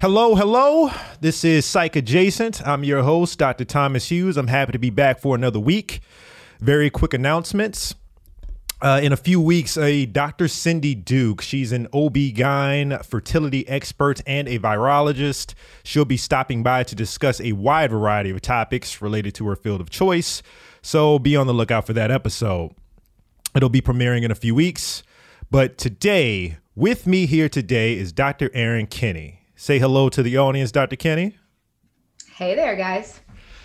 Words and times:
Hello, 0.00 0.36
hello. 0.36 0.92
This 1.20 1.42
is 1.42 1.66
Psych 1.66 1.96
Adjacent. 1.96 2.64
I'm 2.64 2.84
your 2.84 3.02
host, 3.02 3.36
Dr. 3.36 3.64
Thomas 3.64 4.08
Hughes. 4.08 4.36
I'm 4.36 4.46
happy 4.46 4.70
to 4.70 4.78
be 4.78 4.90
back 4.90 5.18
for 5.18 5.34
another 5.34 5.58
week. 5.58 6.02
Very 6.60 6.88
quick 6.88 7.14
announcements. 7.14 7.96
Uh, 8.80 9.00
in 9.02 9.12
a 9.12 9.16
few 9.16 9.40
weeks, 9.40 9.76
a 9.76 10.06
Dr. 10.06 10.46
Cindy 10.46 10.94
Duke, 10.94 11.42
she's 11.42 11.72
an 11.72 11.88
OB-GYN 11.92 13.04
fertility 13.04 13.68
expert 13.68 14.22
and 14.24 14.46
a 14.46 14.60
virologist. 14.60 15.54
She'll 15.82 16.04
be 16.04 16.16
stopping 16.16 16.62
by 16.62 16.84
to 16.84 16.94
discuss 16.94 17.40
a 17.40 17.50
wide 17.50 17.90
variety 17.90 18.30
of 18.30 18.40
topics 18.40 19.02
related 19.02 19.34
to 19.34 19.48
her 19.48 19.56
field 19.56 19.80
of 19.80 19.90
choice. 19.90 20.44
So 20.80 21.18
be 21.18 21.34
on 21.34 21.48
the 21.48 21.54
lookout 21.54 21.88
for 21.88 21.92
that 21.94 22.12
episode. 22.12 22.70
It'll 23.56 23.68
be 23.68 23.80
premiering 23.80 24.22
in 24.22 24.30
a 24.30 24.36
few 24.36 24.54
weeks. 24.54 25.02
But 25.50 25.76
today, 25.76 26.58
with 26.76 27.04
me 27.04 27.26
here 27.26 27.48
today 27.48 27.98
is 27.98 28.12
Dr. 28.12 28.48
Erin 28.54 28.86
Kinney. 28.86 29.37
Say 29.60 29.80
hello 29.80 30.08
to 30.10 30.22
the 30.22 30.38
audience, 30.38 30.70
Dr. 30.70 30.94
Kinney. 30.94 31.36
Hey 32.36 32.54
there, 32.54 32.76
guys. 32.76 33.20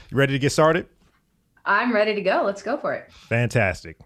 You 0.09 0.17
ready 0.17 0.33
to 0.33 0.39
get 0.39 0.51
started? 0.51 0.87
I'm 1.65 1.93
ready 1.93 2.15
to 2.15 2.21
go. 2.21 2.41
Let's 2.43 2.63
go 2.63 2.77
for 2.77 2.95
it. 2.95 3.11
Fantastic. 3.11 3.97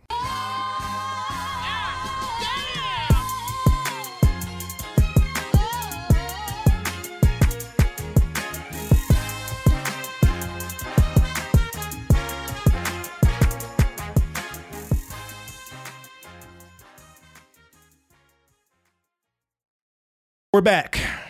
We're 20.52 20.60
back. 20.60 21.27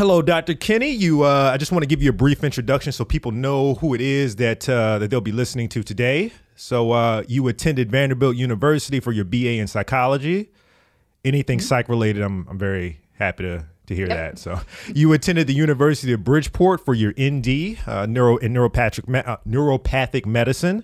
Hello, 0.00 0.22
Dr. 0.22 0.54
Kinney. 0.54 0.88
You, 0.92 1.24
uh, 1.24 1.50
I 1.52 1.58
just 1.58 1.72
want 1.72 1.82
to 1.82 1.86
give 1.86 2.02
you 2.02 2.08
a 2.08 2.14
brief 2.14 2.42
introduction 2.42 2.90
so 2.90 3.04
people 3.04 3.32
know 3.32 3.74
who 3.74 3.92
it 3.92 4.00
is 4.00 4.36
that 4.36 4.66
uh, 4.66 4.98
that 4.98 5.10
they'll 5.10 5.20
be 5.20 5.30
listening 5.30 5.68
to 5.68 5.82
today. 5.82 6.32
So, 6.56 6.92
uh, 6.92 7.22
you 7.28 7.46
attended 7.48 7.90
Vanderbilt 7.90 8.34
University 8.34 8.98
for 8.98 9.12
your 9.12 9.26
BA 9.26 9.58
in 9.58 9.66
psychology. 9.66 10.52
Anything 11.22 11.58
mm-hmm. 11.58 11.66
psych 11.66 11.90
related, 11.90 12.22
I'm 12.22 12.48
I'm 12.48 12.56
very 12.56 13.02
happy 13.18 13.42
to 13.42 13.66
to 13.88 13.94
hear 13.94 14.08
yep. 14.08 14.16
that. 14.16 14.38
So, 14.38 14.58
you 14.94 15.12
attended 15.12 15.46
the 15.46 15.52
University 15.52 16.14
of 16.14 16.24
Bridgeport 16.24 16.82
for 16.82 16.94
your 16.94 17.12
ND, 17.20 17.76
uh, 17.86 18.06
neuro 18.06 18.38
in 18.38 18.54
neuropathic 18.54 19.28
uh, 19.28 19.36
neuropathic 19.46 20.24
medicine. 20.24 20.82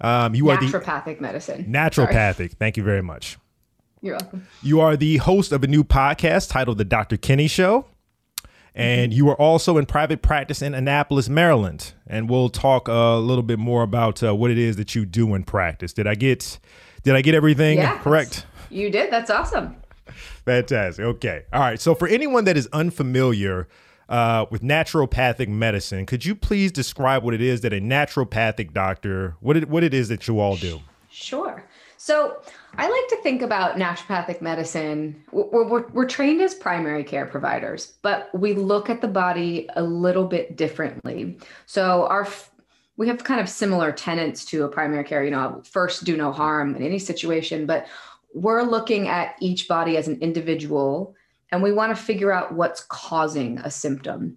Um, 0.00 0.34
you 0.34 0.44
naturopathic 0.44 0.48
are 0.48 0.60
the 0.60 0.78
naturopathic 0.78 1.20
medicine. 1.20 1.64
Naturopathic. 1.66 2.36
Sorry. 2.36 2.48
Thank 2.48 2.78
you 2.78 2.82
very 2.82 3.02
much. 3.02 3.36
You're 4.00 4.14
welcome. 4.14 4.46
You 4.62 4.80
are 4.80 4.96
the 4.96 5.18
host 5.18 5.52
of 5.52 5.64
a 5.64 5.66
new 5.66 5.84
podcast 5.84 6.48
titled 6.48 6.78
The 6.78 6.86
Dr. 6.86 7.18
Kinney 7.18 7.46
Show. 7.46 7.88
And 8.74 9.14
you 9.14 9.28
are 9.28 9.40
also 9.40 9.78
in 9.78 9.86
private 9.86 10.20
practice 10.20 10.60
in 10.60 10.74
Annapolis, 10.74 11.28
Maryland. 11.28 11.92
And 12.06 12.28
we'll 12.28 12.48
talk 12.48 12.88
a 12.88 13.16
little 13.16 13.44
bit 13.44 13.58
more 13.58 13.82
about 13.82 14.22
uh, 14.22 14.34
what 14.34 14.50
it 14.50 14.58
is 14.58 14.76
that 14.76 14.94
you 14.94 15.06
do 15.06 15.34
in 15.34 15.44
practice. 15.44 15.92
Did 15.92 16.06
I 16.06 16.16
get 16.16 16.58
did 17.04 17.14
I 17.14 17.22
get 17.22 17.34
everything 17.34 17.78
yeah, 17.78 17.98
correct? 17.98 18.46
You 18.70 18.90
did. 18.90 19.12
That's 19.12 19.30
awesome. 19.30 19.76
Fantastic. 20.44 21.04
Okay. 21.04 21.44
All 21.52 21.60
right. 21.60 21.80
So 21.80 21.94
for 21.94 22.08
anyone 22.08 22.44
that 22.44 22.56
is 22.56 22.68
unfamiliar 22.72 23.68
uh, 24.08 24.46
with 24.50 24.62
naturopathic 24.62 25.48
medicine, 25.48 26.06
could 26.06 26.24
you 26.24 26.34
please 26.34 26.72
describe 26.72 27.22
what 27.22 27.34
it 27.34 27.40
is 27.40 27.60
that 27.60 27.72
a 27.72 27.80
naturopathic 27.80 28.72
doctor, 28.72 29.36
what 29.40 29.56
it, 29.56 29.68
what 29.68 29.84
it 29.84 29.94
is 29.94 30.08
that 30.08 30.26
you 30.26 30.40
all 30.40 30.56
do? 30.56 30.80
Sure. 31.10 31.62
So 32.04 32.42
I 32.76 32.82
like 32.86 33.08
to 33.08 33.22
think 33.22 33.40
about 33.40 33.76
naturopathic 33.76 34.42
medicine. 34.42 35.24
We're, 35.32 35.64
we're, 35.66 35.86
we're, 35.88 36.04
trained 36.04 36.42
as 36.42 36.52
primary 36.52 37.02
care 37.02 37.24
providers, 37.24 37.94
but 38.02 38.28
we 38.38 38.52
look 38.52 38.90
at 38.90 39.00
the 39.00 39.08
body 39.08 39.70
a 39.74 39.82
little 39.82 40.26
bit 40.26 40.54
differently. 40.54 41.38
So 41.64 42.06
our 42.08 42.28
we 42.98 43.08
have 43.08 43.24
kind 43.24 43.40
of 43.40 43.48
similar 43.48 43.90
tenets 43.90 44.44
to 44.46 44.64
a 44.64 44.68
primary 44.68 45.04
care. 45.04 45.24
You 45.24 45.30
know, 45.30 45.62
first 45.64 46.04
do 46.04 46.14
no 46.14 46.30
harm 46.30 46.76
in 46.76 46.82
any 46.82 46.98
situation, 46.98 47.64
but 47.64 47.86
we're 48.34 48.64
looking 48.64 49.08
at 49.08 49.36
each 49.40 49.66
body 49.66 49.96
as 49.96 50.06
an 50.06 50.18
individual, 50.20 51.14
and 51.52 51.62
we 51.62 51.72
want 51.72 51.96
to 51.96 52.02
figure 52.02 52.30
out 52.30 52.52
what's 52.52 52.84
causing 52.84 53.60
a 53.60 53.70
symptom. 53.70 54.36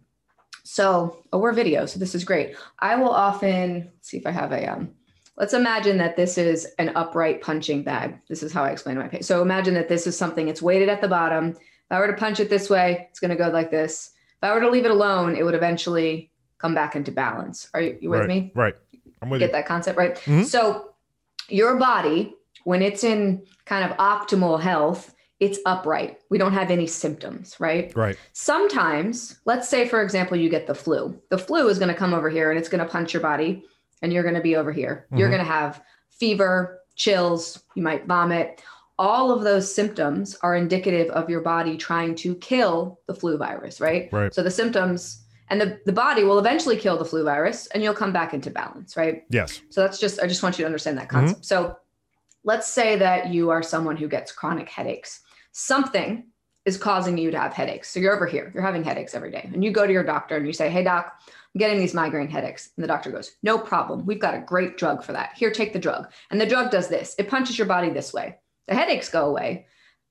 So, 0.64 1.18
oh, 1.34 1.40
we're 1.40 1.52
video, 1.52 1.86
so 1.86 2.00
this 2.00 2.16
is 2.16 2.24
great. 2.24 2.56
I 2.80 2.96
will 2.96 3.12
often 3.12 3.92
see 4.00 4.16
if 4.16 4.26
I 4.26 4.32
have 4.32 4.54
a 4.54 4.72
um, 4.72 4.94
let's 5.38 5.54
imagine 5.54 5.98
that 5.98 6.18
this 6.18 6.38
is 6.38 6.68
an 6.80 6.92
upright 6.96 7.42
punching 7.42 7.84
bag. 7.84 8.20
This 8.28 8.42
is 8.44 8.52
how 8.52 8.64
I 8.64 8.72
explain 8.72 8.98
my 8.98 9.08
pain. 9.08 9.22
So 9.22 9.42
imagine 9.42 9.76
that 9.76 9.88
this 9.88 10.08
is 10.08 10.18
something, 10.18 10.48
it's 10.48 10.62
weighted 10.62 10.90
at 10.90 11.00
the 11.00 11.08
bottom. 11.08 11.50
If 11.50 11.92
I 11.92 12.00
were 12.00 12.08
to 12.08 12.14
punch 12.14 12.40
it 12.40 12.50
this 12.50 12.70
way, 12.70 13.08
it's 13.10 13.20
going 13.20 13.30
to 13.30 13.38
go 13.38 13.50
like 13.50 13.72
this. 13.72 14.12
If 14.42 14.50
I 14.50 14.54
were 14.54 14.62
to 14.62 14.70
leave 14.70 14.86
it 14.86 14.92
alone, 14.92 15.36
it 15.36 15.44
would 15.44 15.56
eventually 15.56 16.32
come 16.58 16.74
back 16.74 16.96
into 16.96 17.12
balance. 17.12 17.70
Are 17.74 17.82
you, 17.82 17.98
you 18.02 18.10
with 18.10 18.22
right, 18.22 18.30
me? 18.30 18.52
Right. 18.56 18.76
I'm 19.22 19.30
with 19.30 19.42
you. 19.42 19.48
Get 19.48 19.54
you. 19.54 19.62
that 19.62 19.68
concept 19.68 19.98
right. 19.98 20.16
Mm-hmm. 20.16 20.44
So 20.44 20.94
your 21.50 21.78
body, 21.78 22.34
when 22.64 22.82
it's 22.82 23.04
in 23.04 23.46
kind 23.66 23.90
of 23.90 23.96
optimal 23.98 24.60
health, 24.60 25.14
it's 25.40 25.60
upright. 25.68 26.18
We 26.32 26.40
don't 26.40 26.54
have 26.54 26.72
any 26.72 26.88
symptoms, 26.88 27.56
right? 27.60 27.96
Right. 27.96 28.18
Sometimes, 28.34 29.40
let's 29.46 29.70
say, 29.70 29.88
for 29.88 30.02
example, 30.02 30.36
you 30.36 30.50
get 30.50 30.66
the 30.66 30.74
flu. 30.74 31.22
The 31.30 31.38
flu 31.38 31.68
is 31.68 31.78
going 31.78 31.90
to 31.90 31.96
come 31.96 32.16
over 32.16 32.28
here 32.28 32.50
and 32.50 32.60
it's 32.60 32.70
going 32.70 32.84
to 32.84 32.92
punch 32.92 33.14
your 33.14 33.22
body 33.22 33.64
and 34.02 34.14
you're 34.14 34.24
going 34.24 34.36
to 34.36 34.42
be 34.42 34.56
over 34.56 34.72
here. 34.72 35.06
Mm-hmm. 35.08 35.18
You're 35.18 35.30
going 35.30 35.44
to 35.44 35.52
have 35.52 35.82
fever, 36.10 36.82
chills, 36.96 37.64
you 37.76 37.84
might 37.84 38.06
vomit. 38.06 38.62
All 39.00 39.32
of 39.32 39.44
those 39.44 39.74
symptoms 39.74 40.36
are 40.42 40.56
indicative 40.56 41.10
of 41.12 41.30
your 41.30 41.42
body 41.42 41.78
trying 41.78 42.16
to 42.16 42.36
kill 42.36 43.00
the 43.08 43.14
flu 43.14 43.38
virus, 43.38 43.80
right? 43.80 44.10
Right. 44.12 44.34
So 44.34 44.42
the 44.42 44.52
symptoms 44.52 45.24
and 45.50 45.62
the, 45.62 45.80
the 45.86 45.94
body 45.94 46.24
will 46.24 46.40
eventually 46.40 46.78
kill 46.78 46.98
the 46.98 47.06
flu 47.06 47.24
virus 47.24 47.68
and 47.68 47.84
you'll 47.84 47.94
come 47.94 48.12
back 48.12 48.34
into 48.34 48.50
balance, 48.50 48.98
right? 48.98 49.24
Yes. 49.30 49.62
So 49.70 49.82
that's 49.82 50.00
just, 50.00 50.20
I 50.20 50.28
just 50.28 50.42
want 50.44 50.58
you 50.58 50.64
to 50.64 50.66
understand 50.66 50.98
that 50.98 51.10
concept. 51.10 51.42
Mm-hmm. 51.42 51.44
So 51.44 51.78
let's 52.44 52.68
say 52.68 52.98
that 52.98 53.32
you 53.32 53.50
are 53.52 53.62
someone 53.62 53.98
who 53.98 54.08
gets 54.08 54.32
chronic 54.32 54.68
headaches. 54.68 55.22
Something 55.52 56.26
is 56.66 56.78
causing 56.78 57.18
you 57.18 57.32
to 57.32 57.40
have 57.40 57.54
headaches. 57.54 57.90
So 57.90 58.00
you're 58.00 58.14
over 58.14 58.26
here, 58.26 58.52
you're 58.54 58.64
having 58.64 58.84
headaches 58.84 59.16
every 59.16 59.32
day, 59.32 59.50
and 59.54 59.64
you 59.64 59.72
go 59.72 59.88
to 59.88 59.94
your 59.94 60.04
doctor 60.04 60.36
and 60.36 60.46
you 60.46 60.52
say, 60.52 60.70
Hey, 60.70 60.84
doc, 60.84 61.22
getting 61.58 61.80
these 61.80 61.94
migraine 61.94 62.30
headaches. 62.30 62.72
And 62.76 62.84
the 62.84 62.88
doctor 62.88 63.12
goes, 63.12 63.36
No 63.44 63.58
problem. 63.58 64.06
We've 64.06 64.20
got 64.20 64.36
a 64.36 64.40
great 64.40 64.78
drug 64.78 65.04
for 65.04 65.14
that. 65.14 65.34
Here, 65.36 65.52
take 65.52 65.74
the 65.74 65.80
drug. 65.80 66.12
And 66.32 66.40
the 66.40 66.46
drug 66.46 66.72
does 66.72 66.88
this 66.88 67.16
it 67.18 67.30
punches 67.30 67.58
your 67.58 67.68
body 67.68 67.90
this 67.90 68.14
way. 68.14 68.38
The 68.68 68.76
headaches 68.76 69.10
go 69.10 69.30
away. 69.30 69.68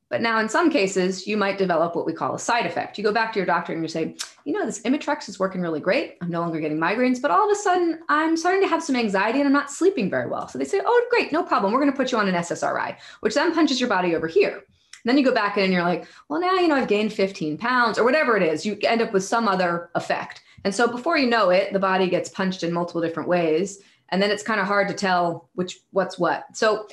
But 0.08 0.20
now, 0.20 0.38
in 0.38 0.48
some 0.48 0.70
cases, 0.70 1.26
you 1.26 1.36
might 1.36 1.58
develop 1.58 1.96
what 1.96 2.06
we 2.06 2.12
call 2.12 2.36
a 2.36 2.38
side 2.38 2.64
effect. 2.64 2.96
You 2.96 3.02
go 3.02 3.12
back 3.12 3.32
to 3.32 3.40
your 3.40 3.46
doctor 3.46 3.72
and 3.72 3.82
you 3.82 3.88
say, 3.88 4.16
You 4.44 4.52
know, 4.52 4.64
this 4.64 4.82
Imitrex 4.82 5.28
is 5.28 5.38
working 5.38 5.60
really 5.60 5.80
great. 5.80 6.16
I'm 6.22 6.30
no 6.30 6.40
longer 6.40 6.60
getting 6.60 6.78
migraines, 6.78 7.20
but 7.20 7.30
all 7.30 7.50
of 7.50 7.56
a 7.56 7.60
sudden, 7.60 8.00
I'm 8.08 8.36
starting 8.36 8.62
to 8.62 8.68
have 8.68 8.82
some 8.82 8.96
anxiety 8.96 9.40
and 9.40 9.46
I'm 9.46 9.52
not 9.52 9.70
sleeping 9.70 10.08
very 10.08 10.28
well. 10.28 10.46
So 10.48 10.58
they 10.58 10.64
say, 10.64 10.80
Oh, 10.84 11.06
great, 11.10 11.32
no 11.32 11.42
problem. 11.42 11.72
We're 11.72 11.80
going 11.80 11.92
to 11.92 11.96
put 11.96 12.12
you 12.12 12.18
on 12.18 12.28
an 12.28 12.34
SSRI, 12.34 12.96
which 13.20 13.34
then 13.34 13.54
punches 13.54 13.80
your 13.80 13.88
body 13.88 14.14
over 14.14 14.28
here. 14.28 14.62
Then 15.06 15.16
you 15.16 15.24
go 15.24 15.32
back 15.32 15.56
in 15.56 15.64
and 15.64 15.72
you're 15.72 15.84
like, 15.84 16.06
well, 16.28 16.40
now, 16.40 16.54
you 16.54 16.66
know, 16.66 16.74
I've 16.74 16.88
gained 16.88 17.12
15 17.12 17.58
pounds 17.58 17.96
or 17.96 18.04
whatever 18.04 18.36
it 18.36 18.42
is. 18.42 18.66
You 18.66 18.76
end 18.82 19.00
up 19.00 19.12
with 19.12 19.22
some 19.22 19.46
other 19.46 19.88
effect. 19.94 20.42
And 20.64 20.74
so 20.74 20.88
before 20.88 21.16
you 21.16 21.28
know 21.28 21.50
it, 21.50 21.72
the 21.72 21.78
body 21.78 22.08
gets 22.08 22.28
punched 22.28 22.62
in 22.62 22.72
multiple 22.72 23.00
different 23.00 23.28
ways. 23.28 23.80
And 24.08 24.22
then 24.22 24.30
it's 24.30 24.42
kind 24.42 24.60
of 24.60 24.66
hard 24.66 24.88
to 24.88 24.94
tell 24.94 25.48
which 25.54 25.78
what's 25.90 26.18
what. 26.18 26.44
So 26.56 26.86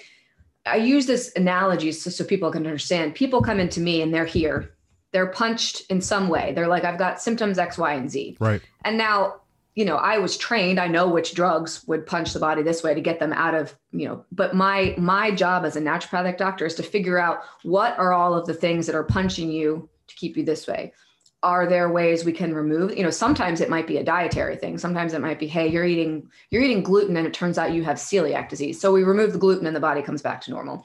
I 0.65 0.77
use 0.77 1.05
this 1.05 1.31
analogy 1.35 1.91
so, 1.91 2.09
so 2.09 2.23
people 2.23 2.51
can 2.51 2.65
understand. 2.65 3.15
People 3.15 3.41
come 3.41 3.59
into 3.59 3.79
me 3.79 4.01
and 4.01 4.13
they're 4.13 4.25
here. 4.25 4.73
They're 5.11 5.27
punched 5.27 5.83
in 5.89 6.01
some 6.01 6.29
way. 6.29 6.53
They're 6.55 6.67
like, 6.67 6.83
I've 6.83 6.97
got 6.97 7.21
symptoms 7.21 7.59
X, 7.59 7.77
Y, 7.77 7.93
and 7.93 8.09
Z. 8.09 8.37
Right. 8.39 8.61
And 8.83 8.97
now 8.97 9.41
you 9.75 9.85
know 9.85 9.95
i 9.95 10.17
was 10.17 10.37
trained 10.37 10.79
i 10.79 10.87
know 10.87 11.07
which 11.07 11.33
drugs 11.33 11.83
would 11.87 12.05
punch 12.05 12.33
the 12.33 12.39
body 12.39 12.61
this 12.61 12.83
way 12.83 12.93
to 12.93 13.01
get 13.01 13.19
them 13.19 13.33
out 13.33 13.55
of 13.55 13.75
you 13.91 14.07
know 14.07 14.23
but 14.31 14.55
my 14.55 14.93
my 14.97 15.31
job 15.31 15.65
as 15.65 15.75
a 15.75 15.81
naturopathic 15.81 16.37
doctor 16.37 16.65
is 16.65 16.75
to 16.75 16.83
figure 16.83 17.17
out 17.17 17.39
what 17.63 17.97
are 17.97 18.13
all 18.13 18.33
of 18.33 18.45
the 18.45 18.53
things 18.53 18.85
that 18.85 18.95
are 18.95 19.03
punching 19.03 19.51
you 19.51 19.89
to 20.07 20.15
keep 20.15 20.37
you 20.37 20.43
this 20.43 20.67
way 20.67 20.93
are 21.43 21.67
there 21.67 21.91
ways 21.91 22.23
we 22.23 22.31
can 22.31 22.55
remove 22.55 22.95
you 22.97 23.03
know 23.03 23.09
sometimes 23.09 23.61
it 23.61 23.69
might 23.69 23.85
be 23.85 23.97
a 23.97 24.03
dietary 24.03 24.55
thing. 24.55 24.77
Sometimes 24.77 25.13
it 25.13 25.21
might 25.21 25.39
be 25.39 25.47
hey 25.47 25.67
you're 25.67 25.85
eating 25.85 26.27
you're 26.49 26.63
eating 26.63 26.81
gluten 26.81 27.17
and 27.17 27.27
it 27.27 27.33
turns 27.33 27.57
out 27.57 27.73
you 27.73 27.83
have 27.83 27.97
celiac 27.97 28.49
disease. 28.49 28.79
So 28.79 28.91
we 28.91 29.03
remove 29.03 29.33
the 29.33 29.39
gluten 29.39 29.67
and 29.67 29.75
the 29.75 29.81
body 29.81 30.01
comes 30.01 30.21
back 30.21 30.41
to 30.41 30.51
normal. 30.51 30.83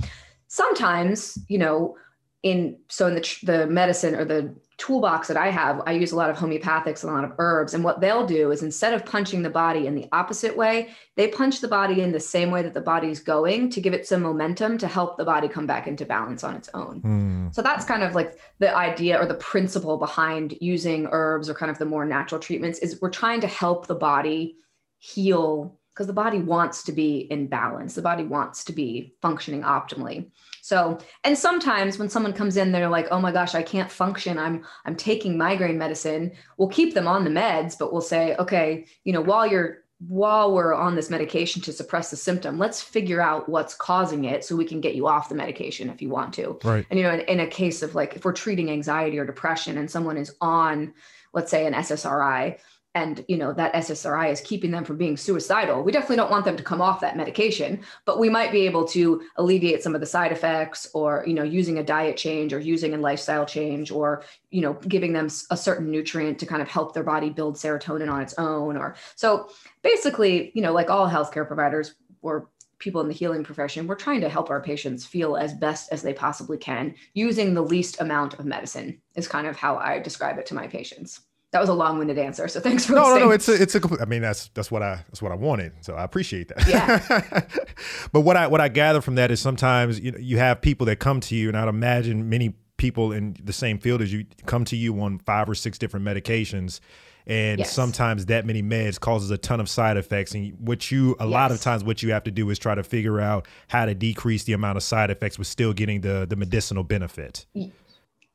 Sometimes 0.48 1.38
you 1.48 1.58
know 1.58 1.96
in 2.42 2.76
so 2.88 3.06
in 3.06 3.14
the 3.14 3.38
the 3.44 3.66
medicine 3.66 4.14
or 4.14 4.24
the 4.24 4.54
toolbox 4.78 5.26
that 5.26 5.36
I 5.36 5.50
have, 5.50 5.82
I 5.86 5.92
use 5.92 6.12
a 6.12 6.16
lot 6.16 6.30
of 6.30 6.36
homeopathics 6.36 7.02
and 7.02 7.10
a 7.10 7.14
lot 7.14 7.24
of 7.24 7.32
herbs. 7.38 7.74
And 7.74 7.82
what 7.82 8.00
they'll 8.00 8.26
do 8.26 8.52
is 8.52 8.62
instead 8.62 8.94
of 8.94 9.04
punching 9.04 9.42
the 9.42 9.50
body 9.50 9.88
in 9.88 9.96
the 9.96 10.08
opposite 10.12 10.56
way, 10.56 10.90
they 11.16 11.26
punch 11.28 11.60
the 11.60 11.66
body 11.66 12.00
in 12.00 12.12
the 12.12 12.20
same 12.20 12.52
way 12.52 12.62
that 12.62 12.74
the 12.74 12.80
body's 12.80 13.18
going 13.18 13.70
to 13.70 13.80
give 13.80 13.92
it 13.92 14.06
some 14.06 14.22
momentum 14.22 14.78
to 14.78 14.86
help 14.86 15.16
the 15.16 15.24
body 15.24 15.48
come 15.48 15.66
back 15.66 15.88
into 15.88 16.06
balance 16.06 16.44
on 16.44 16.54
its 16.54 16.70
own. 16.74 17.02
Mm. 17.02 17.54
So 17.54 17.60
that's 17.60 17.84
kind 17.84 18.04
of 18.04 18.14
like 18.14 18.38
the 18.60 18.74
idea 18.74 19.20
or 19.20 19.26
the 19.26 19.34
principle 19.34 19.96
behind 19.96 20.56
using 20.60 21.08
herbs 21.10 21.50
or 21.50 21.54
kind 21.54 21.70
of 21.70 21.78
the 21.78 21.84
more 21.84 22.04
natural 22.04 22.40
treatments 22.40 22.78
is 22.78 23.00
we're 23.02 23.10
trying 23.10 23.40
to 23.40 23.48
help 23.48 23.88
the 23.88 23.96
body 23.96 24.56
heal 24.98 25.76
because 25.98 26.06
the 26.06 26.12
body 26.12 26.38
wants 26.38 26.84
to 26.84 26.92
be 26.92 27.26
in 27.28 27.48
balance. 27.48 27.96
The 27.96 28.02
body 28.02 28.22
wants 28.22 28.62
to 28.62 28.72
be 28.72 29.14
functioning 29.20 29.62
optimally. 29.62 30.30
So, 30.62 30.96
and 31.24 31.36
sometimes 31.36 31.98
when 31.98 32.08
someone 32.08 32.32
comes 32.32 32.56
in, 32.56 32.70
they're 32.70 32.88
like, 32.88 33.08
"Oh 33.10 33.20
my 33.20 33.32
gosh, 33.32 33.56
I 33.56 33.64
can't 33.64 33.90
function. 33.90 34.38
I'm 34.38 34.64
I'm 34.84 34.94
taking 34.94 35.36
migraine 35.36 35.76
medicine." 35.76 36.30
We'll 36.56 36.68
keep 36.68 36.94
them 36.94 37.08
on 37.08 37.24
the 37.24 37.30
meds, 37.30 37.76
but 37.76 37.92
we'll 37.92 38.00
say, 38.00 38.36
"Okay, 38.36 38.86
you 39.02 39.12
know, 39.12 39.20
while 39.20 39.44
you're 39.44 39.78
while 40.06 40.54
we're 40.54 40.72
on 40.72 40.94
this 40.94 41.10
medication 41.10 41.60
to 41.62 41.72
suppress 41.72 42.12
the 42.12 42.16
symptom, 42.16 42.60
let's 42.60 42.80
figure 42.80 43.20
out 43.20 43.48
what's 43.48 43.74
causing 43.74 44.24
it 44.24 44.44
so 44.44 44.54
we 44.54 44.64
can 44.64 44.80
get 44.80 44.94
you 44.94 45.08
off 45.08 45.28
the 45.28 45.34
medication 45.34 45.90
if 45.90 46.00
you 46.00 46.10
want 46.10 46.32
to." 46.34 46.60
Right. 46.62 46.86
And 46.90 47.00
you 47.00 47.06
know, 47.06 47.14
in, 47.14 47.20
in 47.22 47.40
a 47.40 47.46
case 47.48 47.82
of 47.82 47.96
like 47.96 48.14
if 48.14 48.24
we're 48.24 48.32
treating 48.32 48.70
anxiety 48.70 49.18
or 49.18 49.26
depression 49.26 49.76
and 49.76 49.90
someone 49.90 50.16
is 50.16 50.32
on, 50.40 50.94
let's 51.32 51.50
say, 51.50 51.66
an 51.66 51.74
SSRI, 51.74 52.60
and 52.98 53.24
you 53.28 53.36
know 53.36 53.52
that 53.52 53.74
SSRI 53.74 54.32
is 54.32 54.40
keeping 54.40 54.72
them 54.72 54.84
from 54.84 54.96
being 54.96 55.16
suicidal. 55.16 55.82
We 55.82 55.92
definitely 55.92 56.16
don't 56.16 56.30
want 56.30 56.44
them 56.44 56.56
to 56.56 56.62
come 56.62 56.80
off 56.80 57.00
that 57.00 57.16
medication, 57.16 57.80
but 58.04 58.18
we 58.18 58.28
might 58.28 58.50
be 58.50 58.66
able 58.66 58.86
to 58.88 59.22
alleviate 59.36 59.82
some 59.82 59.94
of 59.94 60.00
the 60.00 60.06
side 60.06 60.32
effects 60.32 60.88
or 60.94 61.24
you 61.26 61.34
know 61.34 61.44
using 61.44 61.78
a 61.78 61.84
diet 61.84 62.16
change 62.16 62.52
or 62.52 62.58
using 62.58 62.94
a 62.94 62.98
lifestyle 62.98 63.46
change 63.46 63.92
or 63.92 64.24
you 64.50 64.60
know 64.60 64.72
giving 64.94 65.12
them 65.12 65.28
a 65.50 65.56
certain 65.56 65.90
nutrient 65.90 66.38
to 66.40 66.46
kind 66.46 66.60
of 66.60 66.68
help 66.68 66.92
their 66.92 67.04
body 67.04 67.30
build 67.30 67.54
serotonin 67.54 68.10
on 68.10 68.20
its 68.20 68.34
own 68.38 68.76
or 68.76 68.96
so 69.14 69.48
basically, 69.82 70.50
you 70.54 70.62
know, 70.62 70.72
like 70.72 70.90
all 70.90 71.08
healthcare 71.08 71.46
providers 71.46 71.94
or 72.22 72.48
people 72.78 73.00
in 73.00 73.08
the 73.08 73.14
healing 73.14 73.44
profession, 73.44 73.86
we're 73.86 73.94
trying 73.94 74.20
to 74.20 74.28
help 74.28 74.50
our 74.50 74.60
patients 74.60 75.04
feel 75.04 75.36
as 75.36 75.54
best 75.54 75.92
as 75.92 76.02
they 76.02 76.12
possibly 76.12 76.58
can 76.58 76.94
using 77.14 77.54
the 77.54 77.62
least 77.62 78.00
amount 78.00 78.34
of 78.34 78.44
medicine 78.44 79.00
is 79.16 79.26
kind 79.28 79.46
of 79.46 79.56
how 79.56 79.76
I 79.76 79.98
describe 79.98 80.38
it 80.38 80.46
to 80.46 80.54
my 80.54 80.66
patients 80.66 81.20
that 81.50 81.60
was 81.60 81.68
a 81.68 81.74
long-winded 81.74 82.18
answer. 82.18 82.46
So 82.48 82.60
thanks 82.60 82.84
for 82.84 82.92
no, 82.92 83.02
listening. 83.02 83.20
no, 83.20 83.26
no. 83.26 83.32
It's 83.32 83.48
a, 83.48 83.62
it's 83.62 83.74
a. 83.74 83.80
I 84.00 84.04
mean, 84.04 84.20
that's 84.20 84.48
that's 84.48 84.70
what 84.70 84.82
I 84.82 84.96
that's 85.08 85.22
what 85.22 85.32
I 85.32 85.34
wanted. 85.34 85.72
So 85.80 85.94
I 85.94 86.04
appreciate 86.04 86.48
that. 86.48 86.68
Yeah. 86.68 87.46
but 88.12 88.20
what 88.20 88.36
I 88.36 88.46
what 88.48 88.60
I 88.60 88.68
gather 88.68 89.00
from 89.00 89.14
that 89.14 89.30
is 89.30 89.40
sometimes 89.40 89.98
you 89.98 90.12
know 90.12 90.18
you 90.18 90.38
have 90.38 90.60
people 90.60 90.86
that 90.86 90.96
come 90.96 91.20
to 91.20 91.34
you, 91.34 91.48
and 91.48 91.56
I'd 91.56 91.68
imagine 91.68 92.28
many 92.28 92.54
people 92.76 93.12
in 93.12 93.36
the 93.42 93.52
same 93.52 93.78
field 93.78 94.02
as 94.02 94.12
you 94.12 94.26
come 94.46 94.64
to 94.66 94.76
you 94.76 95.00
on 95.00 95.18
five 95.20 95.48
or 95.48 95.54
six 95.54 95.78
different 95.78 96.04
medications. 96.04 96.80
And 97.26 97.58
yes. 97.58 97.72
sometimes 97.72 98.26
that 98.26 98.46
many 98.46 98.62
meds 98.62 98.98
causes 98.98 99.30
a 99.30 99.36
ton 99.36 99.60
of 99.60 99.68
side 99.68 99.98
effects. 99.98 100.32
And 100.32 100.54
what 100.58 100.90
you, 100.90 101.14
a 101.20 101.24
yes. 101.24 101.30
lot 101.32 101.52
of 101.52 101.60
times, 101.60 101.84
what 101.84 102.02
you 102.02 102.12
have 102.12 102.24
to 102.24 102.30
do 102.30 102.48
is 102.48 102.58
try 102.58 102.74
to 102.74 102.82
figure 102.82 103.20
out 103.20 103.46
how 103.68 103.84
to 103.84 103.94
decrease 103.94 104.44
the 104.44 104.54
amount 104.54 104.78
of 104.78 104.82
side 104.82 105.10
effects 105.10 105.38
with 105.38 105.46
still 105.46 105.74
getting 105.74 106.00
the 106.02 106.26
the 106.28 106.36
medicinal 106.36 106.84
benefit. 106.84 107.44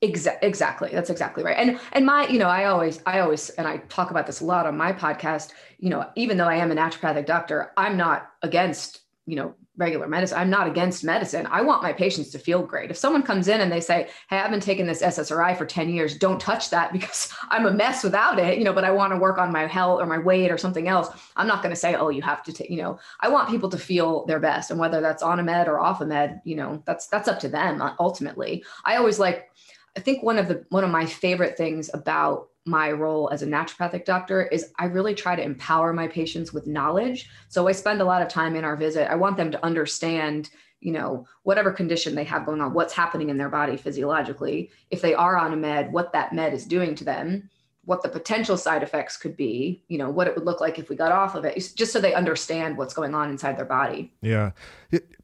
Exa- 0.03 0.37
exactly. 0.41 0.89
That's 0.91 1.09
exactly 1.09 1.43
right. 1.43 1.55
And 1.57 1.79
and 1.93 2.05
my, 2.05 2.27
you 2.27 2.37
know, 2.37 2.49
I 2.49 2.65
always 2.65 3.01
I 3.05 3.19
always 3.21 3.49
and 3.51 3.65
I 3.65 3.77
talk 3.87 4.11
about 4.11 4.27
this 4.27 4.41
a 4.41 4.45
lot 4.45 4.65
on 4.65 4.75
my 4.75 4.91
podcast, 4.91 5.51
you 5.79 5.89
know, 5.89 6.05
even 6.17 6.37
though 6.37 6.47
I 6.47 6.55
am 6.55 6.71
a 6.71 6.75
naturopathic 6.75 7.25
doctor, 7.25 7.71
I'm 7.77 7.95
not 7.95 8.29
against, 8.41 8.99
you 9.25 9.37
know, 9.37 9.55
regular 9.77 10.07
medicine. 10.07 10.37
I'm 10.37 10.49
not 10.49 10.67
against 10.67 11.03
medicine. 11.03 11.47
I 11.49 11.61
want 11.61 11.81
my 11.81 11.93
patients 11.93 12.29
to 12.31 12.37
feel 12.37 12.61
great. 12.61 12.91
If 12.91 12.97
someone 12.97 13.23
comes 13.23 13.47
in 13.47 13.61
and 13.61 13.71
they 13.71 13.79
say, 13.79 14.09
"Hey, 14.29 14.37
I've 14.37 14.51
been 14.51 14.59
taking 14.59 14.85
this 14.85 15.01
SSRI 15.01 15.57
for 15.57 15.65
10 15.65 15.89
years. 15.89 16.17
Don't 16.17 16.39
touch 16.39 16.69
that 16.69 16.91
because 16.91 17.33
I'm 17.49 17.65
a 17.65 17.71
mess 17.71 18.03
without 18.03 18.37
it, 18.39 18.57
you 18.57 18.65
know, 18.65 18.73
but 18.73 18.83
I 18.83 18.91
want 18.91 19.13
to 19.13 19.19
work 19.19 19.37
on 19.37 19.53
my 19.53 19.65
health 19.67 20.01
or 20.01 20.05
my 20.05 20.17
weight 20.19 20.51
or 20.51 20.57
something 20.57 20.89
else." 20.89 21.07
I'm 21.37 21.47
not 21.47 21.63
going 21.63 21.73
to 21.73 21.79
say, 21.79 21.95
"Oh, 21.95 22.09
you 22.09 22.21
have 22.23 22.43
to 22.43 22.51
take, 22.51 22.69
you 22.69 22.77
know, 22.77 22.99
I 23.21 23.29
want 23.29 23.49
people 23.49 23.69
to 23.69 23.77
feel 23.77 24.25
their 24.25 24.39
best 24.39 24.69
and 24.69 24.79
whether 24.79 24.99
that's 24.99 25.23
on 25.23 25.39
a 25.39 25.43
med 25.43 25.69
or 25.69 25.79
off 25.79 26.01
a 26.01 26.05
med, 26.05 26.41
you 26.43 26.55
know, 26.55 26.83
that's 26.85 27.07
that's 27.07 27.29
up 27.29 27.39
to 27.39 27.47
them 27.47 27.81
uh, 27.81 27.93
ultimately. 27.99 28.65
I 28.83 28.97
always 28.97 29.17
like 29.17 29.49
I 29.95 29.99
think 29.99 30.23
one 30.23 30.37
of 30.37 30.47
the 30.47 30.65
one 30.69 30.83
of 30.83 30.89
my 30.89 31.05
favorite 31.05 31.57
things 31.57 31.89
about 31.93 32.49
my 32.65 32.91
role 32.91 33.29
as 33.31 33.41
a 33.41 33.47
naturopathic 33.47 34.05
doctor 34.05 34.47
is 34.47 34.71
I 34.79 34.85
really 34.85 35.13
try 35.13 35.35
to 35.35 35.43
empower 35.43 35.93
my 35.93 36.07
patients 36.07 36.53
with 36.53 36.65
knowledge. 36.65 37.29
So 37.49 37.67
I 37.67 37.73
spend 37.73 38.01
a 38.01 38.05
lot 38.05 38.21
of 38.21 38.29
time 38.29 38.55
in 38.55 38.63
our 38.63 38.77
visit. 38.77 39.11
I 39.11 39.15
want 39.15 39.37
them 39.37 39.51
to 39.51 39.65
understand, 39.65 40.49
you 40.79 40.93
know, 40.93 41.27
whatever 41.43 41.71
condition 41.71 42.15
they 42.15 42.23
have 42.23 42.45
going 42.45 42.61
on, 42.61 42.73
what's 42.73 42.93
happening 42.93 43.29
in 43.29 43.37
their 43.37 43.49
body 43.49 43.75
physiologically, 43.75 44.71
if 44.91 45.01
they 45.01 45.13
are 45.13 45.37
on 45.37 45.51
a 45.51 45.57
med, 45.57 45.91
what 45.91 46.13
that 46.13 46.31
med 46.31 46.53
is 46.53 46.65
doing 46.65 46.95
to 46.95 47.03
them, 47.03 47.49
what 47.85 48.01
the 48.01 48.09
potential 48.09 48.55
side 48.55 48.81
effects 48.81 49.17
could 49.17 49.35
be, 49.35 49.83
you 49.89 49.97
know, 49.97 50.09
what 50.09 50.27
it 50.27 50.35
would 50.35 50.45
look 50.45 50.61
like 50.61 50.79
if 50.79 50.87
we 50.87 50.95
got 50.95 51.11
off 51.11 51.35
of 51.35 51.43
it, 51.43 51.55
just 51.75 51.91
so 51.91 51.99
they 51.99 52.13
understand 52.13 52.77
what's 52.77 52.93
going 52.93 53.13
on 53.13 53.29
inside 53.29 53.57
their 53.57 53.65
body. 53.65 54.13
Yeah. 54.21 54.51
It, 54.89 55.15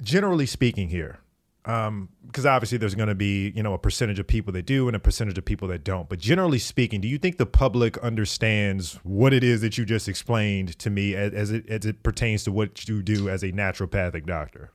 generally 0.00 0.46
speaking 0.46 0.90
here, 0.90 1.18
um, 1.66 2.08
because 2.26 2.44
obviously 2.44 2.78
there's 2.78 2.94
going 2.94 3.08
to 3.08 3.14
be 3.14 3.52
you 3.54 3.62
know 3.62 3.74
a 3.74 3.78
percentage 3.78 4.18
of 4.18 4.26
people 4.26 4.52
that 4.52 4.66
do 4.66 4.86
and 4.86 4.96
a 4.96 5.00
percentage 5.00 5.38
of 5.38 5.44
people 5.44 5.68
that 5.68 5.84
don't. 5.84 6.08
But 6.08 6.18
generally 6.18 6.58
speaking 6.58 7.00
do 7.00 7.08
you 7.08 7.18
think 7.18 7.38
the 7.38 7.46
public 7.46 7.96
understands 7.98 8.98
what 9.02 9.32
it 9.32 9.42
is 9.42 9.60
that 9.62 9.78
you 9.78 9.84
just 9.84 10.08
explained 10.08 10.78
to 10.78 10.90
me 10.90 11.14
as, 11.14 11.32
as 11.32 11.50
it 11.50 11.68
as 11.68 11.86
it 11.86 12.02
pertains 12.02 12.44
to 12.44 12.52
what 12.52 12.88
you 12.88 13.02
do 13.02 13.28
as 13.28 13.42
a 13.42 13.52
naturopathic 13.52 14.26
doctor? 14.26 14.72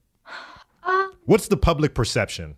Uh, 0.84 1.08
what's 1.26 1.48
the 1.48 1.58
public 1.58 1.94
perception? 1.94 2.56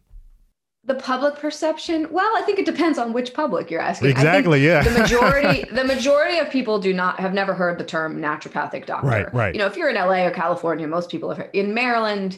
The 0.84 0.96
public 0.96 1.36
perception? 1.36 2.08
Well 2.10 2.32
i 2.38 2.42
think 2.42 2.58
it 2.58 2.66
depends 2.66 2.98
on 2.98 3.14
which 3.14 3.34
public 3.34 3.70
you're 3.70 3.82
asking. 3.82 4.10
Exactly 4.10 4.66
yeah. 4.66 4.82
the 4.82 4.98
majority 4.98 5.66
the 5.72 5.84
majority 5.84 6.38
of 6.38 6.50
people 6.50 6.80
do 6.80 6.94
not 6.94 7.20
have 7.20 7.34
never 7.34 7.54
heard 7.54 7.78
the 7.78 7.84
term 7.84 8.22
naturopathic 8.22 8.86
doctor. 8.86 9.08
Right 9.08 9.34
right. 9.34 9.54
You 9.54 9.60
know 9.60 9.68
if 9.68 9.76
you're 9.76 9.90
in 9.90 9.96
la 9.96 10.26
or 10.26 10.32
california 10.32 10.88
most 10.88 11.10
people 11.12 11.30
have 11.30 11.38
heard. 11.38 11.50
in 11.54 11.74
maryland 11.74 12.38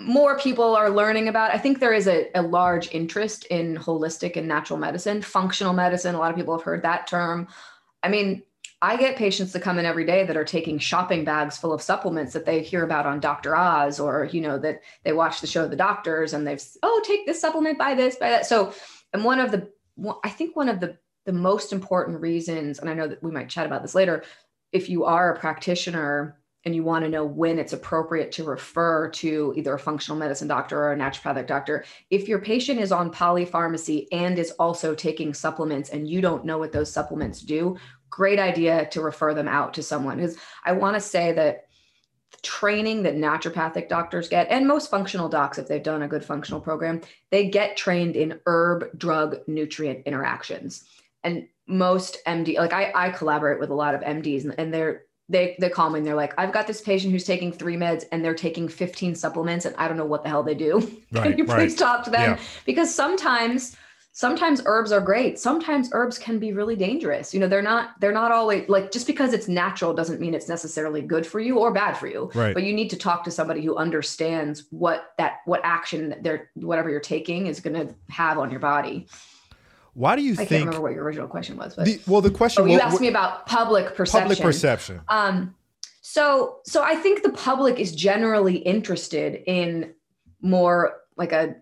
more 0.00 0.38
people 0.38 0.74
are 0.74 0.90
learning 0.90 1.28
about 1.28 1.54
i 1.54 1.58
think 1.58 1.78
there 1.78 1.92
is 1.92 2.08
a, 2.08 2.28
a, 2.34 2.42
large 2.42 2.92
interest 2.92 3.44
in 3.46 3.76
holistic 3.76 4.36
and 4.36 4.48
natural 4.48 4.78
medicine 4.78 5.22
functional 5.22 5.72
medicine. 5.72 6.14
A 6.14 6.18
lot 6.18 6.30
of 6.30 6.36
people 6.36 6.56
have 6.56 6.64
heard 6.64 6.82
that 6.82 7.06
term. 7.06 7.46
I 8.02 8.08
mean 8.08 8.42
i 8.80 8.96
get 8.96 9.16
patients 9.16 9.52
that 9.52 9.62
come 9.62 9.78
in 9.78 9.84
every 9.84 10.04
day 10.04 10.24
that 10.24 10.36
are 10.36 10.44
taking 10.44 10.78
shopping 10.78 11.24
bags 11.24 11.56
full 11.56 11.72
of 11.72 11.80
supplements 11.80 12.32
that 12.32 12.44
they 12.44 12.60
hear 12.60 12.82
about 12.82 13.06
on 13.06 13.20
dr 13.20 13.54
oz 13.54 14.00
or 14.00 14.24
you 14.32 14.40
know 14.40 14.58
that 14.58 14.80
they 15.04 15.12
watch 15.12 15.40
the 15.40 15.46
show 15.46 15.68
the 15.68 15.76
doctors 15.76 16.32
and 16.32 16.46
they've 16.46 16.62
oh 16.82 17.02
take 17.06 17.24
this 17.26 17.40
supplement 17.40 17.78
buy 17.78 17.94
this 17.94 18.16
buy 18.16 18.30
that. 18.30 18.46
So 18.46 18.74
and 19.12 19.24
one 19.24 19.38
of 19.38 19.52
the 19.52 19.70
i 20.24 20.28
think 20.28 20.56
one 20.56 20.68
of 20.68 20.80
the 20.80 20.98
the 21.24 21.32
most 21.32 21.72
important 21.72 22.20
reasons 22.20 22.80
and 22.80 22.90
i 22.90 22.94
know 22.94 23.06
that 23.06 23.22
we 23.22 23.30
might 23.30 23.48
chat 23.48 23.66
about 23.66 23.82
this 23.82 23.94
later 23.94 24.24
if 24.72 24.88
you 24.88 25.04
are 25.04 25.32
a 25.32 25.38
practitioner 25.38 26.41
and 26.64 26.74
you 26.74 26.84
want 26.84 27.04
to 27.04 27.10
know 27.10 27.24
when 27.24 27.58
it's 27.58 27.72
appropriate 27.72 28.32
to 28.32 28.44
refer 28.44 29.08
to 29.10 29.52
either 29.56 29.74
a 29.74 29.78
functional 29.78 30.18
medicine 30.18 30.48
doctor 30.48 30.78
or 30.78 30.92
a 30.92 30.96
naturopathic 30.96 31.46
doctor, 31.46 31.84
if 32.10 32.28
your 32.28 32.38
patient 32.38 32.80
is 32.80 32.92
on 32.92 33.12
polypharmacy 33.12 34.06
and 34.12 34.38
is 34.38 34.52
also 34.52 34.94
taking 34.94 35.34
supplements 35.34 35.90
and 35.90 36.08
you 36.08 36.20
don't 36.20 36.44
know 36.44 36.58
what 36.58 36.72
those 36.72 36.92
supplements 36.92 37.40
do, 37.40 37.76
great 38.10 38.38
idea 38.38 38.86
to 38.90 39.00
refer 39.00 39.34
them 39.34 39.48
out 39.48 39.74
to 39.74 39.82
someone. 39.82 40.18
Because 40.18 40.36
I 40.64 40.72
want 40.72 40.94
to 40.94 41.00
say 41.00 41.32
that 41.32 41.66
training 42.42 43.02
that 43.02 43.14
naturopathic 43.14 43.88
doctors 43.88 44.28
get 44.28 44.48
and 44.50 44.66
most 44.66 44.90
functional 44.90 45.28
docs 45.28 45.58
if 45.58 45.68
they've 45.68 45.82
done 45.82 46.02
a 46.02 46.08
good 46.08 46.24
functional 46.24 46.60
program 46.60 47.00
they 47.30 47.48
get 47.48 47.76
trained 47.76 48.16
in 48.16 48.40
herb 48.46 48.86
drug 48.98 49.36
nutrient 49.46 50.04
interactions 50.06 50.84
and 51.22 51.46
most 51.66 52.16
md 52.26 52.56
like 52.56 52.72
i, 52.72 52.90
I 52.94 53.10
collaborate 53.10 53.60
with 53.60 53.68
a 53.68 53.74
lot 53.74 53.94
of 53.94 54.00
mds 54.00 54.52
and 54.56 54.72
they're 54.72 55.04
they 55.32 55.56
they 55.58 55.68
call 55.68 55.90
me 55.90 55.98
and 55.98 56.06
they're 56.06 56.14
like, 56.14 56.34
I've 56.38 56.52
got 56.52 56.66
this 56.66 56.80
patient 56.80 57.12
who's 57.12 57.24
taking 57.24 57.52
three 57.52 57.76
meds 57.76 58.04
and 58.12 58.24
they're 58.24 58.34
taking 58.34 58.68
15 58.68 59.14
supplements 59.14 59.64
and 59.64 59.74
I 59.76 59.88
don't 59.88 59.96
know 59.96 60.04
what 60.04 60.22
the 60.22 60.28
hell 60.28 60.42
they 60.42 60.54
do. 60.54 60.80
Right, 61.12 61.24
can 61.24 61.38
you 61.38 61.44
please 61.44 61.74
talk 61.74 62.04
to 62.04 62.10
them? 62.10 62.32
Yeah. 62.32 62.38
Because 62.64 62.94
sometimes 62.94 63.76
sometimes 64.12 64.62
herbs 64.64 64.92
are 64.92 65.00
great. 65.00 65.38
Sometimes 65.38 65.90
herbs 65.92 66.18
can 66.18 66.38
be 66.38 66.52
really 66.52 66.76
dangerous. 66.76 67.34
You 67.34 67.40
know, 67.40 67.48
they're 67.48 67.60
not 67.60 68.00
they're 68.00 68.12
not 68.12 68.32
always 68.32 68.68
like 68.68 68.92
just 68.92 69.06
because 69.06 69.32
it's 69.32 69.48
natural 69.48 69.92
doesn't 69.92 70.20
mean 70.20 70.34
it's 70.34 70.48
necessarily 70.48 71.02
good 71.02 71.26
for 71.26 71.40
you 71.40 71.58
or 71.58 71.72
bad 71.72 71.98
for 71.98 72.06
you. 72.06 72.30
Right. 72.34 72.54
But 72.54 72.62
you 72.62 72.72
need 72.72 72.88
to 72.90 72.96
talk 72.96 73.24
to 73.24 73.30
somebody 73.30 73.62
who 73.62 73.76
understands 73.76 74.64
what 74.70 75.12
that 75.18 75.40
what 75.44 75.60
action 75.64 76.14
they're 76.22 76.50
whatever 76.54 76.88
you're 76.88 77.00
taking 77.00 77.46
is 77.46 77.60
going 77.60 77.86
to 77.86 77.94
have 78.08 78.38
on 78.38 78.50
your 78.50 78.60
body. 78.60 79.08
Why 79.94 80.16
do 80.16 80.22
you 80.22 80.32
I 80.32 80.36
think? 80.36 80.46
I 80.46 80.54
can't 80.54 80.66
remember 80.66 80.82
what 80.82 80.94
your 80.94 81.04
original 81.04 81.28
question 81.28 81.56
was. 81.56 81.74
But 81.74 81.84
the, 81.84 82.00
well, 82.06 82.20
the 82.20 82.30
question. 82.30 82.62
Oh, 82.62 82.66
you 82.66 82.80
asked 82.80 83.00
me 83.00 83.08
about 83.08 83.46
public 83.46 83.94
perception. 83.94 84.28
Public 84.28 84.40
perception. 84.40 85.00
Um, 85.08 85.54
so, 86.00 86.58
so 86.64 86.82
I 86.82 86.96
think 86.96 87.22
the 87.22 87.32
public 87.32 87.78
is 87.78 87.94
generally 87.94 88.56
interested 88.56 89.42
in 89.46 89.94
more 90.40 91.00
like 91.16 91.32
a. 91.32 91.56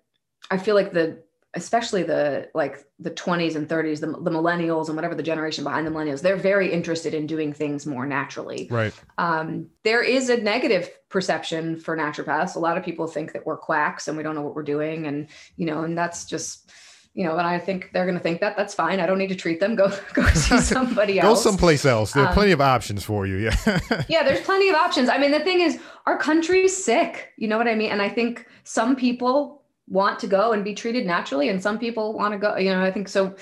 I 0.53 0.59
feel 0.59 0.75
like 0.75 0.93
the, 0.93 1.23
especially 1.55 2.05
the 2.05 2.49
like 2.55 2.85
the 3.01 3.11
20s 3.11 3.57
and 3.57 3.69
30s, 3.69 4.01
the, 4.01 4.07
the 4.07 4.31
millennials 4.31 4.87
and 4.87 4.95
whatever 4.95 5.17
the 5.17 5.23
generation 5.25 5.65
behind 5.65 5.85
the 5.85 5.91
millennials, 5.91 6.23
they're 6.23 6.37
very 6.37 6.73
interested 6.73 7.15
in 7.15 7.27
doing 7.27 7.53
things 7.53 7.85
more 7.85 8.07
naturally. 8.07 8.69
Right. 8.71 8.95
Um, 9.19 9.67
there 9.83 10.03
is 10.03 10.31
a 10.31 10.37
negative 10.37 10.89
perception 11.09 11.77
for 11.77 11.97
naturopaths. 11.97 12.55
A 12.55 12.61
lot 12.61 12.79
of 12.79 12.85
people 12.85 13.09
think 13.09 13.33
that 13.33 13.45
we're 13.45 13.57
quacks 13.57 14.07
and 14.07 14.17
we 14.17 14.23
don't 14.23 14.37
know 14.37 14.43
what 14.43 14.55
we're 14.55 14.63
doing, 14.63 15.09
and 15.09 15.27
you 15.57 15.67
know, 15.67 15.83
and 15.83 15.99
that's 15.99 16.25
just 16.25 16.71
you 17.15 17.25
know, 17.25 17.37
and 17.37 17.47
I 17.47 17.59
think 17.59 17.91
they're 17.93 18.07
going 18.07 18.17
to 18.17 18.23
think 18.23 18.41
that 18.41 18.57
that's 18.57 18.73
fine. 18.73 19.01
I 19.01 19.07
don't 19.07 19.19
need 19.19 19.29
to 19.29 19.35
treat 19.35 19.59
them. 19.59 19.75
Go 19.75 19.89
go 20.15 20.27
see 20.29 20.59
somebody 20.61 21.19
else. 21.19 21.45
go 21.45 21.51
someplace 21.51 21.85
else. 21.85 22.13
There 22.13 22.23
are 22.23 22.29
um, 22.29 22.35
plenty 22.35 22.53
of 22.53 22.61
options 22.61 23.05
for 23.05 23.27
you. 23.27 23.37
Yeah. 23.37 23.57
yeah, 24.09 24.23
there's 24.23 24.41
plenty 24.43 24.69
of 24.69 24.77
options. 24.77 25.09
I 25.09 25.19
mean, 25.19 25.33
the 25.33 25.41
thing 25.41 25.61
is, 25.61 25.81
our 26.07 26.19
country's 26.19 26.77
sick. 26.77 27.33
You 27.37 27.49
know 27.49 27.59
what 27.59 27.69
I 27.69 27.75
mean? 27.75 27.91
And 27.91 28.01
I 28.01 28.09
think 28.09 28.47
some 28.65 28.95
people 28.95 29.63
want 29.89 30.21
to 30.21 30.29
go 30.29 30.53
and 30.53 30.65
be 30.65 30.75
treated 30.75 31.05
naturally, 31.05 31.49
and 31.49 31.61
some 31.61 31.79
people 31.79 32.13
want 32.13 32.33
to 32.33 32.39
go. 32.39 32.57
You 32.57 32.71
know, 32.71 32.83
I 32.83 32.93
think 32.93 33.09
so. 33.09 33.35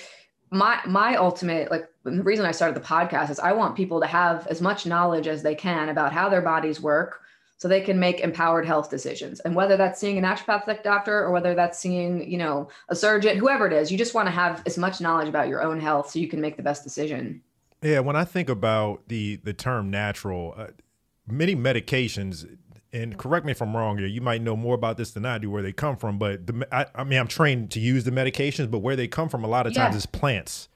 My 0.51 0.81
my 0.87 1.17
ultimate 1.17 1.71
like 1.71 1.89
the 2.05 2.23
reason 2.23 2.47
I 2.47 2.53
started 2.53 2.75
the 2.75 2.87
podcast 2.87 3.29
is 3.29 3.39
I 3.39 3.53
want 3.53 3.77
people 3.77 4.01
to 4.01 4.07
have 4.07 4.47
as 4.47 4.63
much 4.63 4.87
knowledge 4.87 5.27
as 5.27 5.43
they 5.43 5.55
can 5.55 5.91
about 5.91 6.13
how 6.13 6.31
their 6.31 6.41
bodies 6.41 6.81
work, 6.81 7.21
so 7.59 7.67
they 7.67 7.81
can 7.81 7.99
make 7.99 8.21
empowered 8.21 8.65
health 8.65 8.89
decisions. 8.89 9.41
And 9.41 9.55
whether 9.55 9.77
that's 9.77 10.01
seeing 10.01 10.17
a 10.17 10.23
naturopathic 10.23 10.83
doctor 10.83 11.19
or 11.19 11.33
whether 11.33 11.55
that's 11.55 11.79
seeing 11.79 12.29
you 12.31 12.39
know 12.39 12.69
a 12.89 12.97
surgeon 12.97 13.37
whoever 13.37 13.67
it 13.67 13.73
is 13.73 13.91
you 13.93 13.99
just 13.99 14.15
want 14.15 14.27
to 14.27 14.31
have 14.31 14.63
as 14.67 14.79
much 14.79 15.01
knowledge 15.01 15.29
about 15.29 15.49
your 15.49 15.63
own 15.63 15.81
health 15.81 16.11
so 16.11 16.19
you 16.19 16.29
can 16.29 16.41
make 16.41 16.57
the 16.57 16.63
best 16.63 16.85
decision. 16.85 17.43
Yeah 17.83 18.01
when 18.01 18.17
i 18.17 18.25
think 18.25 18.49
about 18.49 19.09
the 19.09 19.37
the 19.37 19.53
term 19.53 19.91
natural 19.91 20.55
uh, 20.57 20.67
many 21.27 21.55
medications 21.55 22.49
and 22.93 23.17
correct 23.19 23.47
me 23.47 23.53
if 23.53 23.63
i'm 23.63 23.77
wrong 23.77 23.99
here 23.99 24.07
you 24.07 24.21
might 24.21 24.43
know 24.43 24.57
more 24.57 24.75
about 24.75 24.97
this 24.97 25.13
than 25.13 25.25
i 25.25 25.39
do 25.39 25.51
where 25.51 25.63
they 25.63 25.73
come 25.73 25.97
from 25.97 26.19
but 26.19 26.47
the, 26.47 26.67
I, 26.73 26.87
I 26.95 27.05
mean 27.05 27.19
i'm 27.19 27.29
trained 27.29 27.71
to 27.73 27.81
use 27.81 28.05
the 28.05 28.11
medications 28.11 28.71
but 28.71 28.79
where 28.79 28.97
they 28.97 29.07
come 29.07 29.29
from 29.29 29.45
a 29.45 29.49
lot 29.49 29.67
of 29.67 29.75
times 29.75 29.95
is 29.95 30.07
plants 30.07 30.69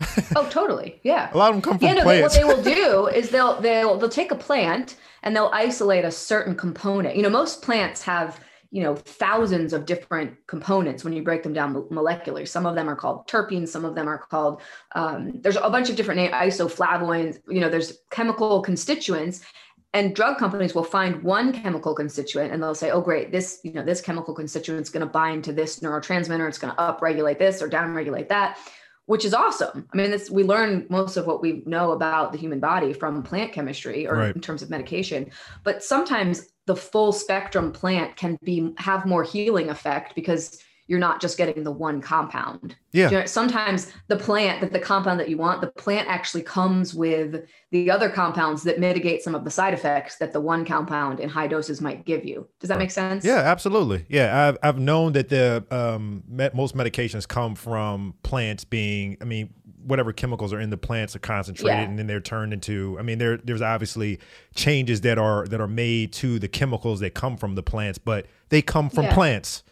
oh, 0.36 0.48
totally. 0.50 1.00
Yeah. 1.02 1.32
A 1.32 1.36
lot 1.36 1.50
of 1.50 1.56
them 1.56 1.62
come 1.62 1.78
from 1.78 1.88
yeah, 1.88 1.94
no, 1.94 2.02
plants. 2.02 2.36
They, 2.36 2.44
what 2.44 2.64
they 2.64 2.72
will 2.72 2.74
do 2.74 3.06
is 3.06 3.30
they'll 3.30 3.60
they'll 3.60 3.98
they'll 3.98 4.08
take 4.08 4.32
a 4.32 4.36
plant 4.36 4.96
and 5.22 5.34
they'll 5.34 5.50
isolate 5.52 6.04
a 6.04 6.10
certain 6.10 6.54
component. 6.54 7.16
You 7.16 7.22
know, 7.22 7.30
most 7.30 7.62
plants 7.62 8.02
have 8.02 8.40
you 8.70 8.82
know 8.82 8.96
thousands 8.96 9.72
of 9.72 9.86
different 9.86 10.36
components 10.46 11.04
when 11.04 11.12
you 11.12 11.22
break 11.22 11.42
them 11.42 11.52
down 11.52 11.74
molecularly. 11.74 12.46
Some 12.46 12.66
of 12.66 12.74
them 12.74 12.88
are 12.88 12.96
called 12.96 13.28
terpenes. 13.28 13.68
Some 13.68 13.84
of 13.84 13.94
them 13.94 14.08
are 14.08 14.18
called 14.18 14.62
um, 14.94 15.32
there's 15.40 15.56
a 15.56 15.70
bunch 15.70 15.90
of 15.90 15.96
different 15.96 16.20
names, 16.20 16.34
isoflavonoids. 16.34 17.38
You 17.48 17.60
know, 17.60 17.68
there's 17.68 17.98
chemical 18.10 18.62
constituents. 18.62 19.44
And 19.92 20.12
drug 20.12 20.38
companies 20.38 20.74
will 20.74 20.82
find 20.82 21.22
one 21.22 21.52
chemical 21.52 21.94
constituent 21.94 22.52
and 22.52 22.60
they'll 22.60 22.74
say, 22.74 22.90
oh, 22.90 23.00
great, 23.00 23.30
this, 23.30 23.60
you 23.62 23.72
know, 23.74 23.84
this 23.84 24.00
chemical 24.00 24.34
constituent 24.34 24.82
is 24.82 24.90
going 24.90 25.06
to 25.06 25.12
bind 25.12 25.44
to 25.44 25.52
this 25.52 25.78
neurotransmitter. 25.78 26.48
It's 26.48 26.58
going 26.58 26.74
to 26.74 26.82
upregulate 26.82 27.38
this 27.38 27.62
or 27.62 27.70
downregulate 27.70 28.28
that 28.28 28.58
which 29.06 29.24
is 29.24 29.34
awesome. 29.34 29.86
I 29.92 29.96
mean, 29.96 30.10
this, 30.10 30.30
we 30.30 30.44
learn 30.44 30.86
most 30.88 31.16
of 31.16 31.26
what 31.26 31.42
we 31.42 31.62
know 31.66 31.92
about 31.92 32.32
the 32.32 32.38
human 32.38 32.60
body 32.60 32.92
from 32.92 33.22
plant 33.22 33.52
chemistry 33.52 34.06
or 34.06 34.16
right. 34.16 34.34
in 34.34 34.40
terms 34.40 34.62
of 34.62 34.70
medication. 34.70 35.30
But 35.62 35.82
sometimes 35.82 36.46
the 36.66 36.76
full 36.76 37.12
spectrum 37.12 37.72
plant 37.72 38.16
can 38.16 38.38
be 38.42 38.72
have 38.78 39.04
more 39.04 39.22
healing 39.22 39.68
effect 39.68 40.14
because 40.14 40.58
you're 40.86 40.98
not 40.98 41.20
just 41.20 41.38
getting 41.38 41.64
the 41.64 41.70
one 41.70 42.00
compound. 42.00 42.76
Yeah. 42.92 43.10
You 43.10 43.18
know, 43.20 43.26
sometimes 43.26 43.90
the 44.08 44.16
plant 44.16 44.60
that 44.60 44.72
the 44.72 44.78
compound 44.78 45.18
that 45.18 45.28
you 45.30 45.38
want, 45.38 45.62
the 45.62 45.68
plant 45.68 46.08
actually 46.08 46.42
comes 46.42 46.94
with 46.94 47.46
the 47.70 47.90
other 47.90 48.10
compounds 48.10 48.62
that 48.64 48.78
mitigate 48.78 49.22
some 49.22 49.34
of 49.34 49.44
the 49.44 49.50
side 49.50 49.72
effects 49.72 50.16
that 50.18 50.32
the 50.32 50.40
one 50.40 50.64
compound 50.64 51.20
in 51.20 51.28
high 51.28 51.46
doses 51.46 51.80
might 51.80 52.04
give 52.04 52.24
you. 52.24 52.46
Does 52.60 52.68
that 52.68 52.78
make 52.78 52.90
sense? 52.90 53.24
Yeah, 53.24 53.36
absolutely. 53.36 54.04
Yeah, 54.08 54.48
I've 54.48 54.58
I've 54.62 54.78
known 54.78 55.12
that 55.14 55.30
the 55.30 55.64
um, 55.70 56.22
most 56.28 56.76
medications 56.76 57.26
come 57.26 57.54
from 57.54 58.14
plants 58.22 58.64
being, 58.64 59.16
I 59.22 59.24
mean, 59.24 59.54
whatever 59.86 60.12
chemicals 60.12 60.52
are 60.52 60.60
in 60.60 60.70
the 60.70 60.76
plants 60.76 61.14
are 61.14 61.20
concentrated 61.20 61.78
yeah. 61.78 61.84
and 61.84 61.98
then 61.98 62.06
they're 62.06 62.18
turned 62.20 62.54
into 62.54 62.96
i 62.98 63.02
mean 63.02 63.18
there 63.18 63.36
there's 63.36 63.60
obviously 63.60 64.18
changes 64.54 65.02
that 65.02 65.18
are 65.18 65.46
that 65.48 65.60
are 65.60 65.68
made 65.68 66.10
to 66.10 66.38
the 66.38 66.48
chemicals 66.48 67.00
that 67.00 67.12
come 67.12 67.36
from 67.36 67.54
the 67.54 67.62
plants 67.62 67.98
but 67.98 68.24
they 68.48 68.62
come 68.62 68.88
from 68.88 69.04
yeah. 69.04 69.14
plants 69.14 69.62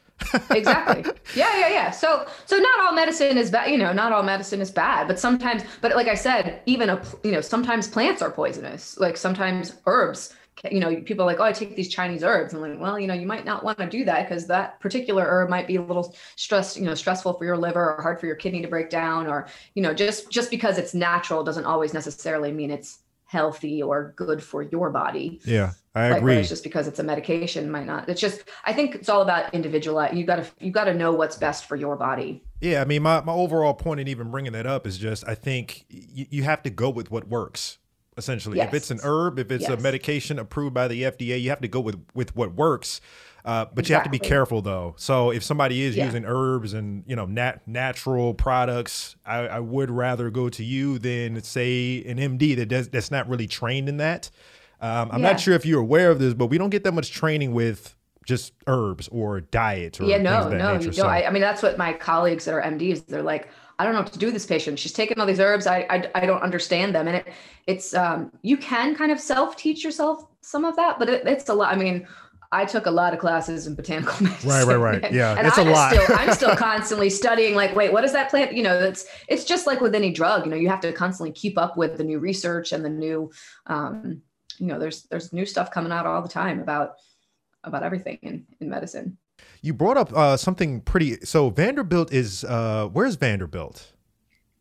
exactly. 0.50 1.04
Yeah, 1.34 1.58
yeah, 1.58 1.68
yeah. 1.68 1.90
So, 1.90 2.26
so 2.46 2.56
not 2.56 2.80
all 2.80 2.92
medicine 2.92 3.38
is 3.38 3.50
bad. 3.50 3.70
You 3.70 3.78
know, 3.78 3.92
not 3.92 4.12
all 4.12 4.22
medicine 4.22 4.60
is 4.60 4.70
bad, 4.70 5.08
but 5.08 5.18
sometimes, 5.18 5.62
but 5.80 5.94
like 5.94 6.08
I 6.08 6.14
said, 6.14 6.60
even 6.66 6.90
a, 6.90 7.02
you 7.22 7.32
know, 7.32 7.40
sometimes 7.40 7.88
plants 7.88 8.22
are 8.22 8.30
poisonous. 8.30 8.98
Like 8.98 9.16
sometimes 9.16 9.74
herbs. 9.86 10.34
You 10.70 10.78
know, 10.78 10.94
people 11.00 11.24
are 11.24 11.26
like, 11.26 11.40
oh, 11.40 11.44
I 11.44 11.52
take 11.52 11.74
these 11.74 11.88
Chinese 11.88 12.22
herbs. 12.22 12.54
I'm 12.54 12.60
like, 12.60 12.78
well, 12.78 12.96
you 12.96 13.08
know, 13.08 13.14
you 13.14 13.26
might 13.26 13.44
not 13.44 13.64
want 13.64 13.78
to 13.78 13.86
do 13.88 14.04
that 14.04 14.28
because 14.28 14.46
that 14.46 14.78
particular 14.78 15.24
herb 15.26 15.48
might 15.50 15.66
be 15.66 15.76
a 15.76 15.82
little 15.82 16.14
stress, 16.36 16.76
you 16.76 16.84
know, 16.84 16.94
stressful 16.94 17.32
for 17.32 17.44
your 17.44 17.56
liver 17.56 17.96
or 17.96 18.02
hard 18.02 18.20
for 18.20 18.26
your 18.26 18.36
kidney 18.36 18.62
to 18.62 18.68
break 18.68 18.88
down, 18.88 19.26
or 19.26 19.48
you 19.74 19.82
know, 19.82 19.92
just 19.92 20.30
just 20.30 20.50
because 20.50 20.78
it's 20.78 20.94
natural 20.94 21.42
doesn't 21.42 21.64
always 21.64 21.92
necessarily 21.92 22.52
mean 22.52 22.70
it's 22.70 22.98
healthy 23.32 23.82
or 23.82 24.12
good 24.14 24.42
for 24.42 24.62
your 24.62 24.90
body. 24.90 25.40
Yeah, 25.44 25.72
I 25.94 26.18
agree. 26.18 26.36
It's 26.36 26.50
just 26.50 26.62
because 26.62 26.86
it's 26.86 26.98
a 26.98 27.02
medication 27.02 27.70
might 27.70 27.86
not. 27.86 28.08
It's 28.08 28.20
just 28.20 28.44
I 28.64 28.74
think 28.74 28.94
it's 28.94 29.08
all 29.08 29.22
about 29.22 29.52
individual. 29.54 30.06
You 30.12 30.24
got 30.24 30.36
to 30.36 30.46
you 30.60 30.70
got 30.70 30.84
to 30.84 30.94
know 30.94 31.12
what's 31.12 31.36
best 31.36 31.64
for 31.64 31.74
your 31.74 31.96
body. 31.96 32.44
Yeah, 32.60 32.82
I 32.82 32.84
mean, 32.84 33.02
my 33.02 33.22
my 33.22 33.32
overall 33.32 33.72
point 33.72 34.00
in 34.00 34.08
even 34.08 34.30
bringing 34.30 34.52
that 34.52 34.66
up 34.66 34.86
is 34.86 34.98
just 34.98 35.26
I 35.26 35.34
think 35.34 35.86
you, 35.88 36.26
you 36.28 36.42
have 36.42 36.62
to 36.64 36.70
go 36.70 36.90
with 36.90 37.10
what 37.10 37.26
works. 37.26 37.78
Essentially, 38.18 38.58
yes. 38.58 38.68
if 38.68 38.74
it's 38.74 38.90
an 38.90 39.00
herb, 39.02 39.38
if 39.38 39.50
it's 39.50 39.62
yes. 39.62 39.80
a 39.80 39.82
medication 39.82 40.38
approved 40.38 40.74
by 40.74 40.86
the 40.86 41.04
FDA, 41.04 41.40
you 41.40 41.48
have 41.48 41.62
to 41.62 41.68
go 41.68 41.80
with 41.80 42.04
with 42.14 42.36
what 42.36 42.54
works. 42.54 43.00
Uh, 43.44 43.64
but 43.64 43.80
exactly. 43.80 43.90
you 43.90 43.94
have 43.94 44.04
to 44.04 44.10
be 44.10 44.18
careful 44.18 44.62
though. 44.62 44.94
So 44.96 45.30
if 45.30 45.42
somebody 45.42 45.82
is 45.82 45.96
yeah. 45.96 46.04
using 46.04 46.24
herbs 46.24 46.74
and 46.74 47.02
you 47.06 47.16
know 47.16 47.26
nat- 47.26 47.66
natural 47.66 48.34
products, 48.34 49.16
I, 49.26 49.38
I, 49.38 49.60
would 49.60 49.90
rather 49.90 50.30
go 50.30 50.48
to 50.50 50.62
you 50.62 51.00
than 51.00 51.42
say 51.42 52.04
an 52.04 52.18
MD 52.18 52.54
that 52.56 52.66
does 52.66 52.88
that's 52.88 53.10
not 53.10 53.28
really 53.28 53.48
trained 53.48 53.88
in 53.88 53.96
that. 53.96 54.30
Um, 54.80 55.10
I'm 55.10 55.20
yeah. 55.20 55.32
not 55.32 55.40
sure 55.40 55.54
if 55.54 55.66
you're 55.66 55.80
aware 55.80 56.10
of 56.10 56.20
this, 56.20 56.34
but 56.34 56.46
we 56.46 56.58
don't 56.58 56.70
get 56.70 56.84
that 56.84 56.92
much 56.92 57.10
training 57.10 57.52
with 57.52 57.96
just 58.24 58.52
herbs 58.66 59.08
or 59.08 59.40
diet 59.40 60.00
or 60.00 60.04
yeah 60.04 60.16
no 60.16 60.48
no 60.48 60.76
nature, 60.76 60.90
you 60.90 60.92
don't 60.92 61.10
I, 61.10 61.24
I, 61.24 61.30
mean 61.30 61.42
that's 61.42 61.62
what 61.62 61.76
my 61.76 61.92
colleagues 61.92 62.44
that 62.44 62.54
are 62.54 62.62
mds 62.62 63.04
they're 63.06 63.22
like 63.22 63.48
i 63.78 63.84
don't 63.84 63.94
know 63.94 64.00
what 64.00 64.12
to 64.12 64.18
do 64.18 64.26
with 64.26 64.34
this 64.34 64.46
patient 64.46 64.78
she's 64.78 64.92
taking 64.92 65.18
all 65.18 65.26
these 65.26 65.40
herbs 65.40 65.66
i 65.66 65.78
i, 65.90 66.08
I 66.14 66.26
don't 66.26 66.40
understand 66.42 66.94
them 66.94 67.08
and 67.08 67.16
it 67.16 67.32
it's 67.66 67.94
um 67.94 68.30
you 68.42 68.56
can 68.56 68.94
kind 68.94 69.10
of 69.10 69.18
self 69.18 69.56
teach 69.56 69.82
yourself 69.82 70.24
some 70.40 70.64
of 70.64 70.76
that 70.76 70.98
but 70.98 71.08
it, 71.08 71.26
it's 71.26 71.48
a 71.48 71.54
lot 71.54 71.74
i 71.74 71.76
mean 71.76 72.06
I 72.52 72.66
took 72.66 72.84
a 72.84 72.90
lot 72.90 73.14
of 73.14 73.18
classes 73.18 73.66
in 73.66 73.74
botanical 73.74 74.14
medicine. 74.24 74.50
Right, 74.50 74.66
right, 74.66 74.76
right. 74.76 75.12
Yeah, 75.12 75.34
and 75.36 75.46
it's 75.46 75.58
I'm 75.58 75.68
a 75.68 75.70
lot. 75.70 75.94
still, 75.94 76.16
I'm 76.16 76.34
still 76.34 76.56
constantly 76.70 77.08
studying. 77.08 77.54
Like, 77.54 77.74
wait, 77.74 77.92
what 77.92 78.04
is 78.04 78.12
that 78.12 78.28
plant? 78.28 78.52
You 78.52 78.62
know, 78.62 78.78
it's 78.78 79.06
it's 79.28 79.44
just 79.44 79.66
like 79.66 79.80
with 79.80 79.94
any 79.94 80.12
drug. 80.12 80.44
You 80.44 80.50
know, 80.50 80.56
you 80.56 80.68
have 80.68 80.80
to 80.80 80.92
constantly 80.92 81.32
keep 81.32 81.56
up 81.56 81.76
with 81.76 81.96
the 81.96 82.04
new 82.04 82.18
research 82.18 82.72
and 82.72 82.84
the 82.84 82.90
new, 82.90 83.30
um, 83.66 84.20
you 84.58 84.66
know, 84.66 84.78
there's 84.78 85.04
there's 85.04 85.32
new 85.32 85.46
stuff 85.46 85.70
coming 85.70 85.92
out 85.92 86.06
all 86.06 86.22
the 86.22 86.28
time 86.28 86.60
about 86.60 86.96
about 87.64 87.82
everything 87.82 88.18
in 88.22 88.44
in 88.60 88.68
medicine. 88.68 89.16
You 89.62 89.72
brought 89.72 89.96
up 89.96 90.12
uh, 90.12 90.36
something 90.36 90.82
pretty. 90.82 91.24
So 91.24 91.50
Vanderbilt 91.50 92.12
is 92.12 92.44
uh, 92.44 92.88
where's 92.92 93.16
Vanderbilt? 93.16 93.92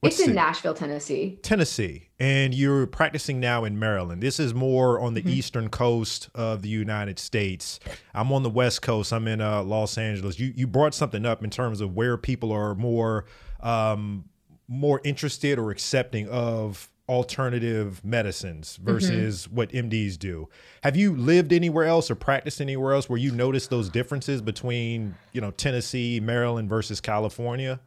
What's 0.01 0.15
it's 0.19 0.27
in 0.27 0.33
the, 0.33 0.41
Nashville, 0.41 0.73
Tennessee. 0.73 1.37
Tennessee. 1.43 2.09
And 2.19 2.55
you're 2.55 2.87
practicing 2.87 3.39
now 3.39 3.65
in 3.65 3.77
Maryland. 3.77 4.21
This 4.21 4.39
is 4.39 4.51
more 4.51 4.99
on 4.99 5.13
the 5.13 5.21
mm-hmm. 5.21 5.29
eastern 5.29 5.69
coast 5.69 6.27
of 6.33 6.63
the 6.63 6.69
United 6.69 7.19
States. 7.19 7.79
I'm 8.15 8.31
on 8.31 8.41
the 8.41 8.49
west 8.49 8.81
coast. 8.81 9.13
I'm 9.13 9.27
in 9.27 9.41
uh, 9.41 9.61
Los 9.61 9.99
Angeles. 9.99 10.39
You 10.39 10.53
you 10.55 10.65
brought 10.65 10.95
something 10.95 11.23
up 11.23 11.43
in 11.43 11.51
terms 11.51 11.81
of 11.81 11.95
where 11.95 12.17
people 12.17 12.51
are 12.51 12.73
more 12.73 13.25
um, 13.59 14.25
more 14.67 15.01
interested 15.03 15.59
or 15.59 15.69
accepting 15.69 16.27
of 16.29 16.89
alternative 17.07 18.03
medicines 18.03 18.79
mm-hmm. 18.81 18.93
versus 18.93 19.45
mm-hmm. 19.45 19.55
what 19.55 19.69
MDs 19.69 20.17
do. 20.17 20.49
Have 20.81 20.95
you 20.95 21.15
lived 21.15 21.53
anywhere 21.53 21.85
else 21.85 22.09
or 22.09 22.15
practiced 22.15 22.59
anywhere 22.59 22.93
else 22.93 23.07
where 23.07 23.19
you 23.19 23.31
noticed 23.31 23.69
those 23.69 23.87
differences 23.87 24.41
between, 24.41 25.13
you 25.31 25.41
know, 25.41 25.51
Tennessee, 25.51 26.19
Maryland 26.19 26.69
versus 26.69 26.99
California? 26.99 27.79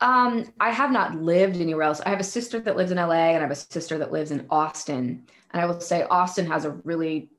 Um, 0.00 0.52
I 0.60 0.70
have 0.70 0.90
not 0.90 1.16
lived 1.16 1.56
anywhere 1.56 1.84
else. 1.84 2.00
I 2.00 2.10
have 2.10 2.20
a 2.20 2.24
sister 2.24 2.60
that 2.60 2.76
lives 2.76 2.90
in 2.90 2.98
LA 2.98 3.12
and 3.12 3.38
I 3.38 3.40
have 3.40 3.50
a 3.50 3.54
sister 3.54 3.98
that 3.98 4.12
lives 4.12 4.30
in 4.30 4.46
Austin. 4.50 5.26
And 5.52 5.62
I 5.62 5.66
will 5.66 5.80
say 5.80 6.04
Austin 6.04 6.46
has 6.46 6.64
a 6.64 6.72
really 6.84 7.30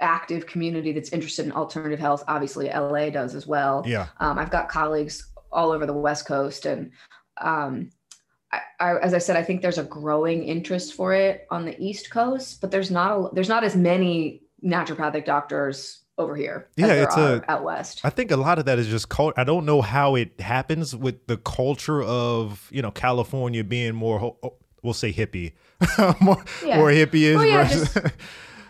active 0.00 0.46
community 0.46 0.92
that's 0.92 1.10
interested 1.10 1.46
in 1.46 1.52
alternative 1.52 1.98
health. 1.98 2.24
Obviously, 2.28 2.68
LA 2.68 3.10
does 3.10 3.34
as 3.34 3.46
well. 3.46 3.82
Yeah. 3.86 4.08
Um, 4.18 4.38
I've 4.38 4.50
got 4.50 4.68
colleagues 4.68 5.30
all 5.52 5.70
over 5.70 5.86
the 5.86 5.92
West 5.92 6.26
Coast. 6.26 6.66
And 6.66 6.90
um, 7.38 7.90
I, 8.52 8.60
I, 8.80 8.96
as 8.98 9.14
I 9.14 9.18
said, 9.18 9.36
I 9.36 9.42
think 9.42 9.62
there's 9.62 9.78
a 9.78 9.84
growing 9.84 10.44
interest 10.44 10.94
for 10.94 11.12
it 11.14 11.46
on 11.50 11.64
the 11.64 11.80
East 11.82 12.10
Coast, 12.10 12.60
but 12.60 12.70
there's 12.70 12.90
not 12.90 13.12
a, 13.12 13.34
there's 13.34 13.48
not 13.48 13.64
as 13.64 13.76
many 13.76 14.42
naturopathic 14.64 15.24
doctors 15.24 16.03
over 16.18 16.36
here. 16.36 16.68
Yeah, 16.76 17.04
it's 17.04 17.16
a 17.16 17.42
out 17.48 17.64
west. 17.64 18.00
I 18.04 18.10
think 18.10 18.30
a 18.30 18.36
lot 18.36 18.58
of 18.58 18.66
that 18.66 18.78
is 18.78 18.88
just 18.88 19.08
cult. 19.08 19.34
I 19.36 19.44
don't 19.44 19.66
know 19.66 19.82
how 19.82 20.14
it 20.14 20.40
happens 20.40 20.94
with 20.94 21.26
the 21.26 21.36
culture 21.38 22.02
of 22.02 22.68
you 22.70 22.82
know 22.82 22.90
California 22.90 23.64
being 23.64 23.94
more, 23.94 24.36
we'll 24.82 24.94
say 24.94 25.12
hippie, 25.12 25.52
more, 26.20 26.42
yeah. 26.64 26.78
more 26.78 26.90
hippie 26.90 27.22
is 27.22 27.36
well, 27.36 27.46
yeah, 27.46 27.64
versus, 27.64 27.94
just, 27.94 28.06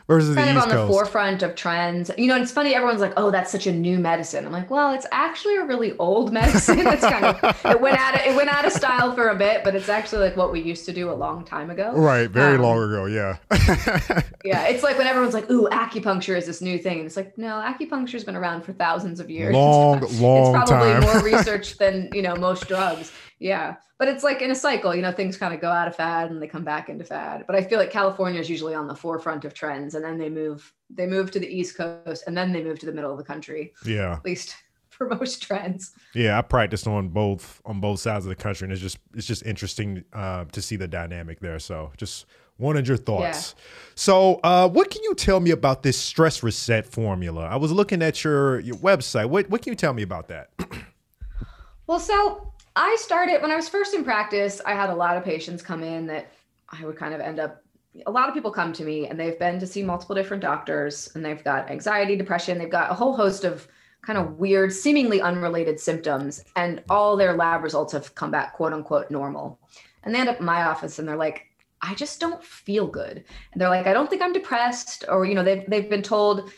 versus 0.06 0.34
kind 0.37 0.49
the 0.49 0.50
of 0.52 0.56
East 0.58 0.66
on 0.66 0.73
Coast. 0.73 0.88
the 0.88 0.92
forefront 0.92 1.42
of 1.42 1.54
trends. 1.54 2.11
You 2.18 2.26
know, 2.26 2.37
it's 2.40 2.52
funny. 2.52 2.75
Everyone's 2.75 3.00
like, 3.00 3.12
"Oh, 3.16 3.30
that's 3.30 3.50
such 3.50 3.66
a 3.66 3.73
new 3.73 3.99
medicine." 3.99 4.44
I'm 4.46 4.52
like, 4.52 4.70
"Well, 4.70 4.92
it's 4.92 5.06
actually 5.12 5.56
a 5.56 5.64
really 5.64 5.96
old 5.99 6.32
medicine. 6.40 6.80
it's 6.87 7.02
kind 7.02 7.25
of 7.25 7.61
it 7.64 7.80
went 7.80 7.99
out 7.99 8.14
of, 8.14 8.20
it 8.26 8.37
went 8.37 8.49
out 8.50 8.64
of 8.64 8.73
style 8.73 9.14
for 9.14 9.28
a 9.28 9.34
bit, 9.37 9.64
but 9.64 9.75
it's 9.75 9.88
actually 9.88 10.20
like 10.26 10.37
what 10.37 10.52
we 10.52 10.61
used 10.61 10.84
to 10.87 10.92
do 10.92 11.11
a 11.11 11.14
long 11.14 11.44
time 11.44 11.70
ago." 11.70 11.92
Right, 11.94 12.28
very 12.30 12.56
um, 12.56 12.62
long 12.62 12.82
ago. 12.82 13.06
Yeah. 13.06 13.37
yeah, 14.44 14.66
it's 14.66 14.82
like 14.82 14.99
when 14.99 15.06
everyone's 15.06 15.34
like, 15.34 15.50
"Ooh, 15.50 15.68
acupuncture 15.73 16.37
is 16.37 16.46
this 16.46 16.61
new 16.61 16.78
thing," 16.78 16.99
and 16.99 17.06
it's 17.06 17.16
like, 17.16 17.37
no, 17.38 17.54
acupuncture's 17.64 18.25
been 18.25 18.37
around 18.37 18.62
for 18.62 18.73
thousands 18.73 19.20
of 19.20 19.30
years. 19.30 19.54
Long, 19.54 20.00
long 20.20 20.61
It's 20.61 20.70
probably 20.70 20.92
time. 20.92 21.00
more 21.02 21.23
research 21.23 21.78
than 21.78 22.11
you 22.12 22.23
know 22.23 22.37
most 22.37 22.68
drugs. 22.68 23.12
Yeah. 23.44 23.76
But 23.98 24.08
it's 24.08 24.24
like 24.24 24.40
in 24.40 24.50
a 24.50 24.54
cycle, 24.54 24.94
you 24.94 25.02
know, 25.02 25.12
things 25.12 25.36
kind 25.36 25.52
of 25.52 25.60
go 25.60 25.70
out 25.70 25.86
of 25.86 25.94
fad 25.94 26.30
and 26.30 26.40
they 26.40 26.46
come 26.46 26.64
back 26.64 26.88
into 26.88 27.04
fad. 27.04 27.44
But 27.46 27.54
I 27.54 27.62
feel 27.62 27.78
like 27.78 27.90
California 27.90 28.40
is 28.40 28.48
usually 28.48 28.74
on 28.74 28.86
the 28.86 28.96
forefront 28.96 29.44
of 29.44 29.52
trends 29.52 29.94
and 29.94 30.02
then 30.02 30.16
they 30.16 30.30
move 30.30 30.72
they 30.88 31.06
move 31.06 31.30
to 31.32 31.38
the 31.38 31.46
East 31.46 31.76
Coast 31.76 32.24
and 32.26 32.34
then 32.34 32.54
they 32.54 32.64
move 32.64 32.78
to 32.78 32.86
the 32.86 32.92
middle 32.92 33.12
of 33.12 33.18
the 33.18 33.24
country. 33.24 33.74
Yeah. 33.84 34.14
At 34.14 34.24
least 34.24 34.56
for 34.88 35.10
most 35.10 35.42
trends. 35.42 35.92
Yeah, 36.14 36.38
I 36.38 36.40
practiced 36.40 36.86
on 36.86 37.08
both 37.08 37.60
on 37.66 37.80
both 37.80 38.00
sides 38.00 38.24
of 38.24 38.30
the 38.30 38.34
country, 38.34 38.64
and 38.64 38.72
it's 38.72 38.80
just 38.80 38.98
it's 39.14 39.26
just 39.26 39.44
interesting 39.44 40.04
uh, 40.14 40.46
to 40.46 40.62
see 40.62 40.76
the 40.76 40.88
dynamic 40.88 41.40
there. 41.40 41.58
So 41.58 41.92
just 41.98 42.24
wanted 42.56 42.88
your 42.88 42.96
thoughts. 42.96 43.54
Yeah. 43.56 43.62
So, 43.94 44.40
uh, 44.42 44.68
what 44.68 44.90
can 44.90 45.02
you 45.02 45.14
tell 45.14 45.40
me 45.40 45.50
about 45.50 45.82
this 45.82 45.98
stress 45.98 46.42
reset 46.42 46.86
formula? 46.86 47.42
I 47.42 47.56
was 47.56 47.72
looking 47.72 48.00
at 48.00 48.24
your 48.24 48.60
your 48.60 48.76
website. 48.76 49.28
What 49.28 49.50
what 49.50 49.60
can 49.60 49.72
you 49.72 49.76
tell 49.76 49.92
me 49.92 50.02
about 50.02 50.28
that? 50.28 50.50
well, 51.86 52.00
so 52.00 52.53
I 52.76 52.97
started 52.99 53.40
when 53.40 53.50
I 53.50 53.57
was 53.57 53.69
first 53.69 53.95
in 53.95 54.04
practice. 54.04 54.61
I 54.66 54.73
had 54.73 54.90
a 54.90 54.95
lot 54.95 55.16
of 55.16 55.25
patients 55.25 55.62
come 55.62 55.83
in 55.83 56.07
that 56.09 56.33
I 56.69 56.85
would 56.85 56.97
kind 56.97 57.14
of 57.14 57.21
end 57.21 57.38
up. 57.38 57.62
A 58.07 58.11
lot 58.11 58.28
of 58.28 58.35
people 58.35 58.50
come 58.50 58.73
to 58.73 58.85
me 58.85 59.07
and 59.07 59.19
they've 59.19 59.38
been 59.38 59.61
to 59.61 59.66
see 59.66 59.83
multiple 59.83 60.16
different 60.16 60.43
doctors 60.43 61.09
and 61.14 61.25
they've 61.25 61.45
got 61.45 61.71
anxiety, 61.71 62.16
depression, 62.16 62.59
they've 62.59 62.69
got 62.71 62.90
a 62.90 62.95
whole 62.95 63.14
host 63.14 63.45
of 63.45 63.69
kind 64.02 64.19
of 64.19 64.38
weird, 64.38 64.73
seemingly 64.73 65.21
unrelated 65.21 65.78
symptoms, 65.78 66.45
and 66.57 66.83
all 66.90 67.16
their 67.16 67.35
lab 67.35 67.62
results 67.62 67.93
have 67.93 68.14
come 68.16 68.31
back 68.31 68.54
quote 68.54 68.73
unquote 68.73 69.11
normal. 69.11 69.61
And 70.02 70.14
they 70.14 70.19
end 70.19 70.28
up 70.28 70.40
in 70.40 70.45
my 70.45 70.64
office 70.64 70.99
and 70.99 71.09
they're 71.09 71.16
like, 71.16 71.47
I 71.81 71.95
just 71.95 72.19
don't 72.19 72.43
feel 72.43 72.87
good. 72.87 73.25
And 73.52 73.61
they're 73.61 73.71
like, 73.71 73.87
I 73.87 73.93
don't 73.93 74.11
think 74.11 74.23
I'm 74.23 74.33
depressed, 74.33 75.04
or 75.09 75.25
you 75.25 75.35
know, 75.35 75.45
they've 75.45 75.64
they've 75.69 75.88
been 75.88 76.02
told, 76.02 76.50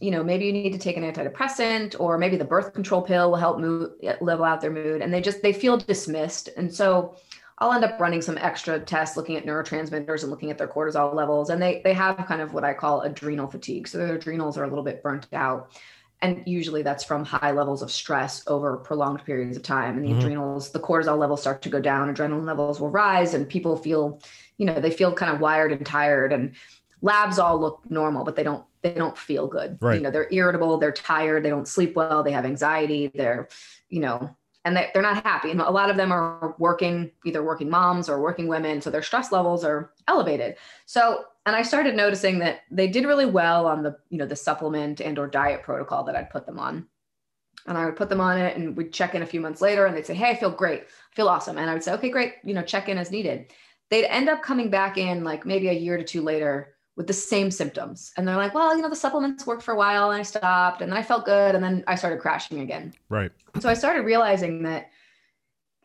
you 0.00 0.10
know, 0.10 0.22
maybe 0.22 0.46
you 0.46 0.52
need 0.52 0.72
to 0.72 0.78
take 0.78 0.96
an 0.96 1.02
antidepressant, 1.02 1.96
or 1.98 2.18
maybe 2.18 2.36
the 2.36 2.44
birth 2.44 2.72
control 2.72 3.02
pill 3.02 3.30
will 3.30 3.38
help 3.38 3.58
mood 3.58 3.92
level 4.20 4.44
out 4.44 4.60
their 4.60 4.70
mood. 4.70 5.02
And 5.02 5.12
they 5.12 5.20
just 5.20 5.42
they 5.42 5.52
feel 5.52 5.76
dismissed. 5.76 6.48
And 6.56 6.72
so 6.72 7.16
I'll 7.58 7.72
end 7.72 7.84
up 7.84 7.98
running 7.98 8.22
some 8.22 8.38
extra 8.38 8.78
tests 8.78 9.16
looking 9.16 9.36
at 9.36 9.44
neurotransmitters 9.44 10.22
and 10.22 10.30
looking 10.30 10.50
at 10.50 10.58
their 10.58 10.68
cortisol 10.68 11.14
levels. 11.14 11.50
And 11.50 11.60
they 11.60 11.80
they 11.82 11.94
have 11.94 12.16
kind 12.26 12.40
of 12.40 12.54
what 12.54 12.64
I 12.64 12.74
call 12.74 13.02
adrenal 13.02 13.48
fatigue. 13.48 13.88
So 13.88 13.98
their 13.98 14.14
adrenals 14.14 14.56
are 14.56 14.64
a 14.64 14.68
little 14.68 14.84
bit 14.84 15.02
burnt 15.02 15.26
out 15.32 15.72
and 16.20 16.42
usually 16.46 16.82
that's 16.82 17.04
from 17.04 17.24
high 17.24 17.52
levels 17.52 17.82
of 17.82 17.90
stress 17.90 18.42
over 18.46 18.76
prolonged 18.76 19.24
periods 19.24 19.56
of 19.56 19.62
time 19.62 19.96
and 19.96 20.04
the 20.04 20.10
mm-hmm. 20.10 20.18
adrenals 20.18 20.70
the 20.70 20.80
cortisol 20.80 21.18
levels 21.18 21.40
start 21.40 21.62
to 21.62 21.68
go 21.68 21.80
down 21.80 22.12
adrenaline 22.12 22.44
levels 22.44 22.80
will 22.80 22.90
rise 22.90 23.34
and 23.34 23.48
people 23.48 23.76
feel 23.76 24.20
you 24.56 24.66
know 24.66 24.80
they 24.80 24.90
feel 24.90 25.12
kind 25.12 25.32
of 25.32 25.40
wired 25.40 25.72
and 25.72 25.86
tired 25.86 26.32
and 26.32 26.54
labs 27.02 27.38
all 27.38 27.58
look 27.58 27.80
normal 27.90 28.24
but 28.24 28.36
they 28.36 28.42
don't 28.42 28.64
they 28.82 28.94
don't 28.94 29.16
feel 29.16 29.46
good. 29.46 29.78
Right. 29.80 29.96
you 29.96 30.00
know 30.00 30.10
they're 30.10 30.32
irritable 30.32 30.78
they're 30.78 30.92
tired 30.92 31.44
they 31.44 31.50
don't 31.50 31.68
sleep 31.68 31.96
well 31.96 32.22
they 32.22 32.32
have 32.32 32.44
anxiety 32.44 33.10
they're 33.14 33.48
you 33.88 34.00
know 34.00 34.36
and 34.64 34.76
they, 34.76 34.90
they're 34.92 35.02
not 35.02 35.24
happy. 35.24 35.50
And 35.50 35.60
a 35.60 35.70
lot 35.70 35.88
of 35.88 35.96
them 35.96 36.12
are 36.12 36.54
working 36.58 37.10
either 37.24 37.42
working 37.42 37.70
moms 37.70 38.08
or 38.08 38.20
working 38.20 38.48
women 38.48 38.82
so 38.82 38.90
their 38.90 39.02
stress 39.02 39.32
levels 39.32 39.64
are 39.64 39.92
elevated. 40.06 40.56
So 40.86 41.24
and 41.46 41.56
i 41.56 41.62
started 41.62 41.96
noticing 41.96 42.38
that 42.40 42.60
they 42.70 42.86
did 42.86 43.06
really 43.06 43.24
well 43.24 43.66
on 43.66 43.82
the 43.82 43.96
you 44.10 44.18
know 44.18 44.26
the 44.26 44.36
supplement 44.36 45.00
and 45.00 45.18
or 45.18 45.26
diet 45.26 45.62
protocol 45.62 46.04
that 46.04 46.14
i'd 46.14 46.28
put 46.30 46.44
them 46.44 46.58
on. 46.58 46.86
And 47.66 47.78
i 47.78 47.86
would 47.86 47.96
put 47.96 48.10
them 48.10 48.20
on 48.20 48.38
it 48.38 48.56
and 48.56 48.76
we'd 48.76 48.92
check 48.92 49.14
in 49.14 49.22
a 49.22 49.26
few 49.26 49.40
months 49.40 49.62
later 49.62 49.86
and 49.86 49.96
they'd 49.96 50.06
say 50.06 50.14
hey 50.14 50.30
i 50.30 50.36
feel 50.36 50.50
great. 50.50 50.82
I 50.82 51.14
feel 51.14 51.28
awesome. 51.28 51.56
And 51.56 51.70
i 51.70 51.72
would 51.72 51.82
say 51.82 51.92
okay 51.94 52.10
great. 52.10 52.34
You 52.44 52.52
know 52.52 52.62
check 52.62 52.88
in 52.88 52.98
as 52.98 53.10
needed. 53.10 53.46
They'd 53.90 54.04
end 54.04 54.28
up 54.28 54.42
coming 54.42 54.68
back 54.68 54.98
in 54.98 55.24
like 55.24 55.46
maybe 55.46 55.68
a 55.68 55.72
year 55.72 55.96
to 55.96 56.04
two 56.04 56.20
later 56.20 56.74
with 56.98 57.06
the 57.06 57.12
same 57.12 57.50
symptoms. 57.50 58.12
And 58.16 58.28
they're 58.28 58.36
like 58.36 58.52
well 58.52 58.76
you 58.76 58.82
know 58.82 58.90
the 58.90 58.96
supplements 58.96 59.46
worked 59.46 59.62
for 59.62 59.72
a 59.72 59.76
while 59.76 60.10
and 60.10 60.18
i 60.18 60.22
stopped 60.22 60.82
and 60.82 60.90
then 60.92 60.98
i 60.98 61.02
felt 61.02 61.24
good 61.24 61.54
and 61.54 61.64
then 61.64 61.84
i 61.86 61.94
started 61.94 62.18
crashing 62.18 62.60
again. 62.60 62.92
Right. 63.08 63.30
So 63.60 63.70
i 63.70 63.74
started 63.74 64.02
realizing 64.02 64.64
that 64.64 64.90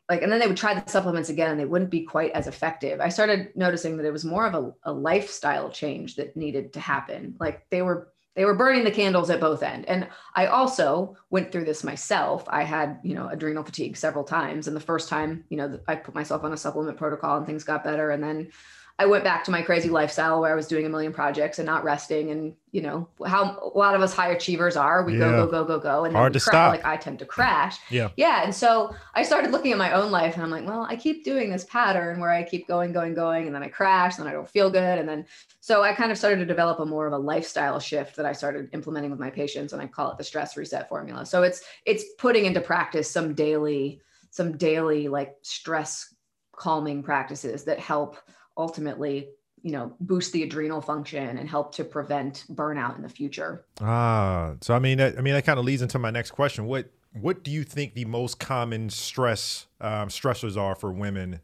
like 0.09 0.23
and 0.23 0.31
then 0.31 0.39
they 0.39 0.47
would 0.47 0.57
try 0.57 0.73
the 0.73 0.89
supplements 0.89 1.29
again 1.29 1.51
and 1.51 1.59
they 1.59 1.65
wouldn't 1.65 1.91
be 1.91 2.01
quite 2.01 2.31
as 2.31 2.47
effective. 2.47 2.99
I 2.99 3.09
started 3.09 3.55
noticing 3.55 3.95
that 3.97 4.05
it 4.05 4.11
was 4.11 4.25
more 4.25 4.47
of 4.47 4.55
a, 4.55 4.73
a 4.83 4.91
lifestyle 4.91 5.69
change 5.69 6.15
that 6.15 6.35
needed 6.35 6.73
to 6.73 6.79
happen. 6.79 7.35
Like 7.39 7.69
they 7.69 7.83
were 7.83 8.09
they 8.35 8.45
were 8.45 8.55
burning 8.55 8.83
the 8.83 8.89
candles 8.89 9.29
at 9.29 9.39
both 9.39 9.61
end. 9.61 9.85
And 9.87 10.07
i 10.35 10.47
also 10.47 11.15
went 11.29 11.51
through 11.51 11.65
this 11.65 11.83
myself. 11.83 12.43
I 12.47 12.63
had 12.63 12.99
you 13.03 13.13
know 13.13 13.27
adrenal 13.27 13.63
fatigue 13.63 13.97
several 13.97 14.23
times. 14.23 14.67
And 14.67 14.75
the 14.75 14.81
first 14.81 15.09
time 15.09 15.43
you 15.49 15.57
know 15.57 15.79
i 15.87 15.95
put 15.95 16.15
myself 16.15 16.43
on 16.43 16.53
a 16.53 16.57
supplement 16.57 16.97
protocol 16.97 17.37
and 17.37 17.45
things 17.45 17.63
got 17.63 17.83
better. 17.83 18.09
And 18.09 18.23
then 18.23 18.51
I 18.99 19.07
went 19.07 19.23
back 19.23 19.43
to 19.45 19.51
my 19.51 19.63
crazy 19.63 19.89
lifestyle 19.89 20.39
where 20.39 20.51
I 20.51 20.55
was 20.55 20.67
doing 20.67 20.85
a 20.85 20.89
million 20.89 21.11
projects 21.11 21.57
and 21.57 21.65
not 21.65 21.83
resting. 21.83 22.29
And 22.29 22.53
you 22.71 22.81
know 22.81 23.07
how 23.25 23.71
a 23.73 23.77
lot 23.77 23.95
of 23.95 24.01
us 24.01 24.13
high 24.13 24.29
achievers 24.29 24.77
are. 24.77 25.03
We 25.03 25.13
yeah. 25.13 25.19
go, 25.19 25.45
go, 25.45 25.51
go, 25.51 25.65
go, 25.65 25.79
go, 25.79 26.05
and 26.05 26.15
hard 26.15 26.33
to 26.33 26.39
cra- 26.39 26.51
stop. 26.51 26.71
Like 26.71 26.85
I 26.85 26.95
tend 26.97 27.17
to 27.19 27.25
crash. 27.25 27.79
Yeah, 27.89 28.09
yeah. 28.17 28.43
And 28.43 28.53
so 28.53 28.95
I 29.15 29.23
started 29.23 29.51
looking 29.51 29.71
at 29.71 29.79
my 29.79 29.93
own 29.93 30.11
life, 30.11 30.35
and 30.35 30.43
I'm 30.43 30.51
like, 30.51 30.67
well, 30.67 30.85
I 30.87 30.95
keep 30.95 31.23
doing 31.23 31.49
this 31.49 31.63
pattern 31.65 32.19
where 32.19 32.29
I 32.29 32.43
keep 32.43 32.67
going, 32.67 32.93
going, 32.93 33.15
going, 33.15 33.47
and 33.47 33.55
then 33.55 33.63
I 33.63 33.67
crash, 33.67 34.19
and 34.19 34.29
I 34.29 34.31
don't 34.31 34.49
feel 34.49 34.69
good, 34.69 34.99
and 34.99 35.09
then 35.09 35.25
so 35.59 35.81
I 35.81 35.93
kind 35.93 36.11
of 36.11 36.17
started 36.17 36.37
to 36.37 36.45
develop 36.45 36.79
a 36.79 36.85
more 36.85 37.07
of 37.07 37.13
a 37.13 37.17
lifestyle 37.17 37.79
shift 37.79 38.15
that 38.17 38.27
I 38.27 38.33
started 38.33 38.69
implementing 38.73 39.09
with 39.09 39.19
my 39.19 39.31
patients, 39.31 39.73
and 39.73 39.81
I 39.81 39.87
call 39.87 40.11
it 40.11 40.19
the 40.19 40.23
stress 40.23 40.55
reset 40.55 40.87
formula. 40.87 41.25
So 41.25 41.41
it's 41.41 41.63
it's 41.85 42.03
putting 42.19 42.45
into 42.45 42.61
practice 42.61 43.09
some 43.09 43.33
daily, 43.33 44.01
some 44.29 44.55
daily 44.55 45.07
like 45.07 45.35
stress 45.41 46.13
calming 46.55 47.01
practices 47.01 47.63
that 47.63 47.79
help 47.79 48.17
ultimately 48.57 49.29
you 49.61 49.71
know 49.71 49.93
boost 49.99 50.33
the 50.33 50.43
adrenal 50.43 50.81
function 50.81 51.37
and 51.37 51.49
help 51.49 51.73
to 51.75 51.83
prevent 51.83 52.45
burnout 52.51 52.95
in 52.95 53.01
the 53.01 53.09
future. 53.09 53.65
Ah 53.81 54.53
so 54.61 54.73
i 54.73 54.79
mean 54.79 54.99
i 55.01 55.11
mean 55.21 55.33
that 55.33 55.45
kind 55.45 55.59
of 55.59 55.65
leads 55.65 55.81
into 55.81 55.99
my 55.99 56.11
next 56.11 56.31
question. 56.31 56.65
What 56.65 56.91
what 57.13 57.43
do 57.43 57.51
you 57.51 57.63
think 57.63 57.93
the 57.93 58.05
most 58.05 58.39
common 58.39 58.89
stress 58.89 59.67
um, 59.79 60.09
stressors 60.09 60.57
are 60.57 60.75
for 60.75 60.91
women 60.91 61.41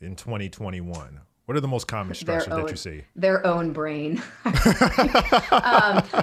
in 0.00 0.14
2021 0.14 1.20
what 1.46 1.56
are 1.56 1.60
the 1.60 1.68
most 1.68 1.86
common 1.86 2.12
stressors 2.12 2.50
own, 2.50 2.62
that 2.62 2.70
you 2.72 2.76
see? 2.76 3.04
Their 3.14 3.46
own 3.46 3.72
brain. 3.72 4.20
um, 4.44 4.52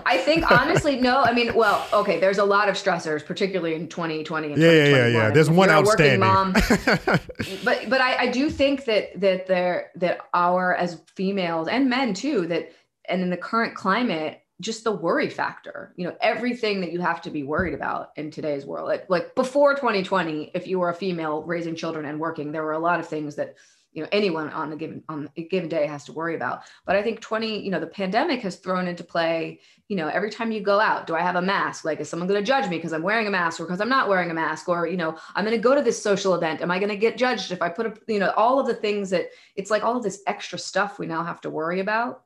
I 0.06 0.22
think 0.26 0.52
honestly, 0.52 0.98
no. 0.98 1.22
I 1.24 1.34
mean, 1.34 1.54
well, 1.56 1.88
okay. 1.94 2.20
There's 2.20 2.40
a 2.40 2.44
lot 2.44 2.68
of 2.68 2.76
stressors, 2.76 3.26
particularly 3.26 3.74
in 3.74 3.88
2020 3.88 4.52
and 4.52 4.62
yeah, 4.62 4.72
yeah, 4.72 4.86
yeah, 4.86 5.08
yeah. 5.08 5.30
There's 5.32 5.50
one 5.50 5.70
outstanding. 5.70 6.20
Mom, 6.20 6.52
but 7.64 7.90
but 7.90 8.02
I, 8.02 8.18
I 8.18 8.28
do 8.28 8.50
think 8.50 8.84
that 8.84 9.18
that 9.22 9.48
there 9.48 9.92
that 9.96 10.20
our 10.34 10.76
as 10.76 11.02
females 11.16 11.70
and 11.70 11.90
men 11.90 12.14
too 12.14 12.46
that 12.48 12.74
and 13.08 13.22
in 13.22 13.30
the 13.30 13.38
current 13.38 13.76
climate 13.76 14.42
just 14.62 14.84
the 14.84 14.92
worry 14.92 15.30
factor 15.30 15.94
you 15.98 16.06
know 16.06 16.16
everything 16.22 16.80
that 16.82 16.92
you 16.92 17.02
have 17.02 17.22
to 17.22 17.32
be 17.32 17.44
worried 17.44 17.74
about 17.74 18.12
in 18.16 18.30
today's 18.30 18.66
world 18.66 18.88
like, 18.88 19.10
like 19.10 19.34
before 19.36 19.74
2020 19.74 20.52
if 20.54 20.68
you 20.68 20.80
were 20.80 20.90
a 20.90 20.94
female 20.94 21.42
raising 21.42 21.76
children 21.76 22.06
and 22.06 22.20
working 22.20 22.52
there 22.52 22.64
were 22.64 22.74
a 22.74 22.80
lot 22.80 23.00
of 23.00 23.08
things 23.08 23.36
that 23.36 23.56
you 23.94 24.02
know 24.02 24.10
anyone 24.12 24.50
on 24.50 24.74
a 24.74 24.76
given 24.76 25.04
on 25.08 25.30
a 25.38 25.44
given 25.44 25.70
day 25.70 25.86
has 25.88 26.04
to 26.06 26.14
worry 26.14 26.36
about. 26.36 26.64
But 26.86 26.96
i 26.96 27.04
think 27.04 27.22
20 27.22 27.64
you 27.64 27.72
know 27.72 27.80
the 27.80 27.88
pandemic 27.88 28.42
has 28.42 28.58
thrown 28.58 28.88
into 28.88 29.04
play 29.04 29.60
you 29.88 29.96
know 29.96 30.08
every 30.08 30.30
time 30.30 30.52
you 30.52 30.62
go 30.62 30.80
out 30.80 31.08
do 31.08 31.16
i 31.16 31.22
have 31.22 31.36
a 31.36 31.42
mask? 31.42 31.86
Like 31.86 32.00
is 32.00 32.10
someone 32.10 32.28
going 32.28 32.42
to 32.42 32.46
judge 32.46 32.70
me 32.70 32.78
because 32.78 32.94
i'm 32.94 33.04
wearing 33.04 33.28
a 33.28 33.32
mask 33.32 33.60
or 33.60 33.66
because 33.66 33.82
i'm 33.82 33.90
not 33.90 34.10
wearing 34.10 34.32
a 34.32 34.34
mask? 34.34 34.68
Or 34.68 34.88
you 34.88 34.98
know 34.98 35.18
i'm 35.36 35.46
going 35.46 35.58
to 35.58 35.62
go 35.62 35.76
to 35.76 35.82
this 35.82 36.02
social 36.02 36.36
event. 36.36 36.62
Am 36.62 36.72
i 36.72 36.80
going 36.80 36.90
to 36.90 36.98
get 36.98 37.18
judged 37.18 37.52
if 37.52 37.62
i 37.62 37.70
put 37.70 37.86
a 37.86 37.94
you 38.08 38.20
know 38.20 38.32
all 38.36 38.60
of 38.60 38.68
the 38.68 38.76
things 38.76 39.10
that 39.12 39.28
it's 39.56 39.72
like 39.72 39.84
all 39.84 39.98
of 39.98 40.04
this 40.04 40.22
extra 40.28 40.60
stuff 40.60 41.00
we 41.00 41.06
now 41.06 41.24
have 41.24 41.42
to 41.42 41.50
worry 41.50 41.80
about. 41.80 42.24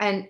And 0.00 0.28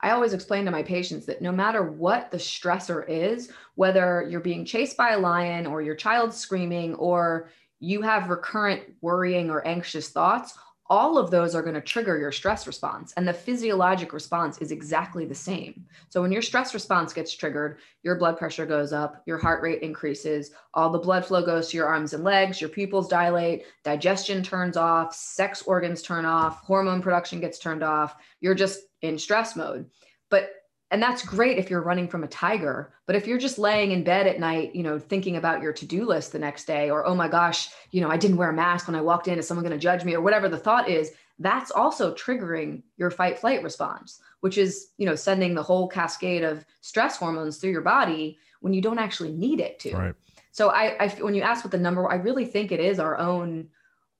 I 0.00 0.10
always 0.10 0.32
explain 0.32 0.64
to 0.64 0.70
my 0.70 0.82
patients 0.82 1.26
that 1.26 1.42
no 1.42 1.50
matter 1.50 1.82
what 1.82 2.30
the 2.30 2.36
stressor 2.38 3.08
is, 3.08 3.50
whether 3.74 4.26
you're 4.30 4.40
being 4.40 4.64
chased 4.64 4.96
by 4.96 5.10
a 5.10 5.18
lion 5.18 5.66
or 5.66 5.82
your 5.82 5.96
child's 5.96 6.36
screaming 6.36 6.94
or 6.94 7.50
you 7.80 8.02
have 8.02 8.30
recurrent 8.30 8.82
worrying 9.00 9.50
or 9.50 9.66
anxious 9.66 10.08
thoughts, 10.08 10.58
all 10.90 11.18
of 11.18 11.30
those 11.30 11.54
are 11.54 11.62
going 11.62 11.74
to 11.74 11.82
trigger 11.82 12.16
your 12.18 12.32
stress 12.32 12.66
response. 12.66 13.12
And 13.16 13.28
the 13.28 13.32
physiologic 13.32 14.12
response 14.12 14.58
is 14.58 14.72
exactly 14.72 15.26
the 15.26 15.34
same. 15.34 15.84
So 16.08 16.22
when 16.22 16.32
your 16.32 16.40
stress 16.40 16.72
response 16.72 17.12
gets 17.12 17.34
triggered, 17.34 17.78
your 18.02 18.16
blood 18.16 18.38
pressure 18.38 18.64
goes 18.64 18.92
up, 18.92 19.22
your 19.26 19.36
heart 19.36 19.62
rate 19.62 19.82
increases, 19.82 20.52
all 20.72 20.88
the 20.88 20.98
blood 20.98 21.26
flow 21.26 21.44
goes 21.44 21.68
to 21.68 21.76
your 21.76 21.86
arms 21.86 22.14
and 22.14 22.24
legs, 22.24 22.60
your 22.60 22.70
pupils 22.70 23.08
dilate, 23.08 23.64
digestion 23.84 24.42
turns 24.42 24.78
off, 24.78 25.14
sex 25.14 25.62
organs 25.62 26.00
turn 26.00 26.24
off, 26.24 26.62
hormone 26.62 27.02
production 27.02 27.38
gets 27.38 27.58
turned 27.58 27.82
off. 27.82 28.16
You're 28.40 28.54
just 28.54 28.80
in 29.02 29.18
stress 29.18 29.56
mode. 29.56 29.90
But 30.30 30.50
and 30.90 31.02
that's 31.02 31.24
great 31.24 31.58
if 31.58 31.68
you're 31.70 31.82
running 31.82 32.08
from 32.08 32.24
a 32.24 32.28
tiger 32.28 32.92
but 33.06 33.16
if 33.16 33.26
you're 33.26 33.38
just 33.38 33.58
laying 33.58 33.92
in 33.92 34.02
bed 34.02 34.26
at 34.26 34.40
night 34.40 34.74
you 34.74 34.82
know 34.82 34.98
thinking 34.98 35.36
about 35.36 35.62
your 35.62 35.72
to-do 35.72 36.04
list 36.04 36.32
the 36.32 36.38
next 36.38 36.66
day 36.66 36.90
or 36.90 37.06
oh 37.06 37.14
my 37.14 37.28
gosh 37.28 37.68
you 37.90 38.00
know 38.00 38.10
i 38.10 38.16
didn't 38.16 38.36
wear 38.36 38.50
a 38.50 38.54
mask 38.54 38.86
when 38.86 38.96
i 38.96 39.00
walked 39.00 39.28
in 39.28 39.38
is 39.38 39.46
someone 39.46 39.64
going 39.64 39.78
to 39.78 39.82
judge 39.82 40.04
me? 40.04 40.14
or 40.14 40.20
whatever 40.20 40.48
the 40.48 40.58
thought 40.58 40.88
is 40.88 41.12
that's 41.38 41.70
also 41.70 42.14
triggering 42.14 42.82
your 42.96 43.10
fight 43.10 43.38
flight 43.38 43.62
response 43.62 44.20
which 44.40 44.58
is 44.58 44.88
you 44.98 45.06
know 45.06 45.14
sending 45.14 45.54
the 45.54 45.62
whole 45.62 45.88
cascade 45.88 46.42
of 46.42 46.64
stress 46.80 47.16
hormones 47.16 47.58
through 47.58 47.70
your 47.70 47.80
body 47.80 48.38
when 48.60 48.72
you 48.72 48.82
don't 48.82 48.98
actually 48.98 49.30
need 49.30 49.60
it 49.60 49.78
to. 49.78 49.96
Right. 49.96 50.14
so 50.50 50.70
I, 50.70 51.04
I 51.04 51.08
when 51.20 51.34
you 51.34 51.42
ask 51.42 51.64
what 51.64 51.70
the 51.70 51.78
number 51.78 52.10
i 52.10 52.16
really 52.16 52.44
think 52.44 52.72
it 52.72 52.80
is 52.80 52.98
our 52.98 53.18
own 53.18 53.68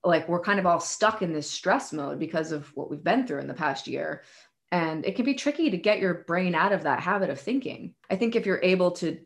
like 0.03 0.29
we're 0.29 0.39
kind 0.39 0.59
of 0.59 0.65
all 0.65 0.79
stuck 0.79 1.21
in 1.21 1.33
this 1.33 1.49
stress 1.49 1.91
mode 1.91 2.19
because 2.19 2.53
of 2.53 2.75
what 2.75 2.89
we've 2.89 3.03
been 3.03 3.27
through 3.27 3.39
in 3.39 3.47
the 3.47 3.53
past 3.53 3.85
year 3.85 4.23
and 4.71 5.05
it 5.05 5.15
can 5.15 5.25
be 5.25 5.33
tricky 5.33 5.69
to 5.69 5.77
get 5.77 5.99
your 5.99 6.25
brain 6.25 6.53
out 6.53 6.71
of 6.71 6.83
that 6.83 6.99
habit 6.99 7.29
of 7.29 7.39
thinking. 7.39 7.95
I 8.09 8.15
think 8.15 8.35
if 8.35 8.45
you're 8.45 8.61
able 8.61 8.91
to 8.91 9.17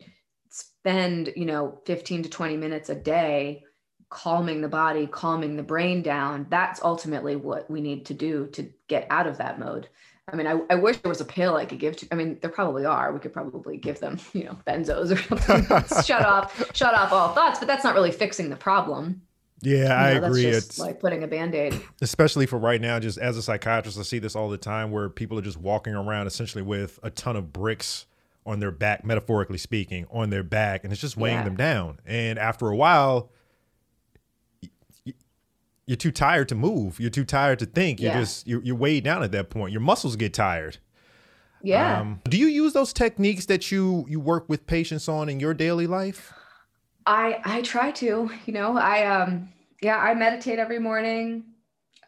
spend, 0.49 1.33
you 1.35 1.45
know, 1.45 1.81
15 1.85 2.23
to 2.23 2.29
20 2.29 2.57
minutes 2.57 2.89
a 2.89 2.95
day 2.95 3.63
calming 4.09 4.61
the 4.61 4.69
body, 4.69 5.07
calming 5.07 5.55
the 5.55 5.63
brain 5.63 6.01
down, 6.01 6.45
that's 6.49 6.81
ultimately 6.83 7.35
what 7.35 7.69
we 7.69 7.81
need 7.81 8.05
to 8.05 8.13
do 8.13 8.47
to 8.47 8.69
get 8.87 9.07
out 9.09 9.27
of 9.27 9.37
that 9.37 9.59
mode. 9.59 9.89
I 10.31 10.37
mean, 10.37 10.47
I, 10.47 10.61
I 10.69 10.75
wish 10.75 10.97
there 10.97 11.09
was 11.09 11.19
a 11.19 11.25
pill 11.25 11.57
I 11.57 11.65
could 11.65 11.79
give 11.79 11.97
to. 11.97 12.07
I 12.11 12.15
mean, 12.15 12.37
there 12.41 12.49
probably 12.49 12.85
are. 12.85 13.11
We 13.11 13.19
could 13.19 13.33
probably 13.33 13.75
give 13.75 13.99
them, 13.99 14.19
you 14.33 14.45
know, 14.45 14.57
benzos 14.65 15.11
or 15.11 15.17
something. 15.17 16.03
shut 16.05 16.25
off, 16.25 16.71
shut 16.73 16.93
off 16.93 17.11
all 17.11 17.33
thoughts. 17.33 17.59
But 17.59 17.67
that's 17.67 17.83
not 17.83 17.95
really 17.95 18.11
fixing 18.11 18.49
the 18.49 18.55
problem. 18.55 19.21
Yeah, 19.63 19.77
You 20.11 20.19
I 20.21 20.25
agree. 20.27 20.45
It's 20.45 20.77
like 20.77 20.99
putting 20.99 21.23
a 21.23 21.27
band 21.27 21.55
aid. 21.55 21.79
especially 22.01 22.45
for 22.45 22.59
right 22.59 22.81
now. 22.81 22.99
Just 22.99 23.17
as 23.17 23.37
a 23.37 23.41
psychiatrist, 23.41 23.97
I 23.97 24.03
see 24.03 24.19
this 24.19 24.35
all 24.35 24.49
the 24.49 24.57
time 24.57 24.91
where 24.91 25.09
people 25.09 25.39
are 25.39 25.41
just 25.43 25.57
walking 25.57 25.93
around 25.95 26.27
essentially 26.27 26.61
with 26.63 26.99
a 27.03 27.09
ton 27.09 27.35
of 27.35 27.51
bricks 27.53 28.05
on 28.45 28.59
their 28.59 28.71
back, 28.71 29.05
metaphorically 29.05 29.57
speaking, 29.57 30.05
on 30.11 30.29
their 30.29 30.43
back, 30.43 30.83
and 30.83 30.91
it's 30.91 31.01
just 31.01 31.15
weighing 31.15 31.37
Yeah. 31.37 31.43
them 31.45 31.55
down. 31.55 31.99
And 32.05 32.37
after 32.37 32.67
a 32.67 32.75
while, 32.75 33.31
you're 35.85 35.97
too 35.97 36.11
tired 36.11 36.47
to 36.49 36.55
move. 36.55 36.99
You're 36.99 37.09
too 37.09 37.25
tired 37.25 37.59
to 37.59 37.65
think. 37.65 37.99
You're 37.99 38.11
Yeah. 38.13 38.19
just 38.21 38.47
you're, 38.47 38.61
you're 38.63 38.75
weighed 38.75 39.03
down 39.03 39.23
at 39.23 39.31
that 39.33 39.49
point. 39.49 39.71
Your 39.71 39.81
muscles 39.81 40.15
get 40.15 40.33
tired. 40.33 40.77
Yeah. 41.61 42.01
Um, 42.01 42.21
do 42.27 42.37
you 42.37 42.47
use 42.47 42.73
those 42.73 42.91
techniques 42.93 43.45
that 43.47 43.71
you 43.71 44.05
you 44.09 44.19
work 44.19 44.47
with 44.49 44.65
patients 44.67 45.07
on 45.07 45.29
in 45.29 45.39
your 45.39 45.53
daily 45.53 45.87
life? 45.87 46.33
I 47.05 47.39
I 47.43 47.61
try 47.61 47.91
to, 47.91 48.29
you 48.45 48.53
know, 48.53 48.77
I 48.77 49.05
um 49.05 49.49
yeah, 49.81 49.97
I 49.97 50.13
meditate 50.13 50.59
every 50.59 50.79
morning. 50.79 51.43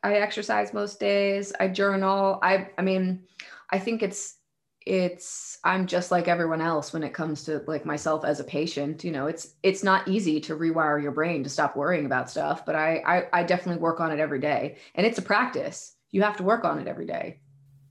I 0.04 0.16
exercise 0.16 0.74
most 0.74 1.00
days. 1.00 1.52
I 1.60 1.68
journal. 1.68 2.40
I 2.42 2.70
I 2.78 2.82
mean, 2.82 3.24
I 3.72 3.80
think 3.80 4.04
it's 4.04 4.38
it's 4.86 5.58
I'm 5.64 5.88
just 5.88 6.12
like 6.12 6.28
everyone 6.28 6.62
else 6.62 6.94
when 6.94 7.04
it 7.04 7.14
comes 7.14 7.44
to 7.46 7.64
like 7.68 7.86
myself 7.86 8.24
as 8.24 8.40
a 8.40 8.44
patient, 8.44 9.04
you 9.04 9.12
know, 9.12 9.28
it's 9.28 9.56
it's 9.64 9.84
not 9.84 10.08
easy 10.08 10.40
to 10.42 10.56
rewire 10.56 11.02
your 11.02 11.12
brain 11.12 11.44
to 11.44 11.50
stop 11.50 11.76
worrying 11.76 12.06
about 12.06 12.30
stuff, 12.30 12.66
but 12.66 12.76
I 12.76 12.98
I, 13.06 13.40
I 13.40 13.44
definitely 13.44 13.82
work 13.82 14.00
on 14.00 14.12
it 14.12 14.20
every 14.20 14.40
day. 14.40 14.78
And 14.94 15.06
it's 15.06 15.18
a 15.18 15.24
practice. 15.24 15.96
You 16.12 16.22
have 16.22 16.38
to 16.38 16.44
work 16.44 16.64
on 16.64 16.80
it 16.80 16.88
every 16.88 17.06
day, 17.08 17.40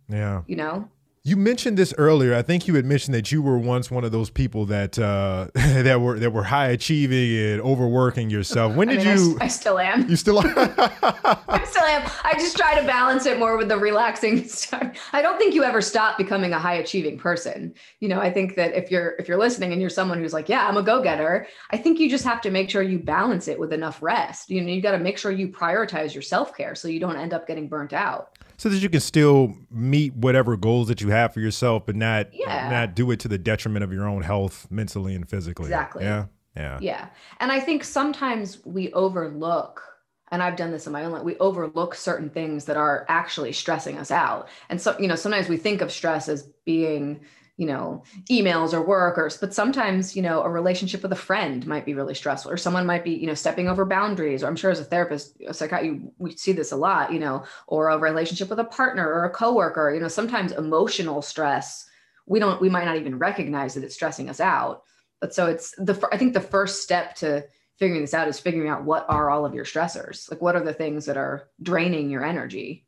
Yeah. 0.09 0.43
you 0.47 0.57
know? 0.57 0.89
You 1.27 1.39
mentioned 1.39 1.79
this 1.79 1.95
earlier. 1.97 2.35
I 2.35 2.43
think 2.43 2.69
you 2.69 2.75
had 2.75 2.85
mentioned 2.85 3.15
that 3.15 3.33
you 3.33 3.41
were 3.41 3.57
once 3.57 3.91
one 3.91 4.05
of 4.05 4.13
those 4.13 4.29
people 4.29 4.67
that 4.67 4.99
uh, 4.99 5.47
that 5.55 5.99
were 5.99 6.19
that 6.19 6.31
were 6.35 6.43
high 6.43 6.67
achieving 6.69 7.35
and 7.53 7.63
overworking 7.63 8.29
yourself. 8.29 8.75
When 8.75 8.91
I 8.91 8.97
did 8.97 9.05
you? 9.05 9.11
I 9.11 9.15
you? 9.15 9.31
s- 9.33 9.39
I, 9.41 9.49
still 9.49 9.79
am. 9.79 10.07
you 10.07 10.17
still 10.17 10.39
are? 10.41 10.45
I 10.55 11.65
still 11.65 11.83
am. 11.85 12.03
I 12.25 12.35
just 12.35 12.59
try 12.59 12.79
to 12.79 12.87
balance 12.87 13.25
it 13.25 13.39
more 13.39 13.57
with 13.57 13.69
the 13.69 13.79
relaxing 13.79 14.45
stuff. 14.49 14.99
I 15.15 15.23
don't 15.23 15.39
think 15.39 15.55
you 15.55 15.65
ever 15.65 15.81
stop 15.81 16.19
becoming 16.19 16.53
a 16.53 16.59
high 16.59 16.75
achieving 16.75 17.17
person. 17.17 17.73
You 18.01 18.09
know, 18.11 18.21
I 18.21 18.31
think 18.31 18.55
that 18.57 18.75
if 18.75 18.91
you're 18.91 19.15
if 19.19 19.27
you're 19.27 19.39
listening 19.39 19.73
and 19.73 19.81
you're 19.81 19.89
someone 19.89 20.19
who's 20.19 20.35
like, 20.35 20.51
yeah, 20.51 20.69
I'm 20.69 20.77
a 20.77 20.83
go-getter, 20.83 21.47
I 21.71 21.79
think 21.79 22.01
you 22.01 22.11
just 22.11 22.25
have 22.25 22.43
to 22.43 22.51
make 22.51 22.69
sure 22.69 22.83
you 22.83 22.99
balance 22.99 23.49
it 23.49 23.59
with 23.59 23.73
enough 23.73 24.03
rest. 24.03 24.51
You 24.51 24.61
know, 24.61 24.69
you 24.71 24.83
got 24.83 24.93
to 24.93 24.99
make 24.99 25.17
sure 25.17 25.33
you 25.33 25.49
prioritize 25.49 26.13
your 26.13 26.21
self-care 26.21 26.75
so 26.75 26.87
you 26.87 27.01
don't 27.01 27.17
end 27.17 27.33
up 27.33 27.47
getting 27.47 27.67
burnt 27.67 27.95
out. 27.95 28.34
So 28.57 28.69
that 28.69 28.79
you 28.79 28.89
can 28.89 29.01
still 29.01 29.55
meet 29.71 30.15
whatever 30.15 30.57
goals 30.57 30.89
that 30.89 31.01
you 31.01 31.11
have 31.11 31.33
for 31.35 31.41
yourself, 31.41 31.87
but 31.87 31.97
not 31.97 32.29
Yeah. 32.33 32.71
not 32.71 32.95
do 32.95 33.11
it 33.11 33.21
to 33.21 33.29
the 33.29 33.39
detriment 33.39 33.85
of 33.85 33.93
your 33.93 34.07
own 34.07 34.23
health, 34.23 34.67
mentally 34.71 35.15
and 35.15 35.29
physically. 35.29 35.67
Exactly. 35.67 36.05
Yeah. 36.05 36.27
Yeah. 36.57 36.79
Yeah. 36.81 37.07
And 37.41 37.51
I 37.51 37.59
think 37.61 37.83
sometimes 37.83 38.65
we 38.65 38.93
overlook, 38.93 39.83
and 40.31 40.43
I've 40.43 40.57
done 40.57 40.71
this 40.71 40.87
in 40.87 40.93
my 40.93 41.05
own 41.05 41.13
life, 41.13 41.25
we 41.25 41.37
overlook 41.39 41.95
certain 41.95 42.31
things 42.31 42.67
that 42.67 42.77
are 42.77 43.05
actually 43.09 43.53
stressing 43.53 43.99
us 43.99 44.11
out. 44.11 44.49
And 44.69 44.81
so, 44.81 44.97
you 44.99 45.09
know, 45.09 45.17
sometimes 45.17 45.49
we 45.49 45.57
think 45.57 45.81
of 45.81 45.91
stress 45.91 46.29
as 46.29 46.49
being, 46.65 47.21
you 47.57 47.67
know, 47.67 48.03
emails 48.31 48.73
or 48.73 48.83
work 48.83 49.17
or 49.17 49.31
but 49.41 49.55
sometimes, 49.55 50.17
you 50.17 50.23
know, 50.23 50.43
a 50.43 50.51
relationship 50.51 51.03
with 51.03 51.13
a 51.13 51.17
friend 51.17 51.67
might 51.67 51.87
be 51.87 51.95
really 51.95 52.15
stressful 52.15 52.51
or 52.51 52.57
someone 52.57 52.85
might 52.85 53.05
be, 53.05 53.13
you 53.13 53.27
know, 53.27 53.35
stepping 53.35 53.69
over 53.69 53.85
boundaries. 53.85 54.43
Or 54.43 54.49
I'm 54.49 54.57
sure 54.57 54.73
as 54.73 54.81
a 54.81 54.85
therapist, 54.85 55.37
a 55.47 55.55
psychiatrist, 55.55 56.05
we 56.19 56.37
see 56.37 56.53
this 56.53 56.73
a 56.73 56.77
lot, 56.77 57.13
you 57.13 57.21
know, 57.21 57.45
or 57.69 57.91
a 57.91 57.99
relationship 57.99 58.51
with 58.51 58.59
a 58.59 58.65
partner 58.65 59.07
or 59.07 59.25
a 59.25 59.31
coworker, 59.31 59.93
you 59.95 60.01
know, 60.01 60.09
sometimes 60.09 60.53
emotional 60.53 61.23
stress, 61.23 61.87
we 62.27 62.41
don't, 62.41 62.61
we 62.61 62.71
might 62.71 62.87
not 62.87 62.97
even 62.97 63.19
recognize 63.19 63.75
that 63.75 63.85
it's 63.85 63.95
stressing 63.95 64.29
us 64.29 64.41
out 64.41 64.83
but 65.25 65.35
so 65.35 65.47
it's 65.47 65.75
the 65.79 65.99
i 66.13 66.19
think 66.19 66.35
the 66.35 66.41
first 66.41 66.83
step 66.83 67.15
to 67.15 67.43
figuring 67.79 68.03
this 68.03 68.13
out 68.13 68.29
is 68.29 68.39
figuring 68.39 68.69
out 68.69 68.85
what 68.85 69.07
are 69.09 69.31
all 69.31 69.47
of 69.47 69.55
your 69.55 69.65
stressors 69.65 70.31
like 70.31 70.43
what 70.43 70.55
are 70.55 70.63
the 70.63 70.75
things 70.75 71.07
that 71.07 71.17
are 71.17 71.49
draining 71.63 72.11
your 72.11 72.23
energy 72.23 72.85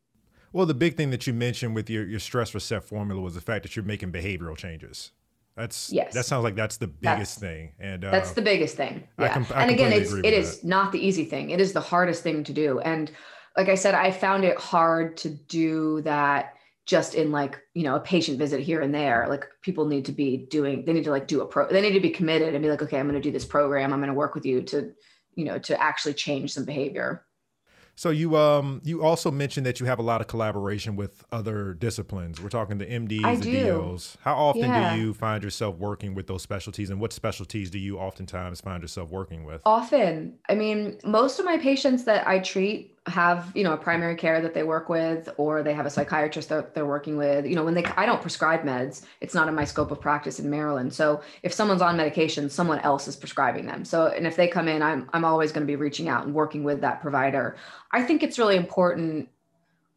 Well, 0.53 0.67
the 0.67 0.75
big 0.75 0.97
thing 0.97 1.11
that 1.11 1.27
you 1.27 1.33
mentioned 1.33 1.75
with 1.75 1.91
your 1.91 2.05
your 2.07 2.21
stress 2.21 2.55
reset 2.55 2.85
formula 2.85 3.21
was 3.21 3.35
the 3.35 3.41
fact 3.41 3.63
that 3.63 3.77
you're 3.77 3.85
making 3.85 4.13
behavioral 4.13 4.57
changes. 4.57 5.13
That's 5.57 5.91
Yes. 5.91 6.13
That 6.15 6.27
sounds 6.27 6.45
like 6.45 6.55
that's 6.55 6.77
the 6.77 6.87
biggest 6.87 7.03
That's- 7.03 7.39
thing. 7.39 7.73
And 7.81 8.05
uh, 8.05 8.11
that's 8.11 8.33
the 8.33 8.43
biggest 8.43 8.77
thing 8.77 9.05
yeah 9.19 9.45
and 9.55 9.71
again 9.71 9.93
it's, 9.93 10.13
it 10.13 10.35
is 10.35 10.63
not 10.63 10.93
the 10.93 11.05
easy 11.05 11.25
thing 11.25 11.51
it 11.51 11.61
is 11.61 11.73
the 11.73 11.81
hardest 11.81 12.23
thing 12.23 12.45
to 12.45 12.53
do 12.53 12.79
and 12.81 13.11
like 13.57 13.69
i 13.69 13.75
said 13.75 13.95
i 13.95 14.11
found 14.11 14.45
it 14.45 14.59
hard 14.59 15.17
to 15.17 15.31
do 15.31 16.03
that 16.03 16.55
just 16.85 17.15
in 17.15 17.33
like 17.33 17.61
you 17.75 17.83
know 17.83 17.97
a 17.97 18.01
patient 18.01 18.39
visit 18.39 18.61
here 18.61 18.81
and 18.81 18.95
there 18.95 19.27
like 19.29 19.45
people 19.63 19.87
need 19.87 20.05
to 20.05 20.13
be 20.13 20.47
doing 20.51 20.85
they 20.85 20.93
need 20.93 21.05
to 21.05 21.11
like 21.11 21.27
do 21.27 21.41
a 21.41 21.47
pro 21.47 21.69
they 21.69 21.81
need 21.81 21.95
to 21.95 22.01
be 22.01 22.11
committed 22.11 22.55
and 22.55 22.63
be 22.63 22.71
like 22.71 22.83
okay 22.83 22.99
i'm 22.99 23.09
going 23.09 23.21
to 23.21 23.27
do 23.27 23.33
this 23.33 23.45
program 23.45 23.93
i'm 23.93 23.99
going 23.99 24.09
to 24.09 24.15
work 24.15 24.35
with 24.35 24.47
you 24.47 24.63
to 24.63 24.93
you 25.35 25.45
know 25.45 25.59
to 25.59 25.81
actually 25.81 26.15
change 26.15 26.53
some 26.53 26.65
behavior 26.65 27.26
So 27.99 28.11
you 28.11 28.37
um 28.37 28.83
you 28.85 29.03
also 29.03 29.31
mentioned 29.31 29.65
that 29.65 29.81
you 29.81 29.87
have 29.87 29.99
a 29.99 30.03
lot 30.03 30.21
of 30.21 30.27
collaboration 30.27 30.97
with 30.97 31.25
other 31.33 31.73
disciplines. 31.73 32.41
We're 32.43 32.51
talking 32.51 32.77
the 32.77 32.85
MDs, 32.85 33.25
I 33.25 33.37
the 33.37 33.45
do. 33.45 33.67
DOs. 33.69 34.19
How 34.21 34.35
often 34.35 34.71
Yeah. 34.71 34.95
do 34.95 35.01
you 35.01 35.15
find 35.15 35.43
yourself 35.43 35.77
working 35.79 36.15
with 36.15 36.27
those 36.27 36.43
specialties, 36.43 36.91
and 36.91 37.01
what 37.01 37.13
specialties 37.15 37.71
do 37.71 37.79
you 37.79 37.99
oftentimes 37.99 38.61
find 38.61 38.83
yourself 38.83 39.11
working 39.11 39.45
with? 39.45 39.63
Often. 39.65 40.35
I 40.49 40.55
mean, 40.55 40.99
most 41.05 41.39
of 41.39 41.47
my 41.47 41.57
patients 41.57 42.05
that 42.05 42.29
I 42.29 42.39
treat 42.39 42.96
have, 43.07 43.53
you 43.55 43.63
know, 43.63 43.73
a 43.73 43.77
primary 43.77 44.17
care 44.17 44.41
that 44.41 44.53
they 44.53 44.65
work 44.65 44.89
with, 44.89 45.29
or 45.37 45.63
they 45.63 45.73
have 45.75 45.87
a 45.87 45.91
psychiatrist 45.91 46.49
that 46.49 46.75
they're 46.75 46.87
working 46.87 47.17
with. 47.17 47.47
You 47.47 47.55
know, 47.55 47.65
when 47.65 47.75
they, 47.75 47.85
I 47.85 48.05
don't 48.05 48.21
prescribe 48.21 48.63
meds, 48.63 49.03
it's 49.21 49.35
not 49.35 49.49
in 49.49 49.55
my 49.55 49.65
scope 49.65 49.91
of 49.91 50.01
practice 50.01 50.41
in 50.41 50.51
Maryland. 50.51 50.93
So 50.93 51.23
if 51.43 51.53
someone's 51.53 51.83
on 51.83 51.97
medication, 51.97 52.51
someone 52.51 52.81
else 52.81 53.07
is 53.07 53.15
prescribing 53.15 53.67
them. 53.67 53.85
So, 53.85 54.09
and 54.09 54.27
if 54.27 54.37
they 54.37 54.49
come 54.49 54.67
in, 54.67 54.83
I'm, 54.83 55.09
I'm 55.13 55.25
always 55.25 55.53
going 55.53 55.65
to 55.65 55.71
be 55.71 55.77
reaching 55.77 56.09
out 56.09 56.27
and 56.27 56.35
working 56.35 56.65
with 56.65 56.81
that 56.81 57.01
provider. 57.01 57.57
I 57.93 58.03
think 58.03 58.23
it's 58.23 58.39
really 58.39 58.57
important 58.57 59.29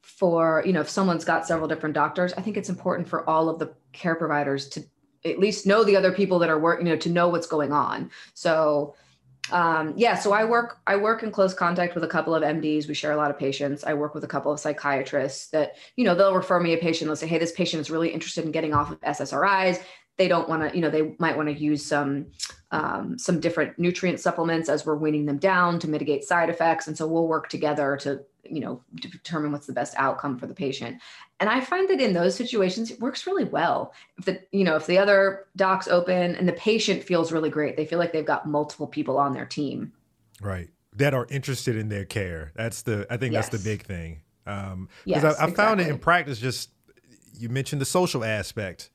for, 0.01 0.63
you 0.65 0.73
know, 0.73 0.81
if 0.81 0.89
someone's 0.89 1.25
got 1.25 1.47
several 1.47 1.67
different 1.67 1.95
doctors, 1.95 2.33
I 2.33 2.41
think 2.41 2.57
it's 2.57 2.69
important 2.69 3.07
for 3.07 3.27
all 3.27 3.49
of 3.49 3.57
the 3.57 3.73
care 3.91 4.15
providers 4.15 4.67
to 4.69 4.83
at 5.25 5.39
least 5.39 5.65
know 5.65 5.83
the 5.83 5.95
other 5.95 6.11
people 6.11 6.39
that 6.39 6.49
are 6.49 6.59
working, 6.59 6.87
you 6.87 6.93
know, 6.93 6.99
to 6.99 7.09
know 7.09 7.27
what's 7.27 7.47
going 7.47 7.71
on. 7.71 8.11
So, 8.33 8.95
um, 9.51 9.93
yeah, 9.95 10.15
so 10.15 10.31
I 10.31 10.45
work 10.45 10.79
I 10.87 10.95
work 10.95 11.23
in 11.23 11.31
close 11.31 11.53
contact 11.53 11.95
with 11.95 12.03
a 12.03 12.07
couple 12.07 12.35
of 12.35 12.43
MDs. 12.43 12.87
We 12.87 12.93
share 12.93 13.11
a 13.11 13.17
lot 13.17 13.31
of 13.31 13.39
patients. 13.39 13.83
I 13.83 13.93
work 13.93 14.13
with 14.13 14.23
a 14.23 14.27
couple 14.27 14.51
of 14.51 14.59
psychiatrists 14.59 15.49
that, 15.49 15.75
you 15.95 16.05
know, 16.05 16.15
they'll 16.15 16.35
refer 16.35 16.59
me 16.59 16.73
a 16.73 16.77
patient. 16.77 17.07
They'll 17.07 17.15
say, 17.15 17.27
hey, 17.27 17.39
this 17.39 17.51
patient 17.51 17.81
is 17.81 17.89
really 17.89 18.09
interested 18.09 18.45
in 18.45 18.51
getting 18.51 18.73
off 18.73 18.91
of 18.91 19.01
SSRIs. 19.01 19.81
They 20.17 20.27
don't 20.27 20.49
want 20.49 20.69
to, 20.69 20.75
you 20.75 20.81
know, 20.81 20.89
they 20.89 21.15
might 21.17 21.37
want 21.37 21.47
to 21.49 21.57
use 21.57 21.85
some 21.85 22.27
um, 22.71 23.17
some 23.17 23.39
different 23.39 23.79
nutrient 23.79 24.19
supplements 24.19 24.69
as 24.69 24.85
we're 24.85 24.95
weaning 24.95 25.25
them 25.25 25.37
down 25.37 25.79
to 25.79 25.89
mitigate 25.89 26.23
side 26.23 26.49
effects. 26.49 26.87
And 26.87 26.97
so 26.97 27.07
we'll 27.07 27.27
work 27.27 27.49
together 27.49 27.97
to, 28.01 28.21
you 28.49 28.59
know, 28.59 28.81
determine 28.95 29.51
what's 29.51 29.67
the 29.67 29.73
best 29.73 29.93
outcome 29.97 30.37
for 30.37 30.47
the 30.47 30.53
patient. 30.53 31.01
And 31.39 31.49
I 31.49 31.61
find 31.61 31.89
that 31.89 32.01
in 32.01 32.13
those 32.13 32.35
situations, 32.35 32.91
it 32.91 32.99
works 32.99 33.25
really 33.25 33.43
well. 33.43 33.93
If 34.17 34.25
the, 34.25 34.41
you 34.51 34.63
know, 34.63 34.75
if 34.75 34.85
the 34.85 34.97
other 34.97 35.45
doc's 35.55 35.87
open 35.87 36.35
and 36.35 36.47
the 36.47 36.53
patient 36.53 37.03
feels 37.03 37.31
really 37.31 37.49
great, 37.49 37.77
they 37.77 37.85
feel 37.85 37.99
like 37.99 38.11
they've 38.11 38.25
got 38.25 38.47
multiple 38.47 38.87
people 38.87 39.17
on 39.17 39.33
their 39.33 39.45
team. 39.45 39.93
Right. 40.41 40.69
That 40.95 41.13
are 41.13 41.27
interested 41.29 41.75
in 41.75 41.89
their 41.89 42.05
care. 42.05 42.51
That's 42.55 42.81
the 42.81 43.07
I 43.09 43.17
think 43.17 43.33
that's 43.33 43.49
the 43.49 43.59
big 43.59 43.83
thing. 43.83 44.21
Um 44.45 44.89
Yes, 45.05 45.21
because 45.21 45.37
I, 45.37 45.45
I 45.45 45.51
found 45.51 45.81
it 45.81 45.87
in 45.87 45.99
practice 45.99 46.39
just 46.39 46.71
you 47.37 47.49
mentioned 47.49 47.81
the 47.81 47.85
social 47.85 48.23
aspect. 48.23 48.89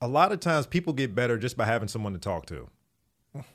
A 0.00 0.08
lot 0.08 0.32
of 0.32 0.40
times 0.40 0.66
people 0.66 0.92
get 0.92 1.14
better 1.14 1.38
just 1.38 1.56
by 1.56 1.66
having 1.66 1.88
someone 1.88 2.14
to 2.14 2.18
talk 2.18 2.46
to. 2.46 2.68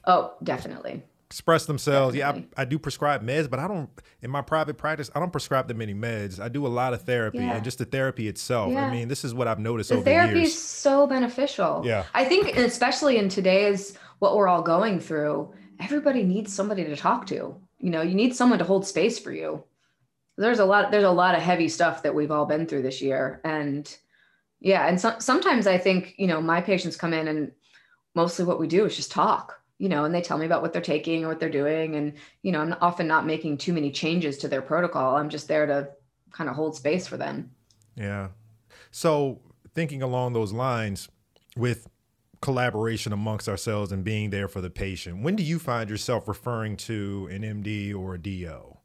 Oh, 0.06 0.36
definitely. 0.44 1.04
Express 1.28 1.66
themselves. 1.66 2.16
Yeah, 2.16 2.30
I, 2.30 2.46
I 2.58 2.66
do 2.66 2.78
prescribe 2.78 3.24
meds, 3.24 3.50
but 3.50 3.60
I 3.60 3.68
don't 3.68 3.90
in 4.22 4.30
my 4.30 4.42
private 4.42 4.78
practice. 4.78 5.10
I 5.16 5.20
don't 5.20 5.32
prescribe 5.32 5.68
that 5.68 5.78
many 5.78 5.94
meds. 5.94 6.40
I 6.40 6.50
do 6.50 6.66
a 6.66 6.70
lot 6.70 6.94
of 6.94 7.02
therapy 7.02 7.40
Yeah. 7.40 7.56
and 7.56 7.64
just 7.64 7.80
the 7.80 7.86
therapy 7.86 8.28
itself. 8.28 8.76
I 8.76 8.92
mean, 8.92 9.08
this 9.08 9.26
is 9.26 9.34
what 9.34 9.48
I've 9.48 9.60
noticed 9.60 9.90
The 9.90 9.96
over 9.96 10.06
therapy 10.06 10.34
the 10.36 10.42
is 10.44 10.62
so 10.62 11.08
beneficial. 11.08 11.82
Yeah. 11.86 12.06
I 12.14 12.26
think, 12.26 12.56
especially 12.58 13.18
in 13.18 13.30
today's 13.30 13.98
what 14.20 14.36
we're 14.36 14.48
all 14.48 14.62
going 14.62 15.00
through, 15.00 15.54
everybody 15.80 16.24
needs 16.24 16.54
somebody 16.54 16.84
to 16.84 16.96
talk 16.96 17.26
to. 17.28 17.56
You 17.80 17.90
know, 17.90 18.02
you 18.02 18.16
need 18.16 18.36
someone 18.36 18.60
to 18.60 18.66
hold 18.66 18.86
space 18.88 19.20
for 19.20 19.32
you. 19.32 19.64
There's 20.38 20.60
a 20.60 20.66
lot, 20.66 20.92
there's 20.92 21.04
a 21.04 21.12
lot 21.12 21.36
of 21.36 21.42
heavy 21.42 21.70
stuff 21.70 22.04
that 22.04 22.14
we've 22.14 22.32
all 22.32 22.46
been 22.46 22.66
through 22.66 22.82
this 22.84 23.02
year. 23.02 23.42
And 23.44 23.96
yeah, 24.60 24.88
and 24.88 25.00
so, 25.00 25.16
sometimes 25.20 25.68
I 25.68 25.78
think, 25.78 26.14
you 26.18 26.28
know, 26.28 26.42
my 26.42 26.62
patients 26.62 26.96
come 26.96 27.14
in 27.14 27.28
and 27.28 27.52
mostly 28.16 28.46
what 28.46 28.60
we 28.60 28.68
do 28.68 28.86
is 28.86 28.96
just 28.96 29.12
talk, 29.12 29.60
you 29.78 29.90
know, 29.90 30.06
and 30.06 30.14
they 30.14 30.22
tell 30.22 30.38
me 30.38 30.46
about 30.46 30.62
what 30.62 30.74
they're 30.74 30.82
taking 30.82 31.26
or 31.26 31.28
what 31.28 31.40
they're 31.40 31.50
doing. 31.50 31.96
And, 31.96 32.14
you 32.42 32.52
know, 32.52 32.62
I'm 32.62 32.76
often 32.82 33.08
not 33.08 33.26
making 33.26 33.58
too 33.58 33.74
many 33.74 33.92
changes 33.92 34.38
to 34.40 34.48
their 34.48 34.62
protocol. 34.62 35.16
I'm 35.16 35.30
just 35.30 35.48
there 35.48 35.66
to 35.66 35.90
kind 36.32 36.50
of 36.50 36.56
hold 36.56 36.76
space 36.76 37.08
for 37.08 37.18
them. 37.18 37.52
Yeah. 37.96 38.30
So 38.92 39.42
thinking 39.74 40.02
along 40.02 40.34
those 40.34 40.54
lines, 40.54 41.10
with 41.56 41.88
collaboration 42.42 43.14
amongst 43.14 43.50
ourselves 43.50 43.92
and 43.92 44.04
being 44.04 44.30
there 44.30 44.48
for 44.48 44.62
the 44.62 44.70
patient. 44.70 45.24
When 45.24 45.36
do 45.36 45.44
you 45.44 45.58
find 45.58 45.90
yourself 45.90 46.28
referring 46.28 46.78
to 46.78 47.28
an 47.32 47.42
MD 47.42 47.96
or 47.96 48.16
a 48.16 48.22
DO? 48.22 48.78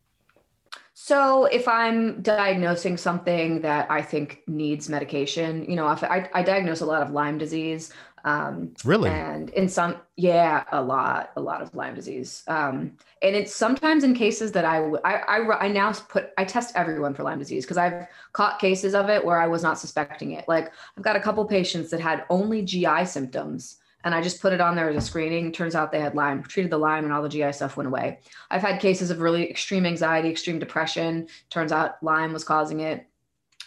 So 0.95 1.47
if 1.47 1.67
I'm 1.67 2.21
diagnosing 2.21 2.97
something 2.97 3.63
that 3.63 3.91
I 3.91 4.03
think 4.03 4.43
needs 4.47 4.89
medication, 4.89 5.65
you 5.69 5.75
know, 5.75 5.87
I, 5.87 6.29
I 6.35 6.43
diagnose 6.43 6.81
a 6.81 6.87
lot 6.87 7.03
of 7.03 7.11
Lyme 7.11 7.39
disease. 7.39 7.93
Um, 8.25 8.75
really? 8.85 9.11
And 9.11 9.51
in 9.51 9.69
some, 9.69 9.97
yeah, 10.17 10.65
a 10.73 10.83
lot, 10.83 11.31
a 11.37 11.41
lot 11.41 11.63
of 11.63 11.75
Lyme 11.75 11.95
disease. 11.95 12.43
Um, 12.49 12.97
and 13.23 13.35
it's 13.37 13.55
sometimes 13.55 14.05
in 14.05 14.15
cases 14.15 14.53
that 14.53 14.65
I, 14.65 14.79
I, 15.05 15.15
I, 15.15 15.65
I 15.65 15.69
now 15.69 15.93
put, 15.93 16.31
I 16.37 16.45
test 16.45 16.75
everyone 16.77 17.15
for 17.15 17.23
Lyme 17.23 17.39
disease 17.39 17.65
because 17.65 17.79
I've 17.79 18.07
caught 18.33 18.59
cases 18.59 18.95
of 18.95 19.09
it 19.09 19.25
where 19.25 19.41
I 19.41 19.47
was 19.47 19.63
not 19.63 19.79
suspecting 19.79 20.33
it. 20.33 20.47
Like 20.49 20.73
I've 20.97 21.05
got 21.05 21.17
a 21.17 21.21
couple 21.21 21.45
patients 21.45 21.91
that 21.91 22.01
had 22.01 22.25
only 22.31 22.63
GI 22.63 23.07
symptoms 23.07 23.79
and 24.05 24.15
I 24.15 24.23
just 24.23 24.41
put 24.41 24.53
it 24.53 24.61
on 24.61 24.75
there 24.75 24.89
as 24.89 24.97
a 24.97 25.01
screening. 25.07 25.53
Turns 25.53 25.75
out 25.75 25.93
they 25.93 26.01
had 26.01 26.15
Lyme, 26.15 26.43
treated 26.43 26.73
the 26.73 26.79
Lyme, 26.79 27.05
and 27.05 27.13
all 27.13 27.23
the 27.23 27.29
GI 27.29 27.53
stuff 27.53 27.77
went 27.77 27.87
away. 27.87 28.21
I've 28.51 28.63
had 28.63 28.81
cases 28.81 29.11
of 29.11 29.21
really 29.21 29.49
extreme 29.51 29.85
anxiety, 29.85 30.31
extreme 30.31 30.59
depression. 30.59 31.29
Turns 31.51 31.71
out 31.71 32.03
Lyme 32.03 32.33
was 32.33 32.45
causing 32.45 32.81
it. 32.81 33.07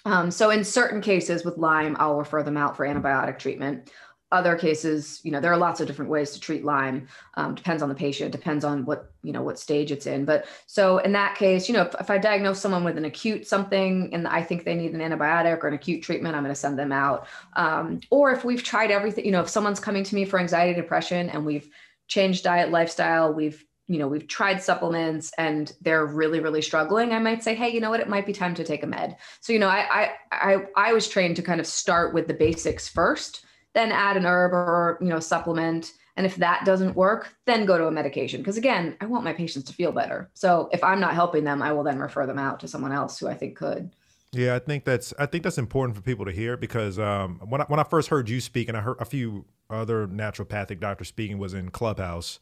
Um, 0.05 0.31
so 0.31 0.49
in 0.49 0.63
certain 0.63 1.01
cases 1.01 1.45
with 1.45 1.57
Lyme, 1.57 1.95
I'll 1.99 2.17
refer 2.17 2.43
them 2.43 2.57
out 2.57 2.75
for 2.75 2.85
antibiotic 2.85 3.39
treatment 3.39 3.91
other 4.33 4.55
cases 4.55 5.21
you 5.23 5.31
know 5.31 5.39
there 5.39 5.51
are 5.51 5.57
lots 5.57 5.79
of 5.79 5.85
different 5.85 6.09
ways 6.09 6.31
to 6.31 6.39
treat 6.39 6.65
lyme 6.65 7.07
um, 7.35 7.53
depends 7.53 7.83
on 7.83 7.87
the 7.87 7.95
patient 7.95 8.31
depends 8.31 8.65
on 8.65 8.83
what 8.83 9.11
you 9.21 9.31
know 9.31 9.43
what 9.43 9.59
stage 9.59 9.91
it's 9.91 10.07
in. 10.07 10.25
But 10.25 10.45
so 10.65 10.97
in 10.97 11.11
that 11.13 11.35
case 11.35 11.69
you 11.69 11.75
know 11.75 11.83
if, 11.83 11.95
if 11.99 12.09
i 12.09 12.17
diagnose 12.17 12.59
someone 12.59 12.83
with 12.83 12.97
an 12.97 13.05
acute 13.05 13.47
something 13.47 14.09
and 14.11 14.27
i 14.27 14.41
think 14.41 14.65
they 14.65 14.75
need 14.75 14.93
an 14.93 14.99
antibiotic 14.99 15.63
or 15.63 15.67
an 15.67 15.75
acute 15.75 16.03
treatment 16.03 16.35
i'm 16.35 16.43
going 16.43 16.53
to 16.53 16.59
send 16.59 16.77
them 16.77 16.91
out. 16.91 17.27
Um, 17.55 18.01
or 18.09 18.31
if 18.31 18.43
we've 18.43 18.63
tried 18.63 18.91
everything 18.91 19.25
you 19.25 19.31
know 19.31 19.41
if 19.41 19.49
someone's 19.49 19.79
coming 19.79 20.03
to 20.03 20.15
me 20.15 20.25
for 20.25 20.39
anxiety 20.39 20.73
depression 20.73 21.29
and 21.29 21.45
we've 21.45 21.69
changed 22.07 22.43
diet 22.43 22.71
lifestyle 22.71 23.33
we've 23.33 23.63
you 23.87 23.99
know 23.99 24.07
we've 24.07 24.27
tried 24.27 24.63
supplements 24.63 25.31
and 25.37 25.73
they're 25.81 26.05
really 26.05 26.39
really 26.39 26.61
struggling 26.61 27.11
i 27.11 27.19
might 27.19 27.43
say 27.43 27.53
hey 27.53 27.69
you 27.69 27.79
know 27.79 27.89
what? 27.91 27.99
It 27.99 28.09
might 28.09 28.25
be 28.25 28.33
time 28.33 28.55
to 28.55 28.63
take 28.63 28.81
a 28.81 28.87
med. 28.87 29.15
So 29.41 29.53
you 29.53 29.59
know 29.59 29.67
i 29.67 29.85
i 29.91 30.11
i, 30.31 30.57
I 30.75 30.93
was 30.93 31.07
trained 31.07 31.35
to 31.35 31.43
kind 31.43 31.59
of 31.59 31.67
start 31.67 32.13
with 32.13 32.27
the 32.27 32.33
basics 32.33 32.89
first 32.89 33.45
then 33.73 33.91
add 33.91 34.17
an 34.17 34.25
herb 34.25 34.53
or 34.53 34.97
you 35.01 35.07
know 35.07 35.19
supplement. 35.19 35.93
And 36.15 36.27
if 36.27 36.35
that 36.35 36.63
doesn't 36.63 36.95
work 36.95 37.35
then 37.45 37.65
go 37.65 37.77
to 37.77 37.87
a 37.87 37.91
medication. 37.91 38.41
Because 38.41 38.57
again 38.57 38.95
i 39.01 39.05
want 39.05 39.23
my 39.23 39.33
patients 39.33 39.65
to 39.65 39.73
feel 39.73 39.91
better. 39.91 40.29
So 40.33 40.69
if 40.71 40.83
i'm 40.83 40.99
not 40.99 41.13
helping 41.13 41.43
them 41.43 41.61
i 41.61 41.71
will 41.71 41.83
then 41.83 41.99
refer 41.99 42.25
them 42.25 42.39
out 42.39 42.59
to 42.61 42.67
someone 42.67 42.91
else 42.91 43.19
who 43.19 43.27
i 43.27 43.33
think 43.33 43.57
could. 43.57 43.91
Yeah 44.31 44.55
i 44.55 44.59
think 44.59 44.85
that's 44.85 45.13
i 45.19 45.25
think 45.25 45.43
that's 45.43 45.57
important 45.57 45.95
for 45.95 46.01
people 46.01 46.25
to 46.25 46.31
hear 46.31 46.57
because 46.57 46.97
um, 46.99 47.39
when, 47.47 47.61
I, 47.61 47.65
when 47.65 47.79
i 47.79 47.83
first 47.83 48.09
heard 48.09 48.29
you 48.29 48.41
speak 48.41 48.67
and 48.67 48.77
i 48.77 48.81
heard 48.81 48.97
a 48.99 49.05
few 49.05 49.45
other 49.69 50.07
naturopathic 50.07 50.79
doctors 50.79 51.07
speaking 51.07 51.37
was 51.37 51.53
in 51.53 51.69
clubhouse. 51.69 52.39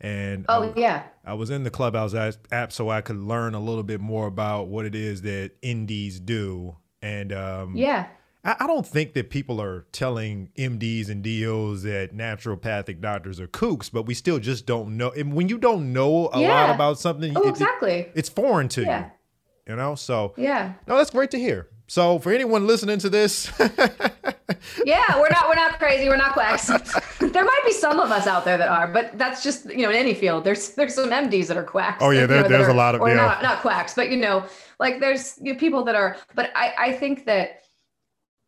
And 0.00 0.46
oh 0.48 0.64
I, 0.64 0.72
yeah. 0.74 1.04
I 1.24 1.34
was 1.34 1.50
in 1.50 1.62
the 1.62 1.70
clubhouse 1.70 2.14
app 2.50 2.72
so 2.72 2.88
i 2.88 3.00
could 3.00 3.18
learn 3.18 3.54
a 3.54 3.60
little 3.60 3.84
bit 3.84 4.00
more 4.00 4.26
about 4.26 4.66
what 4.68 4.84
it 4.84 4.94
is 4.94 5.22
that 5.22 5.60
NDs 5.62 6.24
do. 6.24 6.76
And 7.00 7.32
um, 7.32 7.76
yeah 7.76 8.08
I 8.44 8.66
don't 8.66 8.86
think 8.86 9.12
that 9.12 9.30
people 9.30 9.60
are 9.60 9.86
telling 9.92 10.50
MDs 10.58 11.08
and 11.08 11.22
DOs 11.22 11.84
that 11.84 12.10
naturopathic 12.12 13.00
doctors 13.00 13.38
are 13.38 13.46
kooks, 13.46 13.88
but 13.90 14.02
we 14.02 14.14
still 14.14 14.40
just 14.40 14.66
don't 14.66 14.96
know. 14.96 15.10
And 15.10 15.32
when 15.32 15.48
you 15.48 15.58
don't 15.58 15.92
know 15.92 16.28
a 16.32 16.40
yeah. 16.40 16.48
lot 16.48 16.74
about 16.74 16.98
something, 16.98 17.36
oh, 17.36 17.42
it, 17.42 17.50
exactly, 17.50 17.92
it, 17.92 18.12
it's 18.16 18.28
foreign 18.28 18.68
to 18.70 18.82
yeah. 18.82 19.04
you. 19.04 19.10
You 19.68 19.76
know, 19.76 19.94
so 19.94 20.34
yeah, 20.36 20.72
no, 20.88 20.96
that's 20.96 21.10
great 21.10 21.30
to 21.30 21.38
hear. 21.38 21.68
So 21.86 22.18
for 22.18 22.32
anyone 22.32 22.66
listening 22.66 22.98
to 22.98 23.08
this, 23.08 23.52
yeah, 24.84 25.20
we're 25.20 25.30
not 25.30 25.48
we're 25.48 25.54
not 25.54 25.78
crazy, 25.78 26.08
we're 26.08 26.16
not 26.16 26.32
quacks. 26.32 26.66
there 27.20 27.44
might 27.44 27.62
be 27.64 27.72
some 27.72 28.00
of 28.00 28.10
us 28.10 28.26
out 28.26 28.44
there 28.44 28.58
that 28.58 28.68
are, 28.68 28.88
but 28.88 29.16
that's 29.16 29.44
just 29.44 29.66
you 29.70 29.82
know 29.82 29.90
in 29.90 29.96
any 29.96 30.14
field. 30.14 30.42
There's 30.42 30.70
there's 30.70 30.96
some 30.96 31.10
MDs 31.10 31.46
that 31.46 31.56
are 31.56 31.62
quacks. 31.62 32.02
Oh 32.02 32.10
yeah, 32.10 32.26
there, 32.26 32.48
there's 32.48 32.66
are, 32.66 32.70
a 32.70 32.74
lot 32.74 32.96
of 32.96 33.02
or 33.02 33.08
yeah. 33.08 33.14
not 33.14 33.42
not 33.42 33.60
quacks, 33.60 33.94
but 33.94 34.10
you 34.10 34.16
know 34.16 34.44
like 34.80 34.98
there's 34.98 35.38
you 35.40 35.52
know, 35.52 35.58
people 35.60 35.84
that 35.84 35.94
are. 35.94 36.16
But 36.34 36.50
I 36.56 36.74
I 36.76 36.92
think 36.92 37.24
that 37.26 37.62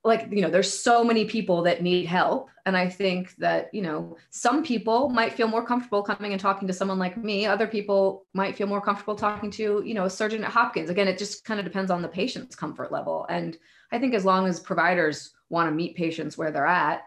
like 0.05 0.29
you 0.31 0.43
know 0.43 0.51
there's 0.51 0.73
so 0.73 1.03
many 1.03 1.25
people 1.25 1.63
that 1.63 1.83
need 1.83 2.07
help. 2.07 2.51
And 2.67 2.77
i 2.77 2.89
think 2.89 3.37
that 3.37 3.69
you 3.75 3.83
know 3.83 4.17
some 4.31 4.63
people 4.63 5.11
might 5.11 5.35
feel 5.35 5.49
more 5.49 5.67
comfortable 5.67 6.03
coming 6.03 6.33
and 6.33 6.41
talking 6.41 6.69
to 6.69 6.75
someone 6.75 6.99
like 6.99 7.17
me. 7.17 7.47
Other 7.47 7.67
people 7.67 8.27
might 8.33 8.57
feel 8.57 8.67
more 8.67 8.81
comfortable 8.81 9.17
talking 9.17 9.51
to 9.53 9.83
you 9.85 9.95
know 9.95 10.05
a 10.05 10.11
surgeon 10.11 10.45
at 10.45 10.51
hopkins. 10.51 10.91
Again 10.91 11.09
it 11.09 11.19
just 11.19 11.45
kind 11.45 11.59
of 11.59 11.67
depends 11.67 11.91
on 11.91 12.03
the 12.03 12.09
patient's 12.09 12.57
comfort 12.57 12.93
level. 12.93 13.27
And 13.29 13.57
i 13.93 13.99
think 13.99 14.15
as 14.15 14.25
long 14.25 14.47
as 14.47 14.61
providers 14.61 15.35
want 15.51 15.69
to 15.69 15.75
meet 15.75 15.97
patients 15.97 16.39
where 16.39 16.51
they're 16.51 16.67
at 16.67 17.05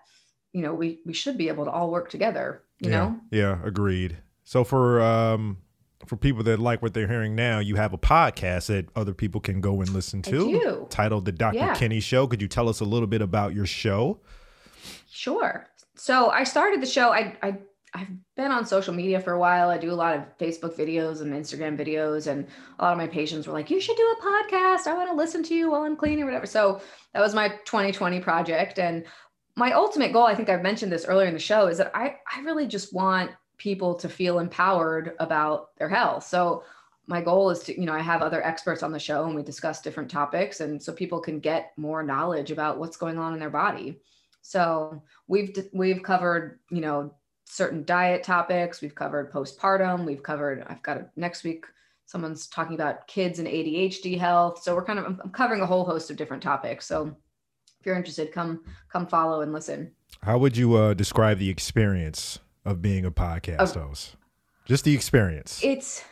you 0.53 0.62
know 0.62 0.73
we 0.73 1.01
we 1.05 1.13
should 1.13 1.38
be 1.38 1.49
able 1.49 1.65
to 1.65 1.71
all 1.71 1.91
work 1.91 2.10
together 2.10 2.63
you 2.79 2.91
yeah. 2.91 2.97
know? 2.97 3.19
Yeah 3.31 3.60
agreed. 3.63 4.17
So 4.43 4.63
for 4.63 5.01
um 5.01 5.57
for 6.05 6.15
people 6.15 6.43
that 6.43 6.60
like 6.60 6.81
what 6.81 6.93
they're 6.93 7.07
hearing 7.07 7.36
now, 7.36 7.60
you 7.60 7.75
have 7.75 7.93
a 7.93 7.97
podcast 7.97 8.67
that 8.67 8.88
other 8.95 9.13
people 9.13 9.41
can 9.41 9.62
go 9.62 9.81
and 9.81 9.89
listen 9.89 10.21
to 10.23 10.88
titled 10.89 11.25
The 11.25 11.31
Dr. 11.31 11.57
Yeah. 11.57 11.73
Kinney 11.73 11.99
Show. 11.99 12.27
Could 12.27 12.41
you 12.41 12.47
tell 12.47 12.69
us 12.69 12.79
a 12.79 12.86
little 12.86 13.07
bit 13.07 13.21
about 13.21 13.53
your 13.53 13.65
show? 13.65 14.19
Sure. 15.10 15.67
So 15.95 16.29
I 16.29 16.43
started 16.43 16.81
the 16.81 16.88
show. 16.88 17.12
I, 17.12 17.36
I 17.41 17.57
I've 17.93 18.10
been 18.36 18.51
on 18.51 18.65
social 18.65 18.93
media 18.93 19.19
for 19.19 19.33
a 19.33 19.39
while. 19.39 19.69
I 19.69 19.77
do 19.77 19.91
a 19.91 19.95
lot 19.95 20.15
of 20.15 20.38
Facebook 20.38 20.77
videos 20.77 21.21
and 21.21 21.33
Instagram 21.33 21.77
videos, 21.77 22.27
and 22.27 22.45
a 22.77 22.83
lot 22.83 22.91
of 22.91 22.97
my 22.97 23.07
patients 23.07 23.47
were 23.47 23.53
like, 23.53 23.71
"You 23.71 23.79
should 23.79 23.97
do 23.97 24.15
a 24.19 24.23
podcast. 24.23 24.88
I 24.88 24.93
want 24.93 25.10
to 25.10 25.15
listen 25.15 25.41
to 25.43 25.55
you 25.55 25.71
while 25.71 25.81
I'm 25.81 25.95
cleaning 25.95 26.23
or 26.23 26.25
whatever." 26.25 26.45
So 26.45 26.81
that 27.13 27.21
was 27.21 27.33
my 27.33 27.49
2020 27.65 28.19
project, 28.19 28.77
and 28.77 29.05
my 29.55 29.71
ultimate 29.71 30.13
goal. 30.13 30.25
I 30.25 30.36
think 30.36 30.49
I've 30.49 30.62
mentioned 30.62 30.91
this 30.91 31.05
earlier 31.05 31.27
in 31.27 31.33
the 31.33 31.39
show 31.39 31.67
is 31.67 31.79
that 31.79 31.91
I 31.95 32.17
I 32.31 32.41
really 32.41 32.67
just 32.67 32.93
want 32.93 33.31
people 33.57 33.95
to 33.95 34.09
feel 34.09 34.39
empowered 34.39 35.15
about 35.19 35.75
their 35.77 35.89
health. 35.89 36.25
So 36.25 36.63
my 37.07 37.21
goal 37.21 37.49
is 37.49 37.59
to, 37.63 37.79
you 37.79 37.85
know, 37.85 37.93
I 37.93 38.01
have 38.01 38.21
other 38.21 38.45
experts 38.45 38.83
on 38.83 38.91
the 38.91 38.99
show 38.99 39.25
and 39.25 39.35
we 39.35 39.41
discuss 39.41 39.81
different 39.81 40.11
topics 40.11 40.59
and 40.59 40.81
so 40.81 40.91
people 40.91 41.19
can 41.19 41.39
get 41.39 41.71
more 41.77 42.03
knowledge 42.03 42.51
about 42.51 42.77
what's 42.77 42.97
going 42.97 43.17
on 43.17 43.33
in 43.33 43.39
their 43.39 43.49
body. 43.49 44.01
So 44.41 45.01
we've 45.27 45.57
we've 45.73 46.03
covered, 46.03 46.59
you 46.69 46.81
know, 46.81 47.13
certain 47.45 47.83
diet 47.85 48.23
topics, 48.23 48.81
we've 48.81 48.95
covered 48.95 49.31
postpartum, 49.31 50.05
we've 50.05 50.23
covered 50.23 50.65
I've 50.67 50.83
got 50.83 50.97
a, 50.97 51.09
next 51.15 51.43
week 51.43 51.65
someone's 52.05 52.47
talking 52.47 52.75
about 52.75 53.07
kids 53.07 53.39
and 53.39 53.47
ADHD 53.47 54.17
health. 54.17 54.61
So 54.63 54.75
we're 54.75 54.85
kind 54.85 54.99
of 54.99 55.05
I'm 55.05 55.31
covering 55.31 55.61
a 55.61 55.65
whole 55.65 55.85
host 55.85 56.09
of 56.11 56.17
different 56.17 56.43
topics. 56.43 56.85
So 56.85 57.15
if 57.79 57.85
you're 57.85 57.95
interested, 57.95 58.33
come 58.33 58.63
come 58.91 59.07
follow 59.07 59.41
and 59.41 59.53
listen. 59.53 59.91
How 60.23 60.37
would 60.37 60.57
you 60.57 60.75
uh, 60.75 60.93
describe 60.93 61.39
the 61.39 61.49
experience 61.49 62.39
of 62.67 62.82
being 62.82 63.06
a 63.06 63.12
podcast 63.12 63.75
host? 63.75 64.15
Just 64.65 64.84
the 64.84 64.93
experience. 64.93 65.62
It's 65.63 66.03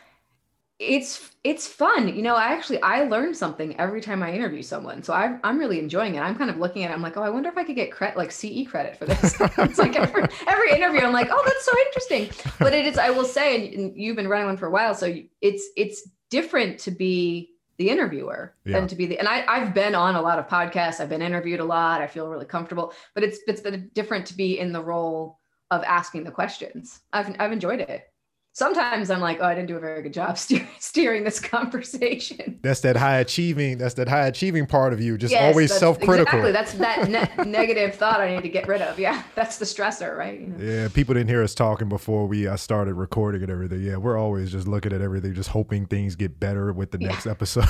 it's 0.78 1.30
it's 1.44 1.66
fun. 1.66 2.14
You 2.14 2.22
know, 2.22 2.34
I 2.34 2.48
actually 2.48 2.80
I 2.82 3.04
learn 3.04 3.34
something 3.34 3.78
every 3.78 4.00
time 4.00 4.22
I 4.22 4.32
interview 4.32 4.62
someone. 4.62 5.02
So 5.02 5.12
I 5.12 5.38
I'm 5.44 5.58
really 5.58 5.78
enjoying 5.78 6.14
it. 6.14 6.20
I'm 6.20 6.36
kind 6.36 6.50
of 6.50 6.56
looking 6.56 6.84
at 6.84 6.90
it. 6.90 6.94
I'm 6.94 7.02
like, 7.02 7.16
oh, 7.16 7.22
I 7.22 7.30
wonder 7.30 7.50
if 7.50 7.58
I 7.58 7.64
could 7.64 7.76
get 7.76 7.92
credit 7.92 8.16
like 8.16 8.32
CE 8.32 8.66
credit 8.66 8.96
for 8.96 9.04
this. 9.04 9.36
it's 9.40 9.78
like 9.78 9.94
every, 9.96 10.24
every 10.46 10.72
interview, 10.72 11.00
I'm 11.00 11.12
like, 11.12 11.28
oh, 11.30 11.42
that's 11.44 11.64
so 11.64 11.72
interesting. 11.86 12.50
But 12.58 12.72
it 12.72 12.86
is, 12.86 12.98
I 12.98 13.10
will 13.10 13.24
say, 13.24 13.74
and 13.74 13.96
you've 13.96 14.16
been 14.16 14.28
running 14.28 14.46
one 14.46 14.56
for 14.56 14.66
a 14.66 14.70
while, 14.70 14.94
so 14.94 15.14
it's 15.40 15.68
it's 15.76 16.08
different 16.30 16.78
to 16.80 16.90
be 16.90 17.50
the 17.78 17.90
interviewer 17.90 18.54
yeah. 18.64 18.78
than 18.78 18.88
to 18.88 18.96
be 18.96 19.04
the 19.06 19.18
and 19.18 19.28
I, 19.28 19.44
I've 19.46 19.74
been 19.74 19.94
on 19.94 20.14
a 20.14 20.22
lot 20.22 20.38
of 20.38 20.48
podcasts. 20.48 21.00
I've 21.00 21.10
been 21.10 21.22
interviewed 21.22 21.60
a 21.60 21.64
lot. 21.64 22.00
I 22.00 22.06
feel 22.06 22.28
really 22.28 22.46
comfortable, 22.46 22.92
but 23.14 23.22
it's 23.22 23.38
it's 23.46 23.60
been 23.60 23.90
different 23.94 24.26
to 24.26 24.34
be 24.36 24.58
in 24.58 24.72
the 24.72 24.82
role 24.82 25.38
of 25.70 25.82
asking 25.84 26.24
the 26.24 26.30
questions. 26.30 27.00
I've 27.12 27.34
I've 27.38 27.52
enjoyed 27.52 27.80
it. 27.80 28.08
Sometimes 28.56 29.10
I'm 29.10 29.20
like, 29.20 29.36
oh, 29.42 29.44
I 29.44 29.54
didn't 29.54 29.68
do 29.68 29.76
a 29.76 29.80
very 29.80 30.00
good 30.00 30.14
job 30.14 30.38
steer, 30.38 30.66
steering 30.78 31.24
this 31.24 31.38
conversation. 31.38 32.58
That's 32.62 32.80
that 32.80 32.96
high 32.96 33.18
achieving. 33.18 33.76
That's 33.76 33.92
that 33.94 34.08
high 34.08 34.28
achieving 34.28 34.64
part 34.64 34.94
of 34.94 35.00
you. 35.00 35.18
Just 35.18 35.32
yes, 35.32 35.52
always 35.52 35.70
self 35.76 36.00
critical. 36.00 36.38
Exactly. 36.38 36.52
That's 36.52 36.72
that 36.72 37.36
ne- 37.36 37.44
negative 37.50 37.96
thought 37.96 38.18
I 38.18 38.34
need 38.34 38.40
to 38.44 38.48
get 38.48 38.66
rid 38.66 38.80
of. 38.80 38.98
Yeah, 38.98 39.22
that's 39.34 39.58
the 39.58 39.66
stressor, 39.66 40.16
right? 40.16 40.40
You 40.40 40.46
know? 40.46 40.64
Yeah. 40.64 40.88
People 40.88 41.12
didn't 41.12 41.28
hear 41.28 41.42
us 41.42 41.54
talking 41.54 41.90
before 41.90 42.26
we 42.26 42.48
uh, 42.48 42.56
started 42.56 42.94
recording 42.94 43.42
and 43.42 43.50
everything. 43.50 43.82
Yeah, 43.82 43.98
we're 43.98 44.16
always 44.16 44.50
just 44.50 44.66
looking 44.66 44.94
at 44.94 45.02
everything, 45.02 45.34
just 45.34 45.50
hoping 45.50 45.84
things 45.84 46.16
get 46.16 46.40
better 46.40 46.72
with 46.72 46.92
the 46.92 46.98
next 46.98 47.26
yeah. 47.26 47.32
episode. 47.32 47.68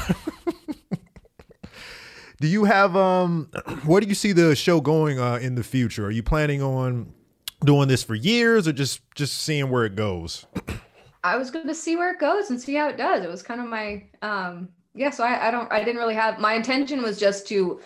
do 2.41 2.47
you 2.47 2.63
have 2.63 2.95
um? 2.95 3.51
Where 3.87 4.01
do 4.01 4.07
you 4.07 4.15
see 4.15 4.31
the 4.31 4.55
show 4.55 4.81
going 4.81 5.19
uh, 5.19 5.41
in 5.43 5.57
the 5.57 5.65
future? 5.65 6.07
Are 6.07 6.13
you 6.13 6.23
planning 6.23 6.63
on 6.63 7.13
doing 7.67 7.89
this 7.89 8.03
for 8.03 8.15
years 8.15 8.67
or 8.67 8.73
just 8.73 9.01
just 9.15 9.39
seeing 9.39 9.71
where 9.71 9.85
it 9.85 9.97
goes? 9.97 10.47
I 11.25 11.37
was 11.37 11.51
going 11.51 11.67
to 11.67 11.75
see 11.75 11.97
where 11.97 12.13
it 12.13 12.21
goes 12.21 12.51
and 12.51 12.61
see 12.61 12.75
how 12.75 12.89
it 12.89 12.97
does. 12.97 13.25
It 13.25 13.29
was 13.29 13.43
kind 13.43 13.61
of 13.61 13.67
my 13.67 14.05
um 14.23 14.69
yeah, 14.95 15.11
so 15.11 15.25
I, 15.25 15.49
I 15.49 15.51
don't 15.51 15.71
I 15.71 15.85
didn't 15.85 16.01
really 16.01 16.15
have 16.15 16.39
my 16.39 16.55
intention 16.55 17.03
was 17.03 17.19
just 17.19 17.47
to 17.49 17.81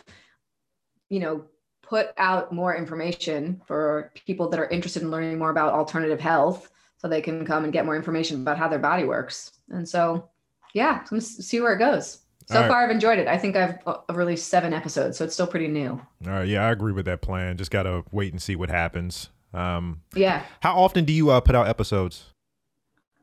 you 1.09 1.19
know 1.19 1.45
put 1.83 2.11
out 2.19 2.53
more 2.53 2.77
information 2.77 3.61
for 3.67 4.13
people 4.27 4.49
that 4.49 4.61
are 4.61 4.69
interested 4.69 5.03
in 5.03 5.11
learning 5.11 5.39
more 5.39 5.51
about 5.51 5.73
alternative 5.73 6.21
health 6.21 6.71
so 6.99 7.09
they 7.09 7.21
can 7.21 7.45
come 7.45 7.65
and 7.65 7.73
get 7.73 7.85
more 7.85 7.97
information 7.97 8.43
about 8.43 8.59
how 8.59 8.69
their 8.69 8.79
body 8.79 9.05
works. 9.05 9.53
And 9.71 9.89
so 9.89 10.29
yeah, 10.73 11.05
let's 11.11 11.45
see 11.45 11.61
where 11.61 11.73
it 11.73 11.79
goes. 11.79 12.21
So 12.47 12.61
right. 12.61 12.69
far, 12.69 12.85
I've 12.85 12.91
enjoyed 12.91 13.19
it. 13.19 13.29
I 13.29 13.39
think 13.39 13.55
I've 13.55 13.79
uh, 13.87 13.99
released 14.13 14.49
seven 14.49 14.73
episodes, 14.73 15.17
so 15.17 15.25
it's 15.25 15.35
still 15.35 15.47
pretty 15.47 15.69
new. 15.69 16.01
All 16.27 16.33
right, 16.33 16.49
yeah, 16.49 16.67
I 16.67 16.73
agree 16.73 16.93
with 16.93 17.05
that 17.05 17.23
plan. 17.23 17.57
Just 17.57 17.71
gotta 17.71 18.03
wait 18.11 18.33
and 18.33 18.43
see 18.43 18.57
what 18.57 18.71
happens. 18.71 19.31
Um, 19.53 20.03
Yeah, 20.15 20.43
how 20.61 20.79
often 20.79 21.05
do 21.05 21.13
you 21.13 21.31
uh, 21.31 21.41
put 21.41 21.55
out 21.55 21.67
episodes? 21.69 22.27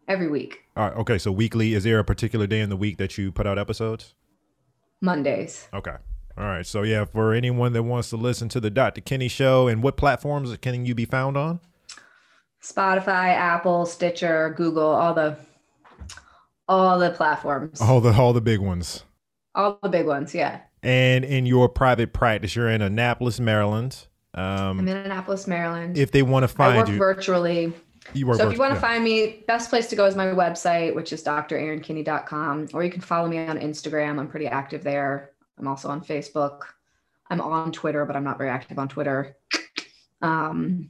every 0.10 0.30
week, 0.30 0.64
All 0.78 0.86
right, 0.88 0.98
okay, 1.00 1.18
so 1.18 1.34
weekly. 1.34 1.74
Is 1.74 1.84
there 1.84 2.00
a 2.00 2.04
particular 2.04 2.48
day 2.48 2.62
in 2.62 2.70
the 2.70 2.78
week 2.78 2.98
that 2.98 3.18
you 3.18 3.30
put 3.32 3.46
out 3.46 3.60
episodes? 3.60 4.14
Mondays. 5.02 5.68
Okay. 5.74 5.96
All 6.38 6.46
right. 6.46 6.66
So 6.66 6.84
yeah, 6.84 7.06
for 7.06 7.34
anyone 7.34 7.74
that 7.74 7.84
wants 7.84 8.10
to 8.12 8.18
listen 8.18 8.48
to 8.50 8.60
the 8.60 8.70
Dr. 8.70 9.02
Kinney 9.02 9.28
show 9.28 9.68
and 9.68 9.84
what 9.84 9.98
platforms 9.98 10.56
can 10.58 10.86
you 10.86 10.96
be 10.96 11.06
found 11.06 11.36
on? 11.36 11.60
Spotify, 12.64 13.34
Apple, 13.34 13.86
Stitcher, 13.86 14.54
Google, 14.56 14.88
all 14.88 15.14
the 15.14 15.38
all 16.68 17.00
the 17.00 17.12
platforms. 17.12 17.82
All 17.82 18.02
the 18.02 18.14
all 18.14 18.34
the 18.34 18.42
big 18.42 18.60
ones. 18.60 19.04
All 19.56 19.80
the 19.82 19.90
big 19.90 20.06
ones, 20.06 20.34
yeah. 20.36 20.62
And 20.84 21.26
in 21.26 21.46
your 21.46 21.70
private 21.70 22.14
practice, 22.14 22.56
you're 22.56 22.70
in 22.70 22.82
Annapolis, 22.82 23.40
Maryland. 23.40 24.07
I'm 24.38 24.80
Um, 24.80 24.88
in 24.88 24.96
Annapolis, 24.96 25.48
Maryland. 25.48 25.98
if 25.98 26.12
they 26.12 26.22
want 26.22 26.44
to 26.44 26.48
find 26.48 26.74
I 26.76 26.78
work 26.78 26.90
you, 26.90 26.98
virtually. 26.98 27.74
you 28.14 28.28
work 28.28 28.38
So 28.38 28.48
if 28.48 28.54
you 28.54 28.60
want 28.60 28.74
to 28.74 28.80
find 28.80 29.04
me, 29.04 29.44
best 29.48 29.70
place 29.70 29.88
to 29.88 29.96
go 29.96 30.06
is 30.06 30.16
my 30.16 30.28
website, 30.28 30.94
which 30.96 31.12
is 31.12 31.24
drerinkinney.com, 31.24 32.68
or 32.74 32.84
you 32.84 32.92
can 32.92 33.02
follow 33.02 33.28
me 33.28 33.40
on 33.40 33.58
Instagram. 33.60 34.20
I'm 34.20 34.28
pretty 34.28 34.48
active 34.48 34.84
there. 34.84 35.32
I'm 35.58 35.68
also 35.68 35.90
on 35.90 36.02
Facebook. 36.02 36.62
I'm 37.30 37.42
on 37.42 37.72
Twitter, 37.72 38.06
but 38.06 38.16
I'm 38.16 38.24
not 38.24 38.38
very 38.38 38.50
active 38.50 38.80
on 38.80 38.88
Twitter. 38.88 39.36
Um, 40.22 40.90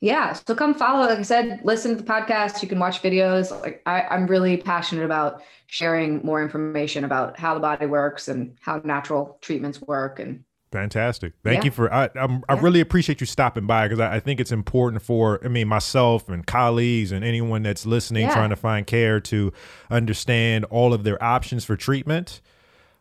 yeah, 0.00 0.32
so 0.32 0.54
come 0.54 0.74
follow. 0.74 1.06
Like 1.06 1.18
I 1.18 1.22
said, 1.22 1.60
listen 1.64 1.96
to 1.96 2.02
the 2.02 2.08
podcast. 2.08 2.62
You 2.62 2.68
can 2.68 2.78
watch 2.78 3.02
videos. 3.02 3.50
Like 3.62 3.82
I, 3.86 4.02
I'm 4.02 4.26
really 4.26 4.56
passionate 4.56 5.04
about 5.04 5.42
sharing 5.66 6.24
more 6.24 6.42
information 6.42 7.04
about 7.04 7.38
how 7.38 7.54
the 7.54 7.60
body 7.60 7.86
works 7.86 8.28
and 8.28 8.56
how 8.60 8.80
natural 8.84 9.38
treatments 9.40 9.80
work. 9.82 10.20
And 10.20 10.44
Fantastic. 10.70 11.32
Thank 11.42 11.58
Yeah. 11.58 11.64
you 11.66 11.70
for. 11.70 11.92
I 11.92 12.10
I'm, 12.14 12.42
I 12.48 12.54
really 12.54 12.80
appreciate 12.80 13.20
you 13.20 13.26
stopping 13.26 13.66
by 13.66 13.86
because 13.88 14.00
I, 14.00 14.16
I 14.16 14.20
think 14.20 14.38
it's 14.40 14.52
important 14.52 15.02
for. 15.02 15.40
I 15.44 15.48
mean, 15.48 15.66
myself 15.68 16.28
and 16.28 16.46
colleagues 16.46 17.10
and 17.12 17.24
anyone 17.24 17.62
that's 17.62 17.86
listening, 17.86 18.24
Yeah. 18.24 18.34
trying 18.34 18.50
to 18.50 18.56
find 18.56 18.86
care 18.86 19.18
to 19.20 19.52
understand 19.90 20.64
all 20.66 20.92
of 20.92 21.04
their 21.04 21.22
options 21.22 21.64
for 21.64 21.76
treatment. 21.76 22.40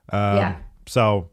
Um, 0.10 0.38
Yeah. 0.38 0.56
So, 0.86 1.30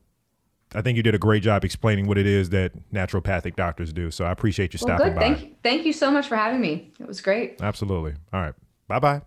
I 0.74 0.82
think 0.82 0.96
you 0.96 1.04
did 1.04 1.14
a 1.14 1.18
great 1.18 1.44
job 1.44 1.64
explaining 1.64 2.08
what 2.08 2.18
it 2.18 2.26
is 2.26 2.50
that 2.50 2.72
naturopathic 2.92 3.54
doctors 3.54 3.92
do. 3.92 4.10
So 4.10 4.24
I 4.24 4.32
appreciate 4.32 4.74
you 4.74 4.80
well, 4.82 4.96
stopping 4.96 5.12
good. 5.12 5.20
by. 5.20 5.20
Thank 5.22 5.42
you. 5.42 5.50
Thank 5.62 5.86
you 5.86 5.92
so 5.92 6.10
much 6.10 6.26
for 6.26 6.34
having 6.34 6.60
me. 6.60 6.92
It 6.98 7.06
was 7.06 7.20
great. 7.20 7.62
Absolutely. 7.62 8.14
All 8.32 8.40
right. 8.40 8.54
Bye 8.88 8.98
bye. 8.98 9.22